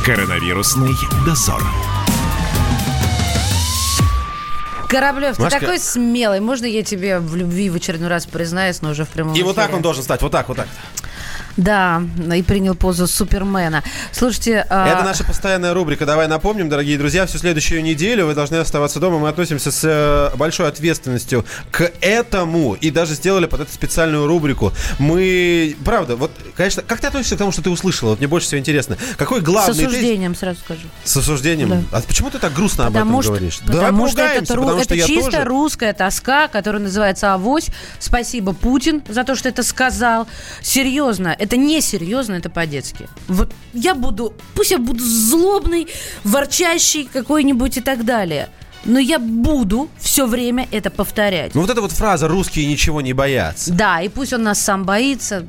Коронавирусный 0.04 0.90
дозор. 1.26 1.62
Кораблев, 4.90 5.36
ты 5.36 5.42
Машка. 5.42 5.60
такой 5.60 5.78
смелый. 5.78 6.40
Можно 6.40 6.66
я 6.66 6.82
тебе 6.82 7.18
в 7.18 7.36
любви 7.36 7.70
в 7.70 7.76
очередной 7.76 8.08
раз 8.08 8.26
признаюсь, 8.26 8.82
но 8.82 8.90
уже 8.90 9.04
в 9.04 9.08
прямом 9.08 9.34
И 9.34 9.42
вот 9.42 9.56
так 9.56 9.66
эфире? 9.66 9.76
он 9.76 9.82
должен 9.82 10.02
стать, 10.02 10.20
вот 10.22 10.32
так, 10.32 10.48
вот 10.48 10.56
так. 10.56 10.68
Да, 11.56 12.02
и 12.34 12.42
принял 12.42 12.74
позу 12.74 13.06
Супермена. 13.06 13.82
Слушайте... 14.12 14.64
а, 14.70 14.88
Это 14.88 15.02
наша 15.04 15.24
постоянная 15.24 15.74
рубрика. 15.74 16.06
Давай 16.06 16.28
напомним, 16.28 16.68
дорогие 16.68 16.96
друзья, 16.96 17.26
всю 17.26 17.38
следующую 17.38 17.82
неделю 17.82 18.26
вы 18.26 18.34
должны 18.34 18.56
оставаться 18.56 19.00
дома. 19.00 19.18
Мы 19.18 19.28
относимся 19.28 19.70
с 19.70 19.80
э, 19.84 20.36
большой 20.36 20.68
ответственностью 20.68 21.44
к 21.70 21.90
этому 22.00 22.74
и 22.74 22.90
даже 22.90 23.14
сделали 23.14 23.46
под 23.46 23.62
эту 23.62 23.72
специальную 23.72 24.26
рубрику. 24.26 24.72
Мы, 24.98 25.76
правда, 25.84 26.16
вот, 26.16 26.30
конечно, 26.56 26.82
как 26.82 27.00
ты 27.00 27.08
относишься 27.08 27.34
к 27.34 27.38
тому, 27.38 27.52
что 27.52 27.62
ты 27.62 27.70
услышала? 27.70 28.10
Вот 28.10 28.18
мне 28.18 28.28
больше 28.28 28.46
всего 28.46 28.58
интересно. 28.60 28.96
Какой 29.16 29.40
С 29.40 29.44
главный 29.44 29.74
тезис- 29.74 29.86
осуждением, 29.88 30.34
сразу 30.34 30.60
скажу. 30.60 30.82
С 31.04 31.16
осуждением? 31.16 31.86
А 31.92 32.00
почему 32.00 32.30
ты 32.30 32.38
так 32.38 32.52
грустно 32.54 32.86
об 32.86 32.92
Потому 32.92 33.10
этом 33.20 33.22
что, 33.22 33.32
говоришь? 33.32 33.58
потому 33.58 33.80
Давай 33.98 34.10
что 34.10 34.22
это, 34.22 34.46
потому 34.46 34.70
это 34.76 34.84
что 34.84 34.94
я 34.94 35.06
чисто 35.06 35.30
тоже. 35.32 35.44
русская 35.44 35.92
тоска, 35.92 36.48
которая 36.48 36.80
называется 36.82 37.34
авось. 37.34 37.66
Спасибо, 37.98 38.52
Путин, 38.52 39.02
за 39.08 39.24
то, 39.24 39.34
что 39.34 39.48
это 39.48 39.62
сказал. 39.62 40.26
Серьезно, 40.62 41.34
это 41.40 41.56
не 41.56 41.80
серьезно, 41.80 42.34
это 42.34 42.50
по-детски. 42.50 43.08
Вот 43.26 43.52
я 43.72 43.94
буду, 43.94 44.34
пусть 44.54 44.70
я 44.70 44.78
буду 44.78 45.02
злобный, 45.02 45.88
ворчащий 46.22 47.08
какой-нибудь 47.10 47.78
и 47.78 47.80
так 47.80 48.04
далее. 48.04 48.50
Но 48.84 48.98
я 48.98 49.18
буду 49.18 49.88
все 49.98 50.26
время 50.26 50.68
это 50.70 50.90
повторять. 50.90 51.54
Ну 51.54 51.62
вот 51.62 51.70
эта 51.70 51.80
вот 51.80 51.92
фраза 51.92 52.28
«русские 52.28 52.66
ничего 52.66 53.00
не 53.00 53.14
боятся». 53.14 53.72
Да, 53.72 54.00
и 54.02 54.08
пусть 54.08 54.32
он 54.32 54.42
нас 54.42 54.60
сам 54.60 54.84
боится. 54.84 55.46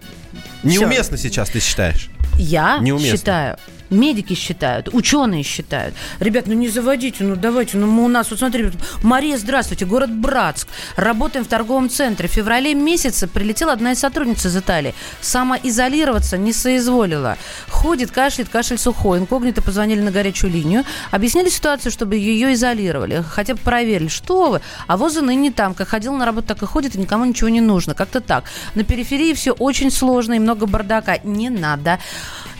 Неуместно 0.63 1.17
сейчас, 1.17 1.49
ты 1.49 1.59
считаешь? 1.59 2.09
Я 2.37 2.79
Неуместно. 2.79 3.17
считаю, 3.17 3.57
медики 3.91 4.33
считают, 4.33 4.89
ученые 4.91 5.43
считают. 5.43 5.95
Ребят, 6.19 6.47
ну 6.47 6.53
не 6.53 6.69
заводите, 6.69 7.23
ну 7.23 7.35
давайте, 7.35 7.77
ну 7.77 7.87
мы 7.87 8.05
у 8.05 8.07
нас, 8.07 8.29
вот 8.29 8.39
смотри, 8.39 8.71
Мария, 9.03 9.37
здравствуйте, 9.37 9.85
город 9.85 10.11
Братск. 10.11 10.67
Работаем 10.95 11.45
в 11.45 11.47
торговом 11.47 11.89
центре. 11.89 12.27
В 12.27 12.31
феврале 12.31 12.73
месяце 12.73 13.27
прилетела 13.27 13.73
одна 13.73 13.91
из 13.91 13.99
сотрудниц 13.99 14.45
из 14.45 14.55
Италии. 14.55 14.95
Самоизолироваться 15.21 16.37
не 16.37 16.53
соизволила. 16.53 17.37
Ходит, 17.69 18.11
кашляет, 18.11 18.49
кашель 18.49 18.77
сухой. 18.77 19.19
Инкогнито 19.19 19.61
позвонили 19.61 20.01
на 20.01 20.11
горячую 20.11 20.51
линию. 20.51 20.83
Объяснили 21.11 21.49
ситуацию, 21.49 21.91
чтобы 21.91 22.15
ее 22.15 22.53
изолировали. 22.53 23.23
Хотя 23.27 23.55
бы 23.55 23.59
проверили. 23.59 24.07
Что 24.07 24.51
вы? 24.51 24.61
А 24.87 24.97
воза 24.97 25.21
ныне 25.21 25.51
там. 25.51 25.73
Как 25.73 25.89
ходил 25.89 26.13
на 26.15 26.25
работу, 26.25 26.47
так 26.47 26.61
и 26.61 26.65
ходит, 26.65 26.95
и 26.95 26.99
никому 26.99 27.25
ничего 27.25 27.49
не 27.49 27.61
нужно. 27.61 27.93
Как-то 27.93 28.21
так. 28.21 28.45
На 28.75 28.83
периферии 28.83 29.33
все 29.33 29.51
очень 29.51 29.91
сложно 29.91 30.33
и 30.33 30.39
много 30.39 30.65
бардака. 30.65 31.17
Не 31.23 31.49
надо. 31.49 31.99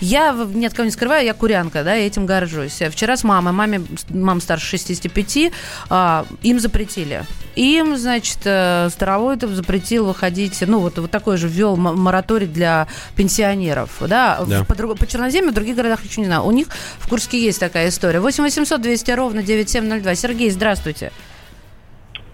Я 0.02 0.34
в- 0.34 0.56
ни 0.56 0.66
от 0.66 0.74
кого 0.74 0.86
не 0.86 0.92
скрываю, 0.92 1.24
я 1.26 1.34
курянка, 1.34 1.84
да, 1.84 1.96
и 1.96 2.06
этим 2.06 2.26
горжусь. 2.26 2.82
Вчера 2.90 3.16
с 3.16 3.24
мамой, 3.24 3.54
маме, 3.54 3.82
мама 4.10 4.42
старше 4.42 4.66
65, 4.68 5.52
а, 5.90 6.26
им 6.42 6.60
запретили. 6.60 7.24
Им, 7.56 7.98
значит, 7.98 8.40
э, 8.46 8.90
Старовойтов 8.92 9.52
запретил 9.52 10.06
выходить, 10.08 10.64
ну, 10.66 10.80
вот, 10.80 10.98
вот 10.98 11.12
такой 11.12 11.38
же 11.38 11.48
ввел 11.48 11.76
мораторий 11.78 12.48
для 12.48 12.88
пенсионеров, 13.16 13.90
да, 14.02 14.38
В- 14.42 14.50
Да. 14.50 14.64
по, 14.64 14.74
друг- 14.76 14.98
по 14.98 15.06
Черноземью, 15.06 15.52
в 15.52 15.54
других 15.54 15.76
городах 15.76 16.04
еще 16.04 16.22
не 16.22 16.28
знаю. 16.28 16.44
У 16.44 16.52
них 16.52 16.68
в 17.00 17.08
Курске 17.08 17.40
есть 17.40 17.60
такая 17.60 17.90
история. 17.90 18.20
8 18.20 18.44
800 18.44 18.82
200 18.82 19.12
ровно 19.12 19.44
9702. 19.44 20.16
Сергей, 20.16 20.50
здравствуйте. 20.50 21.12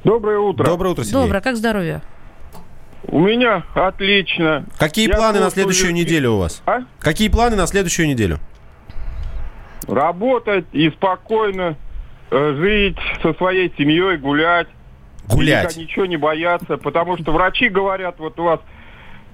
Доброе 0.04 0.40
утро. 0.40 0.64
Доброе 0.66 0.90
утро, 0.92 1.04
Сергей. 1.04 1.22
Доброе, 1.22 1.42
как 1.42 1.58
здоровье? 1.58 2.02
У 3.10 3.22
меня 3.22 3.64
отлично. 3.74 4.66
Какие 4.78 5.08
Я 5.08 5.16
планы 5.16 5.40
на 5.40 5.50
следующую 5.50 5.94
неделю 5.94 6.34
у 6.34 6.38
вас? 6.40 6.62
А? 6.66 6.82
Какие 7.00 7.30
планы 7.30 7.56
на 7.56 7.68
следующую 7.68 8.08
неделю? 8.08 8.40
Работать 9.88 10.66
и 10.74 10.90
спокойно 10.90 11.78
э, 12.30 12.56
жить 12.58 12.98
со 13.22 13.34
своей 13.36 13.74
семьей, 13.78 14.18
гулять. 14.18 14.68
Гулять. 15.30 15.78
Ничего 15.78 16.06
не 16.06 16.18
бояться, 16.18 16.78
потому 16.78 17.18
что 17.18 17.32
врачи 17.32 17.70
говорят, 17.70 18.16
вот 18.20 18.38
у 18.40 18.44
вас 18.44 18.60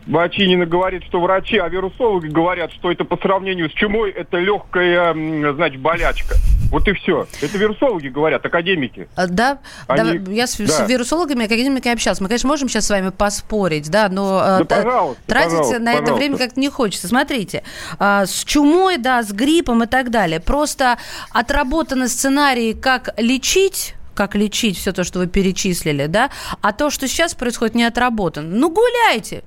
Бачинина 0.06 0.66
говорит, 0.66 1.04
что 1.06 1.22
врачи, 1.22 1.58
а 1.58 1.68
вирусологи 1.70 2.28
говорят, 2.28 2.72
что 2.74 2.92
это 2.92 3.06
по 3.06 3.18
сравнению 3.18 3.70
с 3.70 3.74
чумой, 3.74 4.12
это 4.12 4.38
легкая, 4.38 5.14
значит, 5.54 5.80
болячка. 5.80 6.36
Вот 6.72 6.88
и 6.88 6.94
все. 6.94 7.28
Это 7.42 7.58
вирусологи 7.58 8.08
говорят, 8.08 8.46
академики. 8.46 9.08
А, 9.16 9.28
Да, 9.28 9.60
Они- 9.88 10.18
да, 10.20 10.32
я 10.32 10.48
с, 10.48 10.56
с 10.60 10.78
да. 10.78 10.86
вирусологами, 10.86 11.46
академиками 11.46 11.94
общалась. 11.94 12.20
Мы, 12.20 12.28
конечно, 12.28 12.50
можем 12.50 12.68
сейчас 12.68 12.88
с 12.88 12.90
вами 12.90 13.10
поспорить, 13.10 13.90
да, 13.90 14.10
но 14.10 14.42
э, 14.62 14.64
Да, 14.66 14.76
пожалуйста, 14.78 15.22
тратить 15.28 15.50
пожалуйста, 15.52 15.80
на 15.80 15.90
это 15.94 16.02
пожалуйста. 16.02 16.14
время 16.26 16.38
как-то 16.38 16.60
не 16.60 16.70
хочется. 16.70 17.08
Смотрите, 17.08 17.64
а, 18.00 18.26
с 18.26 18.44
чумой, 18.44 18.98
да, 18.98 19.24
с 19.24 19.32
гриппом 19.32 19.84
и 19.84 19.88
так 19.88 20.10
далее. 20.10 20.40
Просто 20.40 20.98
отработаны 21.32 22.08
сценарии, 22.08 22.74
как 22.74 23.10
лечить 23.18 23.96
как 24.16 24.36
лечить 24.36 24.78
все 24.78 24.92
то, 24.92 25.04
что 25.04 25.18
вы 25.18 25.26
перечислили, 25.26 26.06
да, 26.06 26.30
а 26.62 26.72
то, 26.72 26.92
что 26.92 27.08
сейчас 27.08 27.34
происходит, 27.34 27.74
не 27.74 27.84
отработано. 27.84 28.48
Ну, 28.48 28.70
гуляйте. 28.70 29.44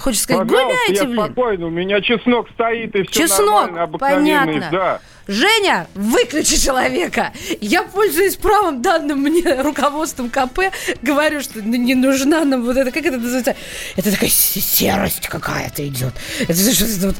Хочешь 0.00 0.22
сказать, 0.22 0.48
Пожалуйста, 0.48 0.66
гуляйте, 0.86 0.94
я 0.94 1.04
блин. 1.04 1.24
спокойно, 1.24 1.66
у 1.66 1.70
меня 1.70 2.00
чеснок 2.00 2.48
стоит 2.54 2.94
и 2.96 3.02
все 3.04 3.22
Чеснок, 3.28 3.50
нормально, 3.50 3.82
обыкновенный, 3.82 4.46
понятно. 4.54 4.68
да. 4.72 5.00
Женя, 5.30 5.86
выключи 5.94 6.58
человека. 6.60 7.32
Я 7.60 7.84
пользуюсь 7.84 8.34
правом, 8.34 8.82
данным 8.82 9.20
мне 9.20 9.62
руководством 9.62 10.28
КП, 10.28 10.72
говорю, 11.02 11.40
что 11.40 11.60
ну, 11.62 11.76
не 11.76 11.94
нужна 11.94 12.44
нам 12.44 12.64
вот 12.64 12.76
это, 12.76 12.90
как 12.90 13.04
это 13.06 13.16
называется? 13.16 13.54
Это 13.96 14.10
такая 14.10 14.28
се- 14.28 14.60
серость 14.60 15.28
какая-то 15.28 15.86
идет. 15.86 16.14
Это 16.40 16.54
что 16.74 16.84
это 16.84 17.06
вот- 17.08 17.16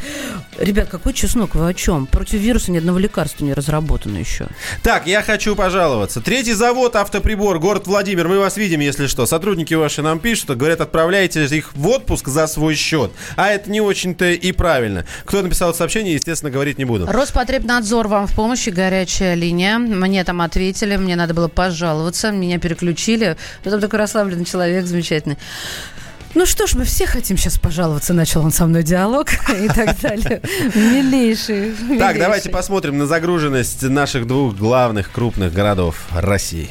Ребят, 0.59 0.89
какой 0.89 1.13
чеснок, 1.15 1.55
вы 1.55 1.69
о 1.69 1.73
чем? 1.75 2.07
Против 2.07 2.41
вируса 2.41 2.73
ни 2.73 2.79
одного 2.79 2.99
лекарства 2.99 3.45
не 3.45 3.55
разработано 3.55 4.19
еще. 4.19 4.49
Так, 4.83 5.07
я 5.07 5.23
хочу 5.23 5.55
пожаловаться. 5.55 6.21
Третий 6.21 6.55
завод 6.55 6.97
«Автоприбор», 6.97 7.61
город 7.61 7.87
Владимир. 7.87 8.27
Мы 8.27 8.41
вас 8.41 8.57
видим, 8.57 8.81
если 8.81 9.07
что. 9.07 9.25
Сотрудники 9.25 9.75
ваши 9.75 10.03
нам 10.03 10.19
пишут, 10.19 10.57
говорят, 10.57 10.81
отправляйте 10.81 11.45
их 11.45 11.75
в 11.77 11.87
отпуск 11.87 12.27
за 12.27 12.49
свой 12.49 12.75
счет. 12.75 13.13
А 13.37 13.51
это 13.51 13.71
не 13.71 13.81
очень-то 13.81 14.31
и 14.31 14.51
правильно. 14.53 15.07
Кто 15.25 15.43
написал 15.43 15.73
сообщение, 15.75 16.15
естественно, 16.15 16.51
говорить 16.51 16.77
не 16.79 16.85
буду. 16.85 17.07
Роспотребнадзор 17.07 18.00
вам 18.09 18.27
в 18.27 18.35
помощи, 18.35 18.71
горячая 18.71 19.35
линия. 19.35 19.79
Мне 19.79 20.25
там 20.25 20.41
ответили, 20.41 20.97
мне 20.97 21.17
надо 21.17 21.35
было 21.35 21.49
пожаловаться, 21.49 22.31
меня 22.31 22.59
переключили. 22.59 23.37
Ну, 23.65 23.71
Там 23.71 23.81
такой 23.81 23.99
расслабленный 23.99 24.45
человек, 24.45 24.87
замечательный. 24.87 25.39
Ну 26.35 26.47
что 26.47 26.67
ж, 26.69 26.75
мы 26.75 26.85
все 26.85 27.07
хотим 27.07 27.37
сейчас 27.37 27.59
пожаловаться, 27.59 28.15
начал 28.15 28.45
он 28.45 28.53
со 28.53 28.67
мной 28.67 28.85
диалог 28.85 29.31
и 29.33 29.67
так 29.69 29.99
далее. 30.03 30.41
Милейший. 30.75 31.75
Так, 31.99 32.19
давайте 32.19 32.51
посмотрим 32.51 32.99
на 32.99 33.07
загруженность 33.07 33.83
наших 33.83 34.27
двух 34.27 34.57
главных 34.57 35.11
крупных 35.11 35.53
городов 35.53 36.07
России. 36.13 36.69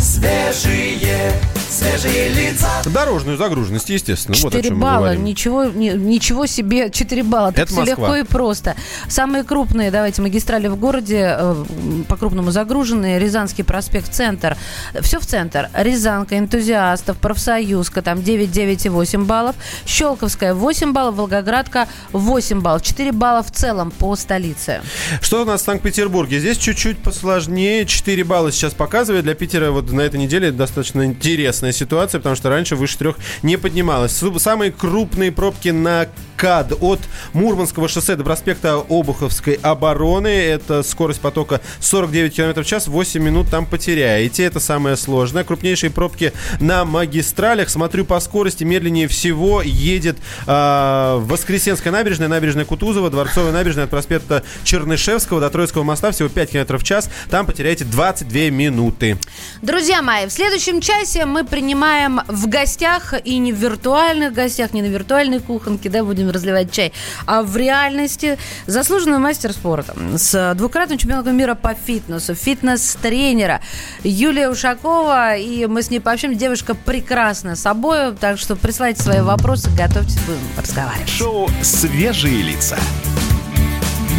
Свежие, 0.00 1.32
свежие 1.68 2.30
лица. 2.30 2.68
Дорожную 2.86 3.36
загруженность, 3.36 3.90
естественно. 3.90 4.34
вот 4.42 4.54
о 4.54 4.56
4 4.56 4.68
чем 4.68 4.78
мы 4.78 4.82
балла, 4.82 5.14
ничего, 5.14 5.64
ни- 5.66 5.90
ничего 5.90 6.46
себе, 6.46 6.90
4 6.90 7.22
балла. 7.22 7.52
Так 7.52 7.64
Это 7.64 7.72
все 7.72 7.80
Москва. 7.80 8.06
легко 8.08 8.16
и 8.16 8.22
просто. 8.22 8.76
Самые 9.08 9.44
крупные, 9.44 9.90
давайте, 9.90 10.22
магистрали 10.22 10.68
в 10.68 10.76
городе, 10.76 11.36
э, 11.38 11.64
по-крупному 12.08 12.50
загруженные. 12.50 13.18
Рязанский 13.18 13.62
проспект, 13.62 14.12
центр. 14.14 14.56
Все 15.02 15.20
в 15.20 15.26
центр. 15.26 15.68
Рязанка, 15.74 16.38
энтузиастов, 16.38 17.18
профсоюзка, 17.18 18.00
там 18.00 18.22
9, 18.22 18.50
9 18.50 18.86
и 18.86 18.88
8 18.88 19.26
баллов. 19.26 19.54
Щелковская 19.86 20.54
8 20.54 20.92
баллов, 20.94 21.16
Волгоградка 21.16 21.88
8 22.12 22.60
баллов. 22.62 22.82
4 22.82 23.12
балла 23.12 23.42
в 23.42 23.50
целом 23.52 23.90
по 23.90 24.16
столице. 24.16 24.80
Что 25.20 25.42
у 25.42 25.44
нас 25.44 25.60
в 25.60 25.64
Санкт-Петербурге? 25.66 26.40
Здесь 26.40 26.56
чуть-чуть 26.56 26.98
посложнее. 27.02 27.84
4 27.84 28.24
балла 28.24 28.50
сейчас 28.50 28.72
показывает. 28.72 29.24
Для 29.24 29.34
Питера 29.34 29.70
вот 29.70 29.89
на 29.94 30.02
этой 30.02 30.18
неделе 30.20 30.52
достаточно 30.52 31.04
интересная 31.04 31.72
ситуация, 31.72 32.18
потому 32.18 32.36
что 32.36 32.48
раньше 32.48 32.76
выше 32.76 32.98
трех 32.98 33.16
не 33.42 33.56
поднималась. 33.56 34.22
Самые 34.38 34.72
крупные 34.72 35.32
пробки 35.32 35.68
на 35.68 36.06
МКАД 36.40 36.72
от 36.80 37.00
Мурманского 37.34 37.88
шоссе 37.88 38.16
до 38.16 38.24
проспекта 38.24 38.76
Обуховской 38.88 39.58
обороны. 39.62 40.28
Это 40.28 40.82
скорость 40.82 41.20
потока 41.20 41.60
49 41.80 42.34
км 42.34 42.62
в 42.62 42.66
час, 42.66 42.88
8 42.88 43.22
минут 43.22 43.48
там 43.50 43.66
потеряете. 43.66 44.44
Это 44.44 44.58
самое 44.58 44.96
сложное. 44.96 45.44
Крупнейшие 45.44 45.90
пробки 45.90 46.32
на 46.58 46.84
магистралях. 46.84 47.68
Смотрю 47.68 48.04
по 48.06 48.18
скорости, 48.20 48.64
медленнее 48.64 49.06
всего 49.06 49.60
едет 49.60 50.16
э, 50.46 51.18
Воскресенская 51.20 51.92
набережная, 51.92 52.28
набережная 52.28 52.64
Кутузова, 52.64 53.10
Дворцовая 53.10 53.52
набережная 53.52 53.84
от 53.84 53.90
проспекта 53.90 54.42
Чернышевского 54.64 55.40
до 55.40 55.50
Троицкого 55.50 55.82
моста. 55.82 56.10
Всего 56.10 56.28
5 56.28 56.50
км 56.50 56.78
в 56.78 56.84
час. 56.84 57.10
Там 57.28 57.44
потеряете 57.44 57.84
22 57.84 58.50
минуты. 58.50 59.18
Друзья 59.60 59.79
мои, 60.02 60.26
в 60.26 60.30
следующем 60.30 60.80
часе 60.80 61.24
мы 61.24 61.42
принимаем 61.44 62.20
в 62.28 62.48
гостях, 62.48 63.14
и 63.24 63.38
не 63.38 63.52
в 63.52 63.56
виртуальных 63.56 64.34
гостях, 64.34 64.74
не 64.74 64.82
на 64.82 64.86
виртуальной 64.86 65.40
кухонке, 65.40 65.88
да, 65.88 66.04
будем 66.04 66.30
разливать 66.30 66.70
чай, 66.70 66.92
а 67.26 67.42
в 67.42 67.56
реальности 67.56 68.38
заслуженного 68.66 69.18
мастер 69.18 69.52
спорта 69.52 69.94
с 70.16 70.54
двукратным 70.54 70.98
чемпионом 70.98 71.36
мира 71.36 71.54
по 71.54 71.74
фитнесу, 71.74 72.34
фитнес-тренера 72.34 73.60
Юлия 74.04 74.50
Ушакова, 74.50 75.36
и 75.36 75.66
мы 75.66 75.82
с 75.82 75.90
ней 75.90 76.00
пообщаемся. 76.00 76.38
Девушка 76.38 76.74
прекрасна 76.74 77.56
собой, 77.56 78.14
так 78.14 78.38
что 78.38 78.56
присылайте 78.56 79.02
свои 79.02 79.20
вопросы, 79.20 79.70
готовьтесь, 79.70 80.18
будем 80.20 80.40
разговаривать. 80.56 81.08
Шоу 81.08 81.48
«Свежие 81.62 82.42
лица». 82.42 82.78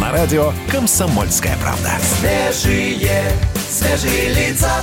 На 0.00 0.10
радио 0.10 0.52
«Комсомольская 0.70 1.56
правда». 1.62 1.90
Свежие, 2.20 3.32
свежие 3.70 4.34
лица. 4.34 4.82